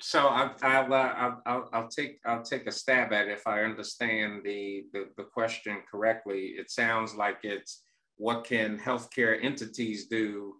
So 0.00 0.28
I'll, 0.28 0.54
I'll, 0.62 0.92
uh, 0.92 1.34
I'll, 1.46 1.68
I'll, 1.72 1.88
take 1.88 2.18
I'll 2.26 2.42
take 2.42 2.66
a 2.66 2.72
stab 2.72 3.12
at 3.12 3.28
it 3.28 3.32
if 3.32 3.46
I 3.46 3.62
understand 3.62 4.42
the, 4.44 4.84
the, 4.92 5.08
the 5.16 5.24
question 5.24 5.78
correctly. 5.90 6.54
It 6.58 6.70
sounds 6.70 7.14
like 7.14 7.38
it's 7.42 7.82
what 8.18 8.44
can 8.44 8.78
healthcare 8.78 9.42
entities 9.42 10.06
do 10.06 10.56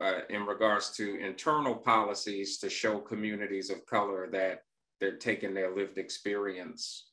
uh, 0.00 0.20
in 0.30 0.46
regards 0.46 0.90
to 0.96 1.18
internal 1.20 1.74
policies 1.74 2.58
to 2.58 2.70
show 2.70 2.98
communities 2.98 3.70
of 3.70 3.84
color 3.86 4.28
that 4.32 4.62
they're 4.98 5.16
taking 5.16 5.54
their 5.54 5.74
lived 5.74 5.98
experience 5.98 7.10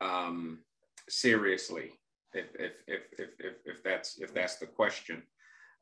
um, 0.00 0.60
seriously, 1.08 1.92
if, 2.32 2.46
if, 2.58 2.72
if, 2.88 3.00
if, 3.18 3.28
if, 3.38 3.54
if, 3.64 3.82
that's, 3.84 4.18
if 4.18 4.34
that's 4.34 4.56
the 4.56 4.66
question. 4.66 5.22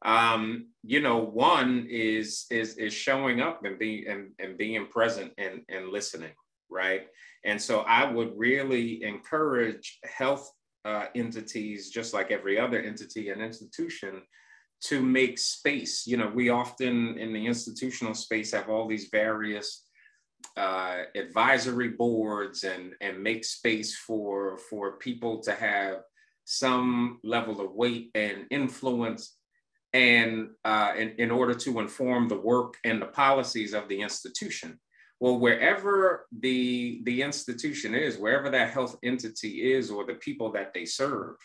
Um, 0.05 0.69
you 0.83 1.01
know, 1.01 1.19
one 1.19 1.87
is, 1.89 2.47
is, 2.51 2.77
is 2.77 2.93
showing 2.93 3.41
up 3.41 3.65
and, 3.65 3.79
being 3.79 4.07
and, 4.09 4.31
and 4.39 4.59
being 4.59 4.87
present 4.87 5.33
and, 5.39 5.63
and 5.69 5.91
listening, 5.91 6.33
right? 6.69 7.03
And 7.45 7.61
so 7.61 7.81
I 7.81 8.11
would 8.11 8.33
really 8.37 9.03
encourage 9.05 9.99
health 10.05 10.51
uh, 10.85 11.07
entities, 11.15 11.91
just 11.91 12.13
like 12.15 12.31
every 12.31 12.59
other 12.59 12.81
entity 12.81 13.31
and 13.31 13.41
institution, 13.41 14.23
to 14.85 15.01
make 15.01 15.39
space. 15.39 16.07
You 16.07 16.17
know, 16.17 16.33
we 16.35 16.49
often 16.49 17.17
in 17.19 17.33
the 17.33 17.47
institutional 17.47 18.15
space 18.15 18.53
have 18.53 18.69
all 18.69 18.89
these 18.89 19.09
various 19.13 19.85
uh, 20.57 21.03
advisory 21.15 21.91
boards 21.91 22.65
and, 22.65 22.95
and 23.01 23.23
make 23.23 23.45
space 23.45 23.97
for, 23.97 24.59
for 24.69 24.99
people 24.99 25.41
to 25.43 25.53
have 25.53 25.99
some 26.45 27.21
level 27.23 27.61
of 27.61 27.73
weight 27.73 28.11
and 28.17 28.47
influence 28.51 29.37
and 29.93 30.49
uh, 30.65 30.93
in, 30.97 31.11
in 31.19 31.31
order 31.31 31.55
to 31.55 31.81
inform 31.81 32.29
the 32.29 32.39
work 32.39 32.77
and 32.85 33.01
the 33.01 33.07
policies 33.07 33.75
of 33.75 33.89
the 33.89 34.01
institution. 34.01 34.79
Well, 35.21 35.39
wherever 35.39 36.27
the, 36.37 37.01
the 37.05 37.23
institution 37.23 37.95
is, 37.95 38.19
wherever 38.19 38.51
that 38.51 38.71
health 38.71 38.97
entity 39.05 39.73
is 39.73 39.91
or 39.91 40.05
the 40.05 40.15
people 40.15 40.51
that 40.53 40.75
they 40.75 40.85
serve, 40.85 41.37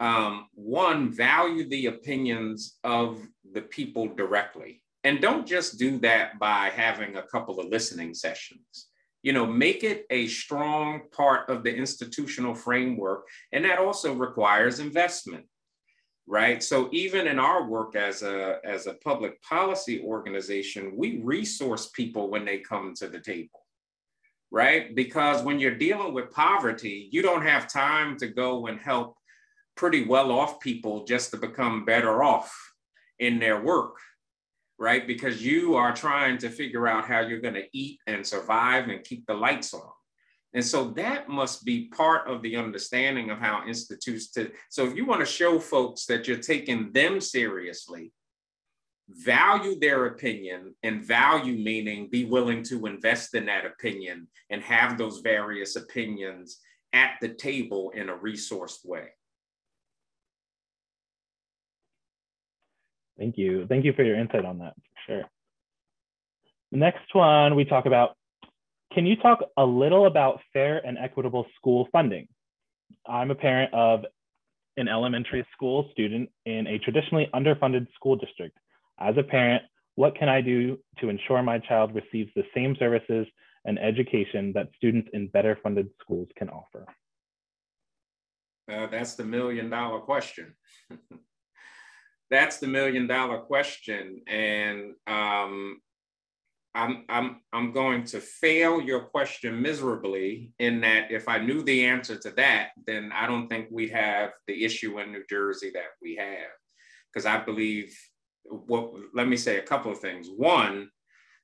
um, 0.00 0.48
one, 0.54 1.12
value 1.12 1.68
the 1.68 1.86
opinions 1.86 2.78
of 2.84 3.20
the 3.52 3.62
people 3.62 4.08
directly. 4.08 4.82
And 5.04 5.20
don't 5.20 5.46
just 5.46 5.78
do 5.78 5.98
that 6.00 6.38
by 6.38 6.70
having 6.70 7.16
a 7.16 7.22
couple 7.22 7.60
of 7.60 7.68
listening 7.68 8.14
sessions. 8.14 8.88
You 9.22 9.32
know, 9.32 9.46
make 9.46 9.84
it 9.84 10.04
a 10.10 10.26
strong 10.26 11.02
part 11.12 11.48
of 11.50 11.62
the 11.62 11.74
institutional 11.74 12.54
framework. 12.54 13.26
And 13.52 13.64
that 13.64 13.78
also 13.78 14.14
requires 14.14 14.80
investment, 14.80 15.46
right? 16.28 16.62
So 16.62 16.88
even 16.92 17.26
in 17.26 17.38
our 17.38 17.66
work 17.66 17.96
as 17.96 18.22
a, 18.22 18.58
as 18.64 18.86
a 18.86 18.94
public 18.94 19.42
policy 19.42 20.02
organization, 20.04 20.92
we 20.94 21.20
resource 21.22 21.88
people 21.88 22.30
when 22.30 22.44
they 22.44 22.58
come 22.58 22.94
to 22.96 23.08
the 23.08 23.20
table 23.20 23.60
right? 24.50 24.94
Because 24.94 25.42
when 25.42 25.58
you're 25.58 25.74
dealing 25.74 26.14
with 26.14 26.30
poverty, 26.30 27.10
you 27.12 27.20
don't 27.20 27.42
have 27.42 27.70
time 27.70 28.16
to 28.16 28.28
go 28.28 28.68
and 28.68 28.80
help 28.80 29.14
pretty 29.76 30.06
well 30.06 30.32
off 30.32 30.58
people 30.58 31.04
just 31.04 31.32
to 31.32 31.36
become 31.36 31.84
better 31.84 32.22
off 32.22 32.50
in 33.18 33.38
their 33.38 33.60
work 33.60 33.98
right? 34.78 35.06
Because 35.06 35.44
you 35.44 35.74
are 35.74 35.94
trying 35.94 36.38
to 36.38 36.48
figure 36.48 36.86
out 36.86 37.04
how 37.04 37.20
you're 37.20 37.40
going 37.40 37.54
to 37.54 37.66
eat 37.72 37.98
and 38.06 38.24
survive 38.24 38.88
and 38.88 39.04
keep 39.04 39.26
the 39.26 39.34
lights 39.34 39.74
on. 39.74 39.90
And 40.54 40.64
so 40.64 40.90
that 40.92 41.28
must 41.28 41.64
be 41.64 41.88
part 41.88 42.26
of 42.28 42.42
the 42.42 42.56
understanding 42.56 43.30
of 43.30 43.38
how 43.38 43.66
institutes 43.66 44.30
to. 44.30 44.50
So 44.70 44.86
if 44.86 44.96
you 44.96 45.04
want 45.04 45.20
to 45.20 45.26
show 45.26 45.58
folks 45.58 46.06
that 46.06 46.26
you're 46.26 46.38
taking 46.38 46.90
them 46.92 47.20
seriously, 47.20 48.12
value 49.10 49.78
their 49.78 50.06
opinion 50.06 50.74
and 50.82 51.04
value 51.04 51.56
meaning 51.56 52.08
be 52.10 52.24
willing 52.24 52.62
to 52.62 52.86
invest 52.86 53.34
in 53.34 53.46
that 53.46 53.64
opinion 53.64 54.28
and 54.50 54.62
have 54.62 54.98
those 54.98 55.20
various 55.20 55.76
opinions 55.76 56.60
at 56.92 57.12
the 57.20 57.28
table 57.28 57.90
in 57.94 58.08
a 58.08 58.16
resourced 58.16 58.84
way. 58.84 59.08
Thank 63.18 63.36
you. 63.36 63.66
Thank 63.66 63.84
you 63.84 63.92
for 63.94 64.04
your 64.04 64.18
insight 64.18 64.44
on 64.44 64.58
that, 64.58 64.74
for 64.74 65.12
sure. 65.12 65.24
Next 66.70 67.14
one 67.14 67.54
we 67.54 67.64
talk 67.64 67.86
about, 67.86 68.17
can 68.92 69.06
you 69.06 69.16
talk 69.16 69.40
a 69.56 69.64
little 69.64 70.06
about 70.06 70.40
fair 70.52 70.84
and 70.86 70.98
equitable 70.98 71.46
school 71.56 71.88
funding? 71.92 72.28
I'm 73.06 73.30
a 73.30 73.34
parent 73.34 73.72
of 73.74 74.04
an 74.76 74.88
elementary 74.88 75.46
school 75.52 75.88
student 75.92 76.30
in 76.46 76.66
a 76.66 76.78
traditionally 76.78 77.28
underfunded 77.34 77.86
school 77.94 78.16
district. 78.16 78.56
As 78.98 79.16
a 79.18 79.22
parent, 79.22 79.62
what 79.96 80.16
can 80.16 80.28
I 80.28 80.40
do 80.40 80.78
to 81.00 81.08
ensure 81.08 81.42
my 81.42 81.58
child 81.58 81.94
receives 81.94 82.30
the 82.34 82.44
same 82.54 82.76
services 82.78 83.26
and 83.64 83.78
education 83.78 84.52
that 84.54 84.68
students 84.76 85.08
in 85.12 85.28
better 85.28 85.58
funded 85.62 85.88
schools 86.00 86.28
can 86.36 86.48
offer? 86.48 86.86
Uh, 88.70 88.86
that's 88.86 89.14
the 89.14 89.24
million 89.24 89.68
dollar 89.68 90.00
question. 90.00 90.54
that's 92.30 92.58
the 92.58 92.66
million 92.66 93.06
dollar 93.06 93.38
question. 93.38 94.22
And 94.28 94.94
um, 95.06 95.80
I'm, 96.74 97.04
I'm, 97.08 97.40
I'm 97.52 97.72
going 97.72 98.04
to 98.04 98.20
fail 98.20 98.80
your 98.80 99.00
question 99.00 99.60
miserably 99.60 100.52
in 100.58 100.80
that 100.82 101.10
if 101.10 101.28
I 101.28 101.38
knew 101.38 101.62
the 101.62 101.86
answer 101.86 102.16
to 102.16 102.30
that, 102.32 102.70
then 102.86 103.10
I 103.12 103.26
don't 103.26 103.48
think 103.48 103.68
we 103.70 103.88
have 103.88 104.32
the 104.46 104.64
issue 104.64 105.00
in 105.00 105.12
New 105.12 105.24
Jersey 105.28 105.70
that 105.74 105.96
we 106.00 106.16
have. 106.16 106.50
Because 107.12 107.26
I 107.26 107.38
believe, 107.38 107.98
well, 108.44 108.94
let 109.14 109.28
me 109.28 109.36
say 109.36 109.58
a 109.58 109.62
couple 109.62 109.90
of 109.90 109.98
things. 109.98 110.28
One, 110.28 110.90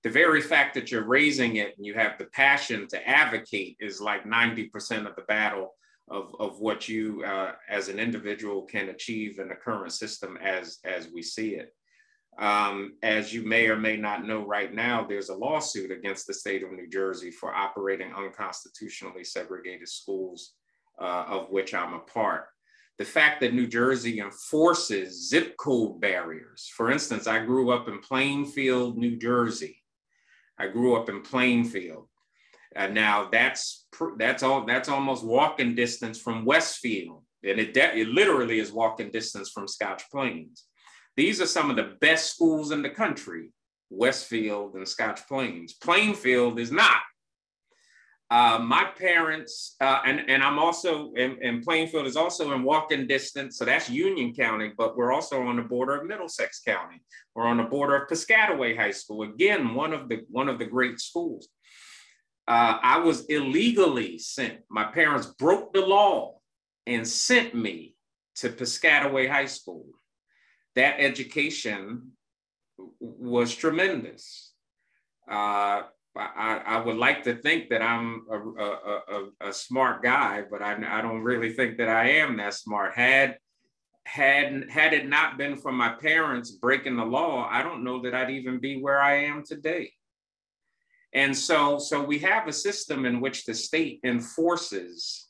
the 0.03 0.11
very 0.11 0.43
fact 0.43 0.75
that 0.75 0.93
you're 0.93 1.07
raising 1.07 1.57
it 1.57 1.75
and 1.77 1.87
you 1.87 1.95
have 1.95 2.19
the 2.19 2.27
passion 2.27 2.87
to 2.89 3.09
advocate 3.09 3.77
is 3.81 4.01
like 4.01 4.25
90% 4.25 5.07
of 5.07 5.17
the 5.17 5.23
battle 5.27 5.75
of, 6.09 6.35
of 6.39 6.61
what 6.61 6.87
you 6.89 7.25
uh, 7.25 7.53
as 7.69 7.89
an 7.89 7.99
individual 7.99 8.63
can 8.63 8.91
achieve 8.91 9.39
in 9.39 9.49
the 9.49 9.55
current 9.55 9.93
system 9.93 10.37
as, 10.37 10.79
as 10.85 11.09
we 11.13 11.23
see 11.23 11.55
it. 11.55 11.75
Um, 12.39 12.95
as 13.03 13.33
you 13.33 13.45
may 13.47 13.69
or 13.69 13.77
may 13.77 13.97
not 13.97 14.27
know 14.27 14.45
right 14.45 14.73
now, 14.73 15.05
there's 15.05 15.29
a 15.29 15.35
lawsuit 15.35 15.91
against 15.93 16.27
the 16.27 16.35
state 16.35 16.65
of 16.65 16.73
New 16.73 16.89
Jersey 16.89 17.31
for 17.31 17.55
operating 17.55 18.13
unconstitutionally 18.13 19.23
segregated 19.23 19.89
schools, 19.89 20.55
uh, 21.01 21.25
of 21.29 21.51
which 21.51 21.75
I'm 21.75 21.95
a 21.95 22.01
part. 22.01 22.47
The 22.99 23.05
fact 23.05 23.41
that 23.41 23.55
New 23.55 23.67
Jersey 23.67 24.21
enforces 24.21 25.29
zip 25.29 25.57
code 25.57 26.01
barriers. 26.01 26.71
For 26.77 26.91
instance, 26.91 27.27
I 27.27 27.45
grew 27.45 27.71
up 27.71 27.89
in 27.89 28.01
Plainfield, 28.01 28.97
New 28.97 29.17
Jersey. 29.17 29.83
I 30.59 30.69
grew 30.69 30.97
up 30.97 31.09
in 31.09 31.23
Plainfield. 31.23 32.09
Uh, 32.77 32.89
now 32.89 33.29
that's 33.31 33.87
that's 34.17 34.43
all 34.43 34.65
that's 34.65 34.89
almost 34.89 35.25
walking 35.25 35.77
distance 35.77 36.21
from 36.21 36.45
Westfield, 36.45 37.23
and 37.45 37.61
it, 37.61 37.77
it 37.77 38.09
literally 38.09 38.59
is 38.59 38.73
walking 38.73 39.13
distance 39.13 39.51
from 39.51 39.69
Scotch 39.69 40.03
Plains. 40.11 40.65
These 41.17 41.41
are 41.41 41.47
some 41.47 41.71
of 41.71 41.77
the 41.77 41.97
best 42.01 42.35
schools 42.35 42.71
in 42.73 42.83
the 42.83 42.91
country, 42.91 43.51
Westfield 43.91 44.75
and 44.75 44.89
Scotch 44.89 45.27
Plains. 45.29 45.75
Plainfield 45.75 46.59
is 46.59 46.73
not. 46.73 47.03
Uh, 48.31 48.59
my 48.59 48.85
parents, 48.99 49.77
uh, 49.81 50.01
and, 50.05 50.29
and 50.29 50.43
I'm 50.43 50.59
also, 50.59 51.13
in 51.15 51.61
Plainfield 51.63 52.07
is 52.07 52.17
also 52.17 52.53
in 52.53 52.65
walking 52.65 53.07
distance, 53.07 53.59
so 53.59 53.65
that's 53.65 53.89
Union 53.89 54.35
County, 54.35 54.73
but 54.77 54.97
we're 54.97 55.13
also 55.13 55.43
on 55.43 55.57
the 55.57 55.63
border 55.63 56.01
of 56.01 56.07
Middlesex 56.07 56.61
County. 56.61 57.01
We're 57.35 57.47
on 57.47 57.59
the 57.59 57.65
border 57.65 57.95
of 57.97 58.09
Piscataway 58.09 58.77
High 58.77 58.91
School, 58.91 59.23
again, 59.23 59.75
one 59.75 59.93
of 59.93 60.09
the, 60.09 60.23
one 60.31 60.49
of 60.49 60.59
the 60.59 60.65
great 60.65 60.99
schools. 60.99 61.49
uh, 62.47 62.79
I 62.83 62.99
was 62.99 63.25
illegally 63.27 64.19
sent. 64.19 64.61
My 64.69 64.85
parents 64.85 65.27
broke 65.27 65.73
the 65.73 65.81
law 65.81 66.39
and 66.87 67.07
sent 67.07 67.55
me 67.55 67.95
to 68.37 68.51
Piscataway 68.51 69.31
High 69.31 69.47
School. 69.47 69.87
That 70.77 70.97
education 70.99 72.13
was 73.01 73.55
tremendous. 73.55 74.53
Uh, 75.31 75.83
I, 76.17 76.63
I, 76.67 76.81
would 76.85 76.97
like 76.97 77.25
to 77.25 77.35
think 77.35 77.71
that 77.71 77.83
I'm 77.83 78.27
a, 78.31 78.39
a, 78.39 79.01
a, 79.09 79.49
a 79.49 79.53
smart 79.53 80.03
guy, 80.03 80.45
but 80.49 80.63
I, 80.63 80.77
I, 80.99 81.01
don't 81.01 81.23
really 81.23 81.53
think 81.53 81.79
that 81.79 81.89
I 81.89 82.11
am 82.11 82.37
that 82.37 82.55
smart. 82.55 82.95
Had 82.95 83.39
had 84.05 84.71
had 84.71 84.93
it 84.93 85.09
not 85.09 85.39
been 85.39 85.57
for 85.57 85.73
my 85.73 85.89
parents 85.89 86.51
breaking 86.53 86.97
the 86.97 87.05
law, 87.05 87.49
I 87.51 87.63
don't 87.63 87.83
know 87.83 88.03
that 88.03 88.15
I'd 88.15 88.31
even 88.31 88.61
be 88.61 88.81
where 88.81 89.01
I 89.01 89.25
am 89.25 89.43
today. 89.45 89.93
And 91.15 91.37
so, 91.37 91.79
so 91.79 92.03
we 92.03 92.19
have 92.19 92.49
a 92.49 92.53
system 92.53 93.07
in 93.07 93.21
which 93.21 93.45
the 93.45 93.55
state 93.55 94.01
enforces 94.05 95.29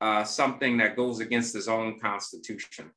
uh, 0.00 0.24
something 0.24 0.78
that 0.78 0.96
goes 0.96 1.18
against 1.20 1.54
its 1.54 1.68
own 1.68 1.98
constitution. 1.98 2.90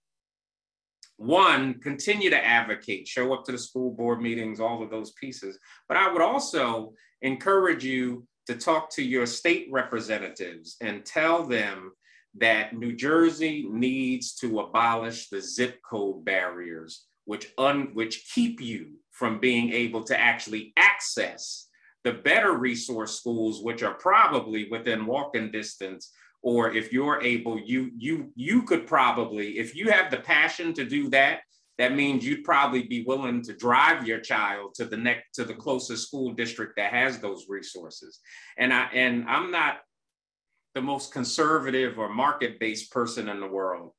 One, 1.23 1.75
continue 1.79 2.29
to 2.29 2.45
advocate, 2.45 3.07
show 3.07 3.33
up 3.33 3.45
to 3.45 3.53
the 3.53 3.57
school 3.57 3.91
board 3.91 4.21
meetings, 4.21 4.59
all 4.59 4.83
of 4.83 4.89
those 4.89 5.11
pieces. 5.11 5.57
But 5.87 5.95
I 5.95 6.11
would 6.11 6.21
also 6.21 6.93
encourage 7.21 7.85
you 7.85 8.27
to 8.47 8.55
talk 8.55 8.89
to 8.95 9.01
your 9.01 9.25
state 9.25 9.69
representatives 9.71 10.75
and 10.81 11.05
tell 11.05 11.47
them 11.47 11.93
that 12.39 12.75
New 12.75 12.93
Jersey 12.93 13.65
needs 13.69 14.35
to 14.35 14.59
abolish 14.59 15.29
the 15.29 15.39
zip 15.39 15.79
code 15.89 16.25
barriers, 16.25 17.05
which, 17.23 17.47
un, 17.57 17.91
which 17.93 18.29
keep 18.33 18.59
you 18.59 18.95
from 19.11 19.39
being 19.39 19.71
able 19.71 20.03
to 20.03 20.19
actually 20.19 20.73
access 20.75 21.69
the 22.03 22.11
better 22.11 22.51
resource 22.51 23.17
schools, 23.17 23.63
which 23.63 23.81
are 23.81 23.93
probably 23.93 24.67
within 24.69 25.05
walking 25.05 25.51
distance, 25.51 26.11
or 26.43 26.71
if 26.73 26.91
you're 26.91 27.21
able, 27.21 27.57
you 27.57 27.91
you 27.97 28.31
you 28.35 28.63
could 28.63 28.85
probably, 28.85 29.57
if 29.57 29.75
you 29.75 29.89
have 29.89 30.11
the 30.11 30.17
passion 30.17 30.73
to 30.73 30.83
do 30.83 31.09
that, 31.09 31.39
that 31.77 31.95
means 31.95 32.25
you'd 32.25 32.43
probably 32.43 32.83
be 32.83 33.03
willing 33.05 33.41
to 33.43 33.53
drive 33.53 34.05
your 34.05 34.19
child 34.19 34.75
to 34.75 34.85
the 34.85 34.97
next 34.97 35.33
to 35.35 35.45
the 35.45 35.53
closest 35.53 36.07
school 36.07 36.33
district 36.33 36.73
that 36.75 36.91
has 36.91 37.19
those 37.19 37.45
resources. 37.49 38.19
And 38.57 38.73
I 38.73 38.89
and 38.93 39.25
I'm 39.27 39.49
not 39.51 39.77
the 40.75 40.81
most 40.81 41.13
conservative 41.13 41.97
or 41.97 42.09
market-based 42.09 42.91
person 42.91 43.29
in 43.29 43.39
the 43.39 43.47
world. 43.47 43.91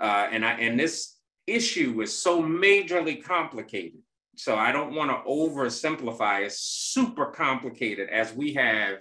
Uh, 0.00 0.28
and 0.32 0.44
I 0.44 0.52
and 0.52 0.80
this 0.80 1.18
issue 1.46 2.00
is 2.00 2.16
so 2.16 2.42
majorly 2.42 3.22
complicated. 3.22 4.00
So 4.36 4.56
I 4.56 4.72
don't 4.72 4.94
want 4.94 5.10
to 5.10 5.30
oversimplify. 5.30 6.46
It's 6.46 6.58
super 6.58 7.26
complicated 7.26 8.08
as 8.08 8.32
we 8.32 8.54
have 8.54 8.98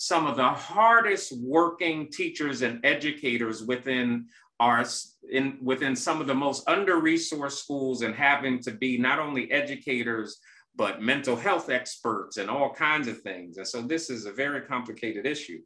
some 0.00 0.26
of 0.26 0.34
the 0.34 0.48
hardest 0.48 1.30
working 1.42 2.08
teachers 2.10 2.62
and 2.62 2.80
educators 2.86 3.62
within 3.62 4.24
our 4.58 4.82
in 5.30 5.58
within 5.60 5.94
some 5.94 6.22
of 6.22 6.26
the 6.26 6.34
most 6.34 6.66
under-resourced 6.66 7.58
schools 7.58 8.00
and 8.00 8.14
having 8.14 8.58
to 8.58 8.70
be 8.70 8.96
not 8.96 9.18
only 9.18 9.52
educators 9.52 10.40
but 10.74 11.02
mental 11.02 11.36
health 11.36 11.68
experts 11.68 12.38
and 12.38 12.48
all 12.48 12.72
kinds 12.72 13.08
of 13.08 13.20
things. 13.20 13.58
And 13.58 13.68
so 13.68 13.82
this 13.82 14.08
is 14.08 14.24
a 14.24 14.32
very 14.32 14.62
complicated 14.62 15.26
issue. 15.26 15.60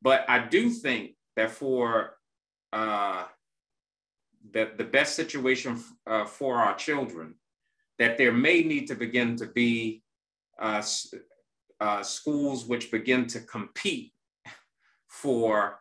But 0.00 0.24
I 0.28 0.46
do 0.46 0.70
think 0.70 1.16
that 1.34 1.50
for 1.50 2.14
uh, 2.72 3.24
the, 4.52 4.70
the 4.76 4.84
best 4.84 5.16
situation 5.16 5.82
uh, 6.06 6.26
for 6.26 6.58
our 6.58 6.76
children, 6.76 7.34
that 7.98 8.18
there 8.18 8.30
may 8.30 8.62
need 8.62 8.86
to 8.86 8.94
begin 8.94 9.34
to 9.38 9.46
be 9.46 10.04
uh, 10.60 10.82
uh, 11.80 12.02
schools 12.02 12.66
which 12.66 12.90
begin 12.90 13.26
to 13.28 13.40
compete 13.40 14.12
for 15.06 15.80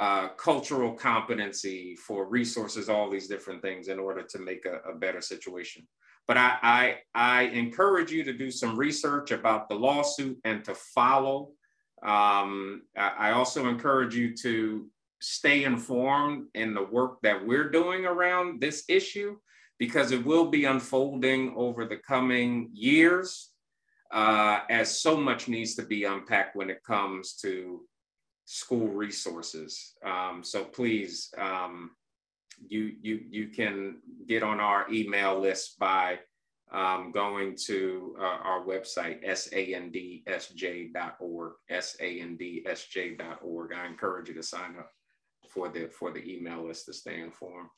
uh, 0.00 0.28
cultural 0.28 0.92
competency, 0.92 1.96
for 1.96 2.28
resources, 2.28 2.88
all 2.88 3.10
these 3.10 3.26
different 3.26 3.60
things 3.62 3.88
in 3.88 3.98
order 3.98 4.22
to 4.22 4.38
make 4.38 4.64
a, 4.64 4.90
a 4.90 4.94
better 4.94 5.20
situation. 5.20 5.86
But 6.26 6.36
I, 6.36 6.58
I, 6.62 6.96
I 7.14 7.42
encourage 7.44 8.12
you 8.12 8.22
to 8.24 8.32
do 8.32 8.50
some 8.50 8.76
research 8.76 9.30
about 9.30 9.68
the 9.68 9.74
lawsuit 9.74 10.38
and 10.44 10.64
to 10.64 10.74
follow 10.74 11.50
um, 12.02 12.82
I 12.96 13.32
also 13.32 13.68
encourage 13.68 14.14
you 14.14 14.34
to 14.36 14.86
stay 15.20 15.64
informed 15.64 16.46
in 16.54 16.74
the 16.74 16.84
work 16.84 17.18
that 17.22 17.44
we're 17.44 17.70
doing 17.70 18.06
around 18.06 18.60
this 18.60 18.84
issue 18.88 19.36
because 19.78 20.12
it 20.12 20.24
will 20.24 20.48
be 20.48 20.64
unfolding 20.64 21.54
over 21.56 21.84
the 21.84 21.96
coming 21.96 22.70
years 22.72 23.50
uh, 24.10 24.60
as 24.70 25.00
so 25.00 25.16
much 25.16 25.48
needs 25.48 25.74
to 25.74 25.82
be 25.82 26.04
unpacked 26.04 26.56
when 26.56 26.70
it 26.70 26.82
comes 26.84 27.34
to 27.34 27.82
school 28.44 28.88
resources. 28.88 29.94
Um, 30.04 30.42
so 30.42 30.64
please, 30.64 31.32
um, 31.36 31.90
you, 32.66 32.94
you, 33.02 33.20
you 33.28 33.48
can 33.48 33.98
get 34.26 34.42
on 34.42 34.60
our 34.60 34.90
email 34.90 35.38
list 35.38 35.78
by 35.78 36.20
um, 36.72 37.12
going 37.12 37.56
to 37.66 38.16
uh, 38.18 38.22
our 38.22 38.64
website, 38.64 39.26
sandsj.org, 39.26 41.52
sandsj.org. 41.70 43.72
I 43.72 43.86
encourage 43.86 44.28
you 44.28 44.34
to 44.34 44.42
sign 44.42 44.76
up 44.78 44.90
for 45.48 45.68
the, 45.68 45.88
for 45.88 46.12
the 46.12 46.26
email 46.26 46.66
list 46.66 46.86
to 46.86 46.92
stay 46.92 47.20
informed. 47.20 47.68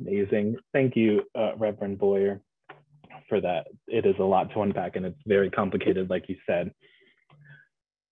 Amazing. 0.00 0.56
Thank 0.72 0.96
you, 0.96 1.22
uh, 1.34 1.56
Reverend 1.56 1.98
Boyer, 1.98 2.40
for 3.28 3.40
that. 3.40 3.68
It 3.86 4.06
is 4.06 4.16
a 4.18 4.24
lot 4.24 4.52
to 4.52 4.62
unpack 4.62 4.96
and 4.96 5.06
it's 5.06 5.20
very 5.26 5.50
complicated, 5.50 6.10
like 6.10 6.28
you 6.28 6.36
said. 6.46 6.72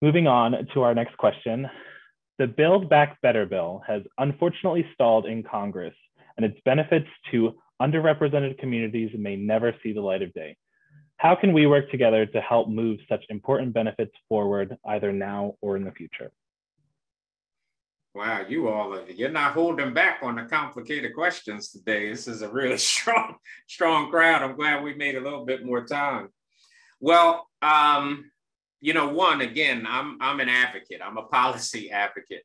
Moving 0.01 0.27
on 0.27 0.67
to 0.75 0.83
our 0.83 0.95
next 0.95 1.17
question. 1.17 1.69
The 2.39 2.47
Build 2.47 2.89
Back 2.89 3.21
Better 3.21 3.47
bill 3.47 3.83
has 3.87 4.03
unfortunately 4.19 4.87
stalled 4.95 5.27
in 5.27 5.43
Congress 5.43 5.95
and 6.37 6.47
its 6.47 6.59
benefits 6.65 7.07
to 7.31 7.55
underrepresented 7.81 8.59
communities 8.59 9.11
may 9.17 9.37
never 9.37 9.75
see 9.83 9.93
the 9.93 10.01
light 10.01 10.23
of 10.23 10.33
day. 10.33 10.57
How 11.19 11.37
can 11.37 11.53
we 11.53 11.67
work 11.67 11.91
together 11.91 12.27
to 12.27 12.41
help 12.41 12.69
move 12.69 12.99
such 13.09 13.25
important 13.29 13.73
benefits 13.75 14.13
forward, 14.29 14.77
either 14.87 15.13
now 15.13 15.55
or 15.61 15.77
in 15.77 15.85
the 15.85 15.93
future? 15.93 16.33
Wow, 18.15 18.45
you 18.47 18.69
all 18.69 18.95
you, 18.95 19.15
you're 19.15 19.31
not 19.31 19.55
holding 19.55 19.95
back 19.95 20.19
on 20.23 20.37
the 20.37 20.43
complicated 20.43 21.15
questions 21.15 21.71
today. 21.71 22.11
This 22.11 22.29
is 22.29 22.43
a 22.43 22.49
really 22.51 22.77
strong, 22.93 23.37
strong 23.67 24.11
crowd. 24.11 24.43
I'm 24.43 24.57
glad 24.57 24.83
we 24.83 24.95
made 24.95 25.17
a 25.17 25.21
little 25.21 25.47
bit 25.47 25.65
more 25.65 25.85
time. 25.85 26.29
Well, 27.01 27.49
um, 27.63 28.31
you 28.81 28.93
know, 28.93 29.09
one, 29.09 29.41
again, 29.41 29.87
I'm, 29.89 30.19
I'm 30.21 30.41
an 30.41 30.49
advocate. 30.49 31.01
I'm 31.03 31.17
a 31.17 31.23
policy 31.23 31.91
advocate. 31.91 32.43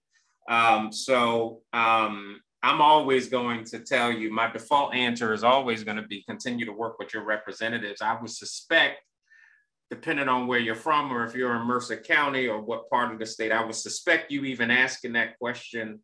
Um, 0.50 0.92
so 0.94 1.62
um, 1.74 2.40
I'm 2.64 2.82
always 2.82 3.28
going 3.28 3.66
to 3.66 3.80
tell 3.80 4.12
you 4.12 4.32
my 4.32 4.50
default 4.50 4.94
answer 4.94 5.34
is 5.34 5.44
always 5.44 5.84
going 5.84 5.98
to 5.98 6.08
be 6.08 6.24
continue 6.24 6.66
to 6.66 6.72
work 6.72 6.98
with 6.98 7.14
your 7.14 7.26
representatives. 7.26 8.02
I 8.02 8.18
would 8.20 8.30
suspect, 8.30 9.02
depending 9.90 10.28
on 10.28 10.48
where 10.48 10.60
you're 10.60 10.76
from 10.76 11.12
or 11.12 11.24
if 11.24 11.34
you're 11.34 11.56
in 11.56 11.66
Mercer 11.66 11.98
County 11.98 12.48
or 12.48 12.62
what 12.62 12.90
part 12.90 13.14
of 13.14 13.20
the 13.20 13.26
state, 13.26 13.52
I 13.52 13.64
would 13.64 13.76
suspect 13.76 14.32
you 14.32 14.44
even 14.46 14.70
asking 14.70 15.14
that 15.14 15.38
question. 15.40 16.00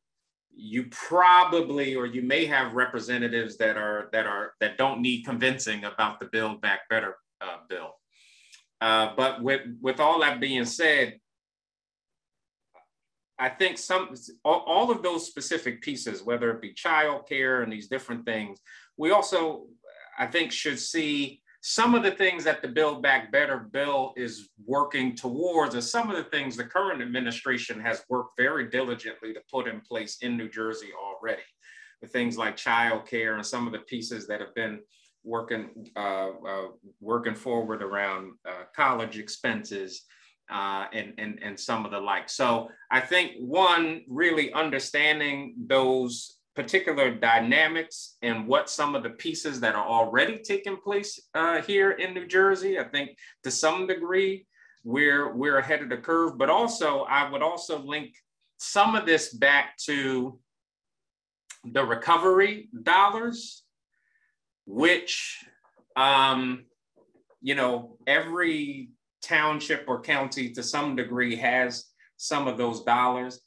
You 0.55 0.85
probably 0.91 1.95
or 1.95 2.05
you 2.05 2.21
may 2.21 2.45
have 2.45 2.73
representatives 2.73 3.57
that 3.57 3.75
are 3.75 4.09
that 4.13 4.27
are 4.27 4.53
that 4.59 4.77
don't 4.77 5.01
need 5.01 5.25
convincing 5.25 5.83
about 5.83 6.19
the 6.19 6.27
Build 6.27 6.61
Back 6.61 6.81
Better 6.89 7.15
uh, 7.41 7.57
bill. 7.67 7.95
Uh, 8.79 9.13
but 9.17 9.41
with 9.41 9.61
with 9.81 9.99
all 9.99 10.19
that 10.21 10.39
being 10.39 10.65
said, 10.65 11.19
I 13.39 13.49
think 13.49 13.77
some 13.77 14.13
all, 14.45 14.63
all 14.67 14.91
of 14.91 15.01
those 15.01 15.25
specific 15.25 15.81
pieces, 15.81 16.23
whether 16.23 16.51
it 16.51 16.61
be 16.61 16.73
childcare 16.73 17.63
and 17.63 17.73
these 17.73 17.87
different 17.87 18.25
things, 18.25 18.59
we 18.95 19.11
also 19.11 19.65
I 20.17 20.27
think 20.27 20.51
should 20.51 20.79
see 20.79 21.41
some 21.65 21.95
of 21.95 22.03
the 22.03 22.11
things 22.11 22.43
that 22.43 22.61
the 22.61 22.67
Build 22.67 23.01
Back 23.01 23.31
Better 23.31 23.57
bill 23.57 24.13
is 24.17 24.49
working 24.65 25.15
towards, 25.15 25.75
are 25.75 25.81
some 25.81 26.09
of 26.09 26.17
the 26.17 26.25
things 26.25 26.57
the 26.57 26.65
current 26.65 27.01
administration 27.01 27.79
has 27.79 28.03
worked 28.09 28.35
very 28.37 28.69
diligently 28.69 29.33
to 29.33 29.39
put 29.49 29.69
in 29.69 29.79
place 29.79 30.17
in 30.21 30.35
New 30.35 30.49
Jersey 30.49 30.89
already. 31.01 31.41
The 32.01 32.09
things 32.09 32.37
like 32.37 32.57
childcare 32.57 33.35
and 33.35 33.45
some 33.45 33.65
of 33.65 33.71
the 33.71 33.79
pieces 33.79 34.27
that 34.27 34.41
have 34.41 34.53
been 34.53 34.81
working 35.23 35.89
uh, 35.95 36.31
uh, 36.45 36.67
working 36.99 37.33
forward 37.33 37.81
around 37.81 38.33
uh, 38.45 38.65
college 38.75 39.17
expenses 39.17 40.01
uh, 40.51 40.87
and, 40.91 41.13
and, 41.17 41.39
and 41.41 41.57
some 41.57 41.85
of 41.85 41.91
the 41.91 41.99
like. 41.99 42.29
So 42.29 42.67
I 42.91 42.99
think 42.99 43.35
one, 43.39 44.03
really 44.09 44.51
understanding 44.51 45.55
those 45.65 46.39
particular 46.55 47.13
dynamics 47.13 48.17
and 48.21 48.47
what 48.47 48.69
some 48.69 48.95
of 48.95 49.03
the 49.03 49.09
pieces 49.09 49.59
that 49.59 49.75
are 49.75 49.85
already 49.85 50.37
taking 50.37 50.77
place 50.77 51.19
uh, 51.33 51.61
here 51.61 51.91
in 51.91 52.13
New 52.13 52.27
Jersey, 52.27 52.79
I 52.79 52.83
think 52.83 53.17
to 53.43 53.51
some 53.51 53.87
degree, 53.87 54.45
we're, 54.83 55.33
we're 55.33 55.57
ahead 55.57 55.81
of 55.81 55.89
the 55.89 55.97
curve, 55.97 56.37
but 56.37 56.49
also 56.49 57.03
I 57.03 57.29
would 57.29 57.41
also 57.41 57.79
link 57.79 58.15
some 58.57 58.95
of 58.95 59.05
this 59.05 59.33
back 59.33 59.77
to 59.85 60.39
the 61.65 61.83
recovery 61.83 62.69
dollars, 62.83 63.63
which 64.65 65.43
um, 65.95 66.65
you 67.41 67.55
know, 67.55 67.97
every 68.07 68.89
township 69.21 69.85
or 69.87 70.01
county 70.01 70.51
to 70.53 70.63
some 70.63 70.95
degree 70.95 71.35
has 71.35 71.85
some 72.17 72.47
of 72.47 72.57
those 72.57 72.83
dollars. 72.83 73.41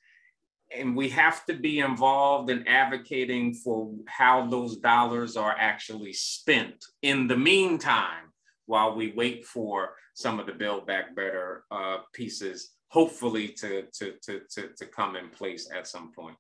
And 0.75 0.97
we 0.97 1.09
have 1.11 1.45
to 1.47 1.55
be 1.55 1.79
involved 1.79 2.51
in 2.51 2.67
advocating 2.67 3.55
for 3.55 3.93
how 4.07 4.47
those 4.47 4.77
dollars 4.79 5.37
are 5.37 5.55
actually 5.59 6.12
spent 6.12 6.85
in 7.03 7.29
the 7.29 7.37
meantime, 7.37 8.33
while 8.67 8.97
we 8.97 9.12
wait 9.12 9.47
for 9.47 9.95
some 10.14 10.41
of 10.41 10.47
the 10.47 10.53
Build 10.53 10.87
Back 10.87 11.14
Better 11.14 11.64
uh, 11.71 11.99
pieces, 12.12 12.73
hopefully 12.89 13.49
to, 13.49 13.85
to, 13.95 14.14
to, 14.23 14.41
to, 14.51 14.69
to 14.77 14.87
come 14.87 15.14
in 15.14 15.29
place 15.29 15.71
at 15.75 15.87
some 15.87 16.12
point. 16.12 16.37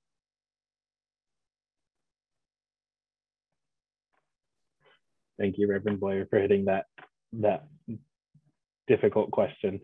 Thank 5.38 5.58
you, 5.58 5.68
Reverend 5.68 6.00
Boyer, 6.00 6.26
for 6.28 6.40
hitting 6.40 6.64
that, 6.64 6.86
that 7.34 7.68
difficult 8.88 9.30
question. 9.30 9.80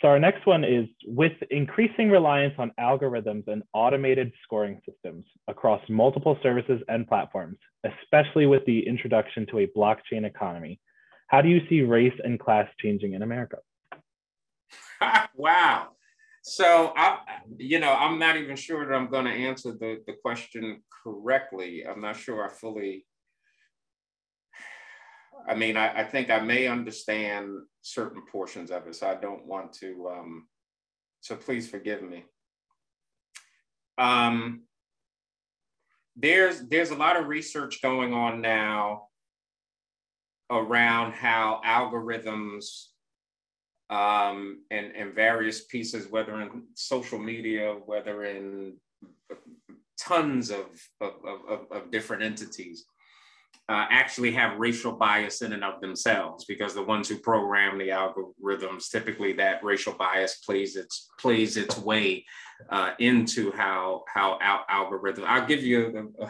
So 0.00 0.06
our 0.06 0.20
next 0.20 0.46
one 0.46 0.62
is 0.62 0.86
with 1.06 1.32
increasing 1.50 2.08
reliance 2.08 2.54
on 2.58 2.70
algorithms 2.78 3.48
and 3.48 3.64
automated 3.72 4.32
scoring 4.44 4.80
systems 4.88 5.24
across 5.48 5.82
multiple 5.88 6.38
services 6.40 6.80
and 6.88 7.06
platforms, 7.06 7.58
especially 7.84 8.46
with 8.46 8.64
the 8.64 8.86
introduction 8.86 9.44
to 9.46 9.60
a 9.60 9.66
blockchain 9.76 10.24
economy, 10.24 10.78
how 11.26 11.42
do 11.42 11.48
you 11.48 11.60
see 11.68 11.82
race 11.82 12.14
and 12.22 12.38
class 12.38 12.68
changing 12.80 13.14
in 13.14 13.22
America? 13.22 13.58
wow. 15.34 15.88
So 16.42 16.92
I, 16.96 17.18
you 17.58 17.80
know, 17.80 17.92
I'm 17.92 18.20
not 18.20 18.36
even 18.36 18.54
sure 18.54 18.86
that 18.86 18.94
I'm 18.94 19.10
going 19.10 19.24
to 19.24 19.32
answer 19.32 19.72
the, 19.72 20.02
the 20.06 20.14
question 20.22 20.80
correctly. 21.02 21.84
I'm 21.86 22.00
not 22.00 22.16
sure 22.16 22.48
I 22.48 22.52
fully 22.52 23.04
I 25.46 25.54
mean, 25.54 25.76
I, 25.76 26.00
I, 26.00 26.04
think 26.04 26.30
I 26.30 26.40
may 26.40 26.66
understand 26.66 27.58
certain 27.82 28.22
portions 28.30 28.70
of 28.70 28.86
it, 28.86 28.94
so 28.94 29.08
I 29.08 29.14
don't 29.14 29.46
want 29.46 29.72
to, 29.74 30.08
um, 30.10 30.46
so 31.20 31.36
please 31.36 31.68
forgive 31.68 32.02
me. 32.02 32.24
Um, 33.96 34.62
there's, 36.16 36.60
there's 36.68 36.90
a 36.90 36.96
lot 36.96 37.16
of 37.16 37.26
research 37.26 37.82
going 37.82 38.12
on 38.12 38.40
now 38.40 39.08
around 40.50 41.12
how 41.12 41.60
algorithms 41.64 42.86
um, 43.90 44.62
and, 44.70 44.92
and 44.94 45.14
various 45.14 45.64
pieces, 45.64 46.10
whether 46.10 46.40
in 46.40 46.64
social 46.74 47.18
media, 47.18 47.76
whether 47.86 48.24
in 48.24 48.74
tons 49.98 50.50
of, 50.50 50.66
of, 51.00 51.12
of, 51.48 51.60
of 51.70 51.90
different 51.90 52.22
entities, 52.22 52.84
uh, 53.68 53.86
actually 53.90 54.32
have 54.32 54.58
racial 54.58 54.92
bias 54.92 55.42
in 55.42 55.52
and 55.52 55.62
of 55.62 55.80
themselves 55.80 56.46
because 56.46 56.74
the 56.74 56.82
ones 56.82 57.08
who 57.08 57.18
program 57.18 57.76
the 57.76 57.88
algorithms 57.88 58.90
typically 58.90 59.34
that 59.34 59.62
racial 59.62 59.92
bias 59.92 60.36
plays 60.36 60.74
its 60.74 61.10
plays 61.18 61.56
its 61.58 61.76
way 61.78 62.24
uh, 62.70 62.92
into 62.98 63.52
how 63.52 64.04
how 64.12 64.38
al- 64.40 64.64
algorithm. 64.68 65.24
I'll 65.26 65.46
give 65.46 65.62
you 65.62 66.12
a, 66.18 66.26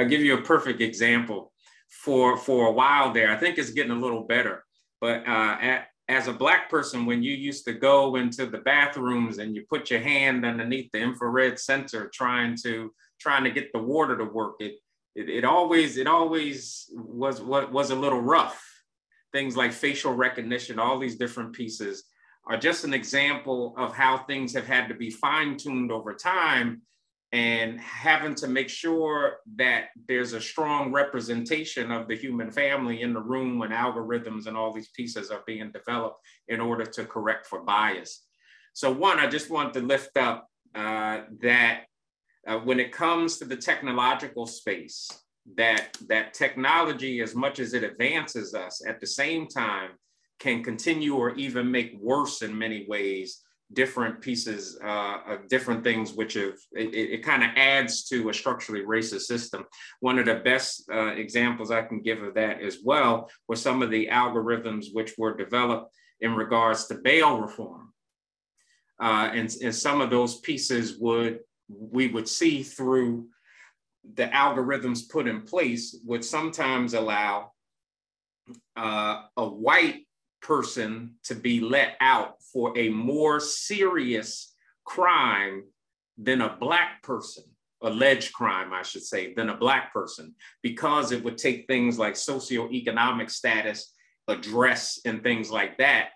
I'll 0.00 0.08
give 0.08 0.22
you 0.22 0.38
a 0.38 0.42
perfect 0.42 0.80
example. 0.80 1.52
For 1.90 2.38
for 2.38 2.68
a 2.68 2.72
while 2.72 3.12
there, 3.12 3.30
I 3.30 3.36
think 3.36 3.58
it's 3.58 3.70
getting 3.70 3.92
a 3.92 4.00
little 4.00 4.22
better. 4.22 4.64
But 4.98 5.28
uh, 5.28 5.58
at, 5.60 5.88
as 6.08 6.26
a 6.26 6.32
black 6.32 6.70
person, 6.70 7.04
when 7.04 7.22
you 7.22 7.34
used 7.34 7.66
to 7.66 7.74
go 7.74 8.16
into 8.16 8.46
the 8.46 8.58
bathrooms 8.58 9.38
and 9.38 9.54
you 9.54 9.64
put 9.68 9.90
your 9.90 10.00
hand 10.00 10.46
underneath 10.46 10.90
the 10.92 11.00
infrared 11.00 11.58
sensor 11.58 12.10
trying 12.14 12.56
to 12.62 12.92
trying 13.20 13.44
to 13.44 13.50
get 13.50 13.72
the 13.72 13.78
water 13.78 14.16
to 14.16 14.24
work, 14.24 14.54
it 14.60 14.76
it, 15.14 15.28
it 15.28 15.44
always 15.44 15.96
it 15.96 16.06
always 16.06 16.90
was 16.94 17.40
what 17.40 17.72
was 17.72 17.90
a 17.90 17.96
little 17.96 18.20
rough. 18.20 18.62
Things 19.32 19.56
like 19.56 19.72
facial 19.72 20.12
recognition, 20.12 20.78
all 20.78 20.98
these 20.98 21.16
different 21.16 21.54
pieces 21.54 22.04
are 22.46 22.56
just 22.56 22.84
an 22.84 22.92
example 22.92 23.74
of 23.78 23.94
how 23.94 24.18
things 24.18 24.52
have 24.54 24.66
had 24.66 24.88
to 24.88 24.94
be 24.94 25.10
fine-tuned 25.10 25.92
over 25.92 26.12
time 26.12 26.82
and 27.32 27.80
having 27.80 28.34
to 28.34 28.46
make 28.46 28.68
sure 28.68 29.38
that 29.56 29.86
there's 30.06 30.34
a 30.34 30.40
strong 30.40 30.92
representation 30.92 31.90
of 31.90 32.06
the 32.06 32.16
human 32.16 32.50
family 32.50 33.00
in 33.00 33.14
the 33.14 33.20
room 33.20 33.58
when 33.58 33.70
algorithms 33.70 34.46
and 34.46 34.56
all 34.56 34.72
these 34.72 34.90
pieces 34.90 35.30
are 35.30 35.42
being 35.46 35.72
developed 35.72 36.20
in 36.48 36.60
order 36.60 36.84
to 36.84 37.06
correct 37.06 37.46
for 37.46 37.62
bias. 37.62 38.26
So 38.74 38.92
one, 38.92 39.18
I 39.18 39.28
just 39.28 39.50
want 39.50 39.72
to 39.74 39.80
lift 39.80 40.16
up 40.18 40.46
uh, 40.74 41.22
that 41.40 41.84
uh, 42.46 42.58
when 42.58 42.80
it 42.80 42.92
comes 42.92 43.38
to 43.38 43.44
the 43.44 43.56
technological 43.56 44.46
space, 44.46 45.08
that 45.56 45.96
that 46.08 46.34
technology, 46.34 47.20
as 47.20 47.34
much 47.34 47.58
as 47.58 47.74
it 47.74 47.82
advances 47.82 48.54
us, 48.54 48.84
at 48.86 49.00
the 49.00 49.06
same 49.06 49.48
time 49.48 49.90
can 50.38 50.62
continue 50.62 51.14
or 51.14 51.34
even 51.34 51.70
make 51.70 51.96
worse 52.00 52.42
in 52.42 52.56
many 52.56 52.86
ways 52.88 53.42
different 53.72 54.20
pieces 54.20 54.78
uh, 54.84 55.18
of 55.26 55.48
different 55.48 55.82
things 55.82 56.12
which 56.12 56.34
have 56.34 56.54
it, 56.72 56.94
it 56.94 57.24
kind 57.24 57.42
of 57.42 57.50
adds 57.56 58.04
to 58.04 58.28
a 58.28 58.34
structurally 58.34 58.84
racist 58.84 59.22
system. 59.22 59.64
One 60.00 60.18
of 60.18 60.26
the 60.26 60.36
best 60.36 60.88
uh, 60.92 61.14
examples 61.14 61.70
i 61.70 61.82
can 61.82 62.02
give 62.02 62.22
of 62.22 62.34
that 62.34 62.60
as 62.60 62.78
well 62.84 63.30
were 63.48 63.56
some 63.56 63.82
of 63.82 63.90
the 63.90 64.08
algorithms 64.08 64.86
which 64.92 65.14
were 65.16 65.36
developed 65.36 65.94
in 66.20 66.34
regards 66.34 66.86
to 66.86 66.96
bail 66.96 67.40
reform. 67.40 67.92
Uh, 69.00 69.30
and, 69.32 69.52
and 69.62 69.74
some 69.74 70.00
of 70.00 70.10
those 70.10 70.40
pieces 70.40 70.98
would 70.98 71.40
we 71.78 72.08
would 72.08 72.28
see 72.28 72.62
through 72.62 73.28
the 74.14 74.26
algorithms 74.26 75.08
put 75.08 75.28
in 75.28 75.42
place 75.42 75.96
would 76.04 76.24
sometimes 76.24 76.94
allow 76.94 77.52
uh, 78.76 79.22
a 79.36 79.46
white 79.46 80.06
person 80.40 81.14
to 81.24 81.34
be 81.34 81.60
let 81.60 81.96
out 82.00 82.34
for 82.52 82.76
a 82.76 82.88
more 82.88 83.38
serious 83.38 84.54
crime 84.84 85.64
than 86.18 86.40
a 86.40 86.56
black 86.56 87.02
person, 87.02 87.44
alleged 87.80 88.32
crime, 88.32 88.72
I 88.72 88.82
should 88.82 89.04
say, 89.04 89.32
than 89.34 89.50
a 89.50 89.56
black 89.56 89.92
person, 89.92 90.34
because 90.62 91.12
it 91.12 91.22
would 91.22 91.38
take 91.38 91.66
things 91.66 91.98
like 91.98 92.14
socioeconomic 92.14 93.30
status, 93.30 93.94
address, 94.26 95.00
and 95.04 95.22
things 95.22 95.50
like 95.50 95.78
that 95.78 96.10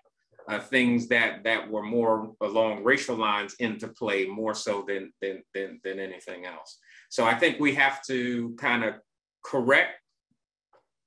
uh, 0.49 0.59
things 0.59 1.07
that 1.07 1.43
that 1.43 1.69
were 1.69 1.83
more 1.83 2.33
along 2.41 2.83
racial 2.83 3.15
lines 3.15 3.55
into 3.59 3.87
play 3.87 4.25
more 4.25 4.53
so 4.53 4.83
than 4.87 5.11
than 5.21 5.43
than, 5.53 5.79
than 5.83 5.99
anything 5.99 6.45
else. 6.45 6.79
So 7.09 7.25
I 7.25 7.35
think 7.35 7.59
we 7.59 7.75
have 7.75 8.03
to 8.07 8.55
kind 8.57 8.83
of 8.83 8.95
correct, 9.43 10.01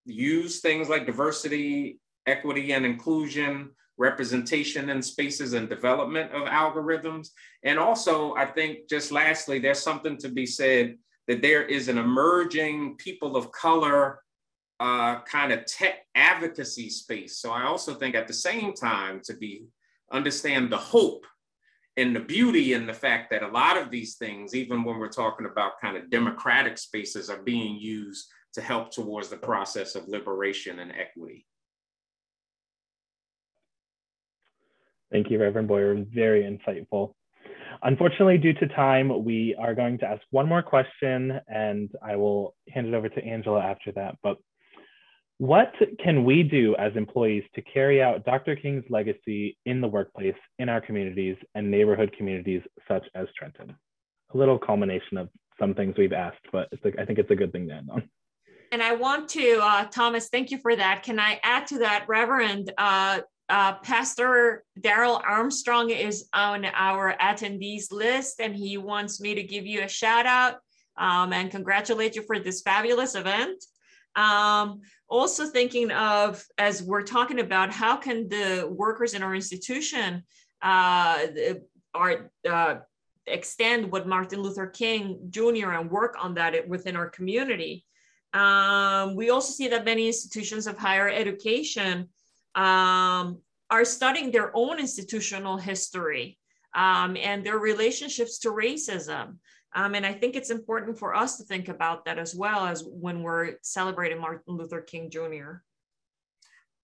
use 0.07 0.61
things 0.61 0.89
like 0.89 1.07
diversity, 1.07 2.01
equity, 2.27 2.73
and 2.73 2.87
inclusion, 2.87 3.71
representation 3.99 4.89
in 4.89 5.03
spaces 5.03 5.53
and 5.53 5.69
development 5.69 6.33
of 6.33 6.49
algorithms. 6.49 7.29
And 7.65 7.79
also, 7.79 8.35
I 8.35 8.47
think 8.47 8.89
just 8.89 9.13
lastly, 9.13 9.59
there's 9.59 9.83
something 9.83 10.17
to 10.19 10.29
be 10.29 10.47
said 10.47 10.97
that 11.29 11.43
there 11.43 11.63
is 11.63 11.89
an 11.89 11.99
emerging 11.99 12.97
people 12.97 13.37
of 13.37 13.53
color 13.53 14.21
uh, 14.81 15.21
kind 15.23 15.53
of 15.53 15.67
tech 15.67 16.07
advocacy 16.15 16.89
space. 16.89 17.39
So 17.39 17.53
I 17.53 17.65
also 17.65 17.95
think 17.95 18.15
at 18.15 18.27
the 18.27 18.35
same 18.35 18.73
time 18.73 19.21
to 19.25 19.35
be 19.35 19.67
understand 20.11 20.73
the 20.73 20.79
hope 20.79 21.27
and 21.97 22.17
the 22.17 22.21
beauty 22.21 22.73
in 22.73 22.87
the 22.87 22.95
fact 22.95 23.31
that 23.31 23.43
a 23.43 23.49
lot 23.49 23.77
of 23.77 23.91
these 23.91 24.15
things, 24.17 24.55
even 24.55 24.83
when 24.83 24.99
we're 24.99 25.09
talking 25.09 25.47
about 25.47 25.81
kind 25.81 25.97
of 25.97 26.09
democratic 26.11 26.79
spaces, 26.79 27.29
are 27.29 27.43
being 27.43 27.77
used 27.79 28.27
to 28.55 28.63
help 28.63 28.91
towards 28.91 29.29
the 29.29 29.37
process 29.37 29.95
of 29.95 30.09
liberation 30.09 30.79
and 30.81 30.93
equity. 30.93 31.47
Thank 35.13 35.31
you, 35.31 35.41
Reverend 35.41 35.69
Boyer. 35.69 35.95
Very 36.13 36.43
insightful. 36.43 37.15
Unfortunately, 37.83 38.39
due 38.39 38.53
to 38.55 38.69
time, 38.69 39.25
we 39.25 39.57
are 39.59 39.75
going 39.75 39.99
to 39.99 40.07
ask 40.07 40.23
one 40.31 40.49
more 40.49 40.63
question 40.63 41.41
and 41.49 41.91
I 42.03 42.17
will 42.17 42.55
hand 42.69 42.87
it 42.87 42.95
over 42.95 43.09
to 43.09 43.25
Angela 43.25 43.61
after 43.61 43.93
that. 43.93 44.17
But 44.23 44.37
what 45.41 45.73
can 46.05 46.25
we 46.25 46.43
do 46.43 46.77
as 46.77 46.93
employees 46.97 47.45
to 47.55 47.63
carry 47.63 48.03
out 48.03 48.27
Dr. 48.27 48.55
King's 48.55 48.85
legacy 48.91 49.57
in 49.65 49.81
the 49.81 49.89
workplace, 49.89 50.35
in 50.59 50.69
our 50.69 50.83
communities, 50.83 51.35
and 51.55 51.71
neighborhood 51.71 52.15
communities 52.15 52.61
such 52.87 53.07
as 53.15 53.27
Trenton? 53.39 53.75
A 54.35 54.37
little 54.37 54.59
culmination 54.59 55.17
of 55.17 55.31
some 55.59 55.73
things 55.73 55.95
we've 55.97 56.13
asked, 56.13 56.45
but 56.53 56.69
I 56.85 57.07
think 57.07 57.19
it's 57.19 57.31
a 57.31 57.35
good 57.35 57.53
thing 57.53 57.69
to 57.69 57.75
end 57.75 57.89
on. 57.91 58.03
And 58.71 58.83
I 58.83 58.93
want 58.93 59.31
to, 59.31 59.61
uh, 59.63 59.87
Thomas, 59.87 60.29
thank 60.29 60.51
you 60.51 60.59
for 60.59 60.77
that. 60.77 61.05
Can 61.05 61.19
I 61.19 61.41
add 61.43 61.67
to 61.69 61.79
that, 61.79 62.05
Reverend? 62.07 62.71
Uh, 62.77 63.21
uh, 63.49 63.77
Pastor 63.77 64.63
Daryl 64.79 65.23
Armstrong 65.27 65.89
is 65.89 66.29
on 66.35 66.67
our 66.67 67.17
attendees 67.19 67.91
list, 67.91 68.41
and 68.41 68.55
he 68.55 68.77
wants 68.77 69.23
me 69.23 69.35
to 69.37 69.43
give 69.43 69.67
you 69.67 69.85
a 69.85 69.89
shout 69.89 70.27
out 70.27 70.57
um, 70.99 71.33
and 71.33 71.51
congratulate 71.51 72.15
you 72.15 72.23
for 72.27 72.39
this 72.39 72.61
fabulous 72.61 73.15
event. 73.15 73.65
Um, 74.17 74.81
also 75.09 75.47
thinking 75.47 75.91
of, 75.91 76.45
as 76.59 76.83
we're 76.83 77.03
talking 77.03 77.41
about, 77.41 77.73
how 77.73 77.97
can 77.97 78.29
the 78.29 78.69
workers 78.71 79.15
in 79.15 79.23
our 79.23 79.35
institution 79.35 80.25
uh, 80.63 81.27
are, 81.95 82.31
uh, 82.49 82.77
extend 83.27 83.91
what 83.91 84.07
Martin 84.07 84.41
Luther 84.41 84.67
King 84.67 85.21
Jr. 85.31 85.73
and 85.73 85.91
work 85.91 86.17
on 86.19 86.35
that 86.35 86.69
within 86.69 86.97
our 86.97 87.09
community. 87.09 87.85
Um, 88.33 89.15
we 89.17 89.31
also 89.31 89.53
see 89.53 89.69
that 89.69 89.85
many 89.85 90.07
institutions 90.07 90.67
of 90.67 90.79
higher 90.79 91.09
education 91.09 92.09
um, 92.55 93.39
are 93.71 93.85
studying 93.85 94.31
their 94.31 94.51
own 94.55 94.79
institutional 94.79 95.57
history 95.57 96.39
um, 96.75 97.17
and 97.17 97.45
their 97.45 97.59
relationships 97.59 98.39
to 98.41 98.51
racism. 98.51 99.37
Um, 99.75 99.95
and 99.95 100.05
I 100.05 100.13
think 100.13 100.35
it's 100.35 100.51
important 100.51 100.99
for 100.99 101.15
us 101.15 101.37
to 101.37 101.45
think 101.45 101.69
about 101.69 102.05
that 102.05 102.19
as 102.19 102.35
well 102.35 102.67
as 102.67 102.85
when 102.85 103.23
we're 103.23 103.55
celebrating 103.63 104.21
Martin 104.21 104.57
Luther 104.57 104.81
King 104.81 105.11
Jr. 105.11 105.63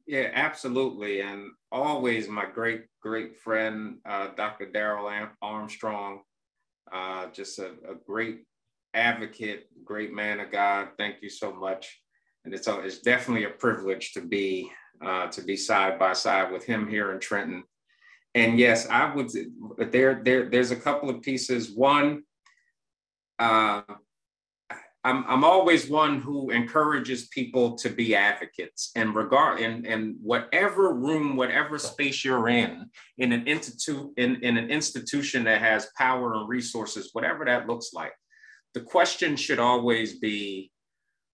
Yeah, 0.07 0.31
absolutely. 0.33 1.21
And 1.21 1.51
always 1.73 2.29
my 2.29 2.47
great, 2.47 2.85
great 3.01 3.37
friend, 3.37 3.99
uh, 4.09 4.29
Dr. 4.37 4.67
Daryl 4.67 5.29
Armstrong, 5.43 6.21
uh, 6.93 7.27
just 7.33 7.59
a, 7.59 7.73
a, 7.89 7.97
great 8.07 8.45
advocate, 8.95 9.67
great 9.85 10.13
man 10.13 10.39
of 10.39 10.53
God. 10.53 10.91
Thank 10.97 11.17
you 11.23 11.29
so 11.29 11.53
much. 11.53 12.01
And 12.45 12.55
it's, 12.55 12.69
a, 12.69 12.79
it's 12.79 13.01
definitely 13.01 13.45
a 13.47 13.51
privilege 13.51 14.13
to 14.13 14.21
be 14.21 14.71
uh, 15.05 15.27
to 15.29 15.43
be 15.43 15.57
side 15.57 15.99
by 15.99 16.13
side 16.13 16.51
with 16.53 16.65
him 16.65 16.89
here 16.89 17.13
in 17.13 17.21
Trenton. 17.21 17.65
And 18.35 18.59
yes, 18.59 18.87
I 18.89 19.15
would. 19.15 19.31
There, 19.79 20.21
there, 20.23 20.49
there's 20.49 20.71
a 20.71 20.77
couple 20.77 21.11
of 21.11 21.23
pieces. 21.23 21.71
One, 21.71 22.23
uh, 23.39 23.83
I'm, 25.07 25.25
I'm 25.29 25.45
always 25.45 25.89
one 25.89 26.21
who 26.21 26.51
encourages 26.51 27.29
people 27.29 27.77
to 27.77 27.89
be 27.89 28.17
advocates 28.17 28.91
and 28.97 29.15
regard 29.15 29.61
in, 29.61 29.87
in 29.87 30.17
whatever 30.21 30.95
room, 30.95 31.37
whatever 31.37 31.79
space 31.79 32.25
you're 32.25 32.49
in, 32.49 32.91
in 33.17 33.31
an 33.31 33.47
institute, 33.47 34.11
in, 34.17 34.43
in 34.43 34.57
an 34.57 34.69
institution 34.69 35.45
that 35.45 35.61
has 35.61 35.91
power 35.97 36.35
and 36.35 36.49
resources, 36.49 37.11
whatever 37.13 37.45
that 37.45 37.69
looks 37.69 37.93
like. 37.93 38.15
The 38.75 38.81
question 38.81 39.37
should 39.37 39.61
always 39.61 40.19
be 40.19 40.73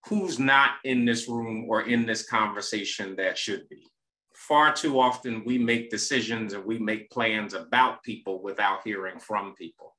who's 0.07 0.39
not 0.39 0.73
in 0.85 1.07
this 1.07 1.27
room 1.27 1.65
or 1.67 1.89
in 1.89 2.05
this 2.05 2.29
conversation 2.29 3.17
that 3.17 3.39
should 3.39 3.67
be. 3.71 3.91
Far 4.35 4.75
too 4.75 5.01
often 5.01 5.45
we 5.47 5.57
make 5.57 5.89
decisions 5.89 6.53
and 6.53 6.67
we 6.67 6.79
make 6.79 7.11
plans 7.11 7.55
about 7.55 8.03
people 8.03 8.43
without 8.43 8.81
hearing 8.85 9.19
from 9.19 9.55
people 9.55 9.92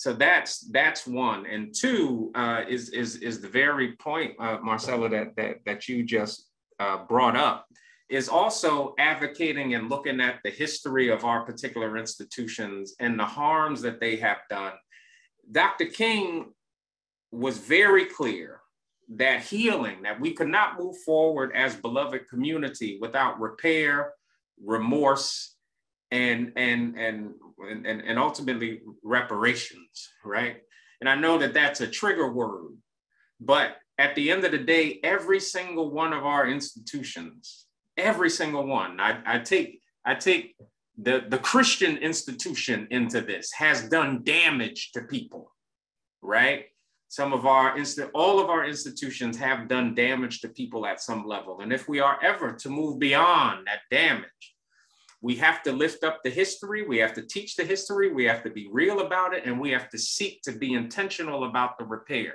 so 0.00 0.14
that's 0.14 0.60
that's 0.70 1.06
one. 1.06 1.44
And 1.44 1.74
two 1.78 2.30
uh, 2.34 2.62
is 2.66 2.88
is 2.88 3.16
is 3.16 3.42
the 3.42 3.48
very 3.48 3.96
point 3.96 4.32
uh, 4.40 4.56
marcella 4.62 5.10
that 5.10 5.36
that, 5.36 5.56
that 5.66 5.88
you 5.90 6.02
just 6.04 6.48
uh, 6.78 7.04
brought 7.04 7.36
up 7.36 7.66
is 8.08 8.26
also 8.26 8.94
advocating 8.98 9.74
and 9.74 9.90
looking 9.90 10.18
at 10.18 10.40
the 10.42 10.48
history 10.48 11.10
of 11.10 11.26
our 11.26 11.44
particular 11.44 11.98
institutions 11.98 12.94
and 12.98 13.20
the 13.20 13.26
harms 13.26 13.82
that 13.82 14.00
they 14.00 14.16
have 14.16 14.38
done. 14.48 14.72
Dr 15.52 15.84
king 15.84 16.54
was 17.30 17.58
very 17.58 18.06
clear 18.06 18.62
that 19.16 19.42
healing 19.42 20.00
that 20.00 20.18
we 20.18 20.32
could 20.32 20.48
not 20.48 20.78
move 20.78 20.96
forward 21.04 21.52
as 21.54 21.76
beloved 21.76 22.26
community 22.26 22.96
without 23.02 23.38
repair 23.38 24.14
remorse 24.64 25.56
and 26.10 26.52
and 26.56 26.96
and 26.96 27.34
and, 27.68 27.86
and 27.86 28.18
ultimately 28.18 28.80
reparations, 29.02 30.08
right? 30.24 30.56
And 31.00 31.08
I 31.08 31.14
know 31.14 31.38
that 31.38 31.54
that's 31.54 31.80
a 31.80 31.86
trigger 31.86 32.32
word, 32.32 32.72
but 33.40 33.76
at 33.98 34.14
the 34.14 34.30
end 34.30 34.44
of 34.44 34.52
the 34.52 34.58
day, 34.58 35.00
every 35.02 35.40
single 35.40 35.90
one 35.90 36.12
of 36.12 36.24
our 36.24 36.48
institutions, 36.48 37.66
every 37.96 38.30
single 38.30 38.66
one, 38.66 39.00
I, 39.00 39.20
I 39.26 39.38
take 39.38 39.80
I 40.04 40.14
take 40.14 40.56
the, 41.02 41.24
the 41.28 41.38
Christian 41.38 41.96
institution 41.98 42.88
into 42.90 43.20
this 43.20 43.52
has 43.52 43.88
done 43.88 44.22
damage 44.24 44.92
to 44.92 45.02
people, 45.02 45.52
right? 46.22 46.66
Some 47.08 47.32
of 47.32 47.44
our 47.44 47.76
inst- 47.76 48.00
all 48.14 48.40
of 48.40 48.48
our 48.48 48.64
institutions 48.64 49.36
have 49.38 49.68
done 49.68 49.94
damage 49.94 50.40
to 50.40 50.48
people 50.48 50.86
at 50.86 51.00
some 51.00 51.26
level. 51.26 51.60
And 51.60 51.72
if 51.72 51.88
we 51.88 52.00
are 52.00 52.18
ever 52.22 52.52
to 52.52 52.68
move 52.70 52.98
beyond 52.98 53.66
that 53.66 53.80
damage, 53.90 54.54
we 55.22 55.36
have 55.36 55.62
to 55.64 55.72
lift 55.72 56.02
up 56.02 56.20
the 56.24 56.30
history. 56.30 56.86
We 56.86 56.98
have 56.98 57.12
to 57.14 57.22
teach 57.22 57.56
the 57.56 57.64
history. 57.64 58.12
We 58.12 58.24
have 58.24 58.42
to 58.44 58.50
be 58.50 58.68
real 58.72 59.00
about 59.00 59.34
it. 59.34 59.44
And 59.44 59.60
we 59.60 59.70
have 59.70 59.90
to 59.90 59.98
seek 59.98 60.40
to 60.42 60.52
be 60.52 60.72
intentional 60.72 61.44
about 61.44 61.78
the 61.78 61.84
repair. 61.84 62.34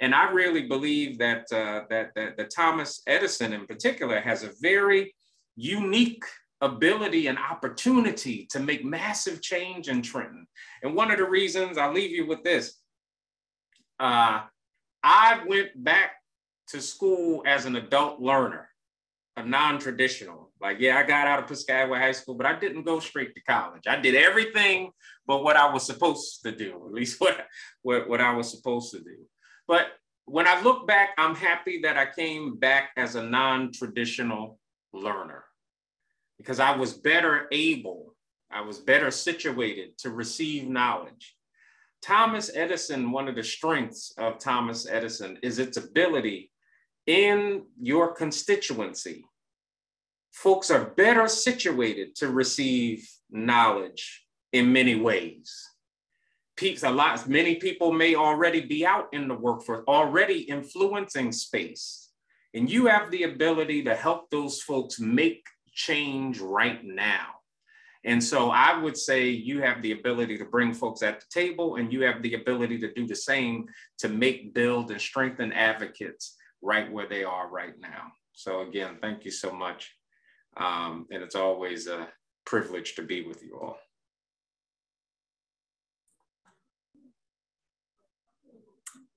And 0.00 0.14
I 0.14 0.30
really 0.30 0.66
believe 0.66 1.18
that, 1.18 1.46
uh, 1.52 1.82
that, 1.88 2.10
that, 2.14 2.36
that 2.36 2.50
Thomas 2.54 3.02
Edison 3.06 3.52
in 3.52 3.66
particular 3.66 4.20
has 4.20 4.42
a 4.42 4.50
very 4.60 5.14
unique 5.56 6.24
ability 6.60 7.28
and 7.28 7.38
opportunity 7.38 8.46
to 8.50 8.60
make 8.60 8.84
massive 8.84 9.40
change 9.40 9.88
in 9.88 10.02
Trenton. 10.02 10.46
And 10.82 10.94
one 10.94 11.10
of 11.10 11.18
the 11.18 11.28
reasons 11.28 11.78
I'll 11.78 11.92
leave 11.92 12.10
you 12.10 12.26
with 12.26 12.42
this, 12.42 12.80
uh, 14.00 14.42
I 15.02 15.44
went 15.46 15.82
back 15.82 16.12
to 16.68 16.80
school 16.80 17.42
as 17.46 17.66
an 17.66 17.76
adult 17.76 18.20
learner, 18.20 18.68
a 19.36 19.44
non-traditional. 19.44 20.43
Like, 20.60 20.78
yeah, 20.80 20.98
I 20.98 21.02
got 21.02 21.26
out 21.26 21.40
of 21.40 21.50
Piscataway 21.50 21.98
High 21.98 22.12
School, 22.12 22.36
but 22.36 22.46
I 22.46 22.58
didn't 22.58 22.84
go 22.84 23.00
straight 23.00 23.34
to 23.34 23.40
college. 23.42 23.86
I 23.86 23.96
did 23.96 24.14
everything 24.14 24.92
but 25.26 25.42
what 25.42 25.56
I 25.56 25.72
was 25.72 25.84
supposed 25.84 26.42
to 26.42 26.52
do, 26.52 26.82
at 26.86 26.92
least 26.92 27.20
what, 27.20 27.46
what, 27.82 28.08
what 28.08 28.20
I 28.20 28.34
was 28.34 28.50
supposed 28.50 28.92
to 28.92 28.98
do. 28.98 29.16
But 29.66 29.86
when 30.26 30.46
I 30.46 30.60
look 30.62 30.86
back, 30.86 31.10
I'm 31.18 31.34
happy 31.34 31.80
that 31.82 31.96
I 31.96 32.06
came 32.06 32.56
back 32.56 32.90
as 32.96 33.14
a 33.14 33.22
non-traditional 33.22 34.58
learner 34.92 35.44
because 36.38 36.60
I 36.60 36.76
was 36.76 36.94
better 36.94 37.46
able, 37.52 38.14
I 38.50 38.62
was 38.62 38.78
better 38.78 39.10
situated 39.10 39.98
to 39.98 40.10
receive 40.10 40.68
knowledge. 40.68 41.36
Thomas 42.02 42.50
Edison, 42.54 43.12
one 43.12 43.28
of 43.28 43.34
the 43.34 43.42
strengths 43.42 44.12
of 44.18 44.38
Thomas 44.38 44.86
Edison 44.88 45.38
is 45.42 45.58
its 45.58 45.78
ability 45.78 46.50
in 47.06 47.64
your 47.80 48.14
constituency 48.14 49.24
folks 50.34 50.70
are 50.70 50.86
better 50.96 51.28
situated 51.28 52.16
to 52.16 52.28
receive 52.28 53.08
knowledge 53.30 54.26
in 54.52 54.72
many 54.72 54.96
ways. 54.96 55.70
People, 56.56 56.90
a 56.90 56.92
lot, 56.92 57.28
many 57.28 57.56
people 57.56 57.92
may 57.92 58.14
already 58.16 58.60
be 58.60 58.84
out 58.84 59.08
in 59.12 59.28
the 59.28 59.34
workforce, 59.34 59.84
already 59.88 60.40
influencing 60.40 61.32
space. 61.32 62.10
And 62.52 62.70
you 62.70 62.86
have 62.86 63.10
the 63.10 63.24
ability 63.24 63.84
to 63.84 63.94
help 63.94 64.30
those 64.30 64.60
folks 64.60 65.00
make 65.00 65.44
change 65.72 66.40
right 66.40 66.84
now. 66.84 67.26
And 68.04 68.22
so 68.22 68.50
I 68.50 68.78
would 68.78 68.96
say 68.96 69.28
you 69.30 69.62
have 69.62 69.82
the 69.82 69.92
ability 69.92 70.36
to 70.38 70.44
bring 70.44 70.74
folks 70.74 71.02
at 71.02 71.20
the 71.20 71.26
table 71.30 71.76
and 71.76 71.92
you 71.92 72.02
have 72.02 72.22
the 72.22 72.34
ability 72.34 72.78
to 72.80 72.92
do 72.92 73.06
the 73.06 73.16
same 73.16 73.66
to 73.98 74.08
make, 74.08 74.52
build, 74.52 74.90
and 74.90 75.00
strengthen 75.00 75.52
advocates 75.52 76.36
right 76.60 76.92
where 76.92 77.08
they 77.08 77.24
are 77.24 77.48
right 77.48 77.74
now. 77.80 78.12
So 78.32 78.60
again, 78.60 78.98
thank 79.00 79.24
you 79.24 79.30
so 79.30 79.52
much. 79.52 79.94
Um, 80.56 81.06
and 81.10 81.22
it's 81.22 81.34
always 81.34 81.86
a 81.86 82.08
privilege 82.46 82.94
to 82.96 83.02
be 83.02 83.22
with 83.22 83.42
you 83.42 83.58
all. 83.60 83.78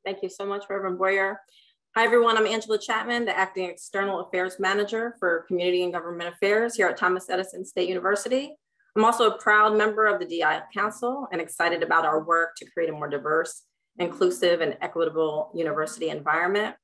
Thank 0.04 0.24
you 0.24 0.30
so 0.30 0.46
much, 0.46 0.66
Reverend 0.70 0.98
Boyer. 0.98 1.42
Hi, 1.96 2.06
everyone. 2.06 2.38
I'm 2.38 2.46
Angela 2.46 2.78
Chapman, 2.78 3.26
the 3.26 3.38
Acting 3.38 3.70
External 3.70 4.22
Affairs 4.22 4.58
Manager 4.60 5.16
for 5.20 5.44
Community 5.48 5.84
and 5.84 5.92
Government 5.92 6.34
Affairs 6.34 6.76
here 6.76 6.88
at 6.88 6.96
Thomas 6.96 7.30
Edison 7.30 7.66
State 7.66 7.90
University. 7.90 8.56
I'm 8.96 9.04
also 9.04 9.32
a 9.32 9.38
proud 9.38 9.78
member 9.78 10.06
of 10.06 10.20
the 10.20 10.26
DI 10.26 10.62
Council 10.74 11.28
and 11.32 11.42
excited 11.42 11.84
about 11.84 12.06
our 12.06 12.24
work 12.24 12.56
to 12.58 12.70
create 12.72 12.90
a 12.90 12.94
more 12.94 13.10
diverse, 13.10 13.64
inclusive, 14.00 14.62
and 14.62 14.78
equitable 14.82 15.52
university 15.54 16.10
environment. 16.10 16.76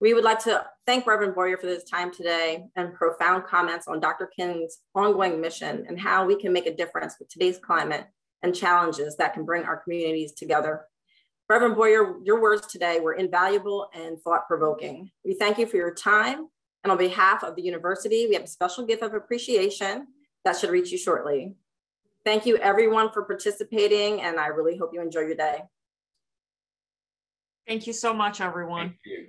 We 0.00 0.12
would 0.12 0.24
like 0.24 0.40
to 0.44 0.64
thank 0.86 1.06
Reverend 1.06 1.34
Boyer 1.34 1.56
for 1.56 1.68
his 1.68 1.84
time 1.84 2.12
today 2.12 2.64
and 2.76 2.94
profound 2.94 3.44
comments 3.44 3.86
on 3.86 4.00
Dr. 4.00 4.26
King's 4.26 4.78
ongoing 4.94 5.40
mission 5.40 5.86
and 5.88 5.98
how 5.98 6.26
we 6.26 6.36
can 6.36 6.52
make 6.52 6.66
a 6.66 6.74
difference 6.74 7.14
with 7.18 7.28
today's 7.28 7.58
climate 7.58 8.06
and 8.42 8.54
challenges 8.54 9.16
that 9.16 9.34
can 9.34 9.44
bring 9.44 9.62
our 9.64 9.78
communities 9.78 10.32
together. 10.32 10.84
Reverend 11.48 11.76
Boyer, 11.76 12.16
your 12.24 12.40
words 12.40 12.66
today 12.66 13.00
were 13.00 13.14
invaluable 13.14 13.88
and 13.94 14.20
thought-provoking. 14.20 15.10
We 15.24 15.34
thank 15.34 15.58
you 15.58 15.66
for 15.66 15.76
your 15.76 15.94
time. 15.94 16.48
And 16.82 16.90
on 16.90 16.98
behalf 16.98 17.42
of 17.42 17.56
the 17.56 17.62
university, 17.62 18.26
we 18.26 18.34
have 18.34 18.44
a 18.44 18.48
special 18.48 18.84
gift 18.84 19.02
of 19.02 19.14
appreciation 19.14 20.08
that 20.44 20.58
should 20.58 20.70
reach 20.70 20.90
you 20.90 20.98
shortly. 20.98 21.54
Thank 22.24 22.46
you 22.46 22.56
everyone 22.56 23.10
for 23.10 23.24
participating 23.24 24.22
and 24.22 24.40
I 24.40 24.48
really 24.48 24.76
hope 24.76 24.90
you 24.92 25.00
enjoy 25.00 25.20
your 25.20 25.34
day. 25.34 25.62
Thank 27.66 27.86
you 27.86 27.92
so 27.92 28.12
much, 28.12 28.40
everyone. 28.40 28.88
Thank 28.88 28.98
you. 29.04 29.26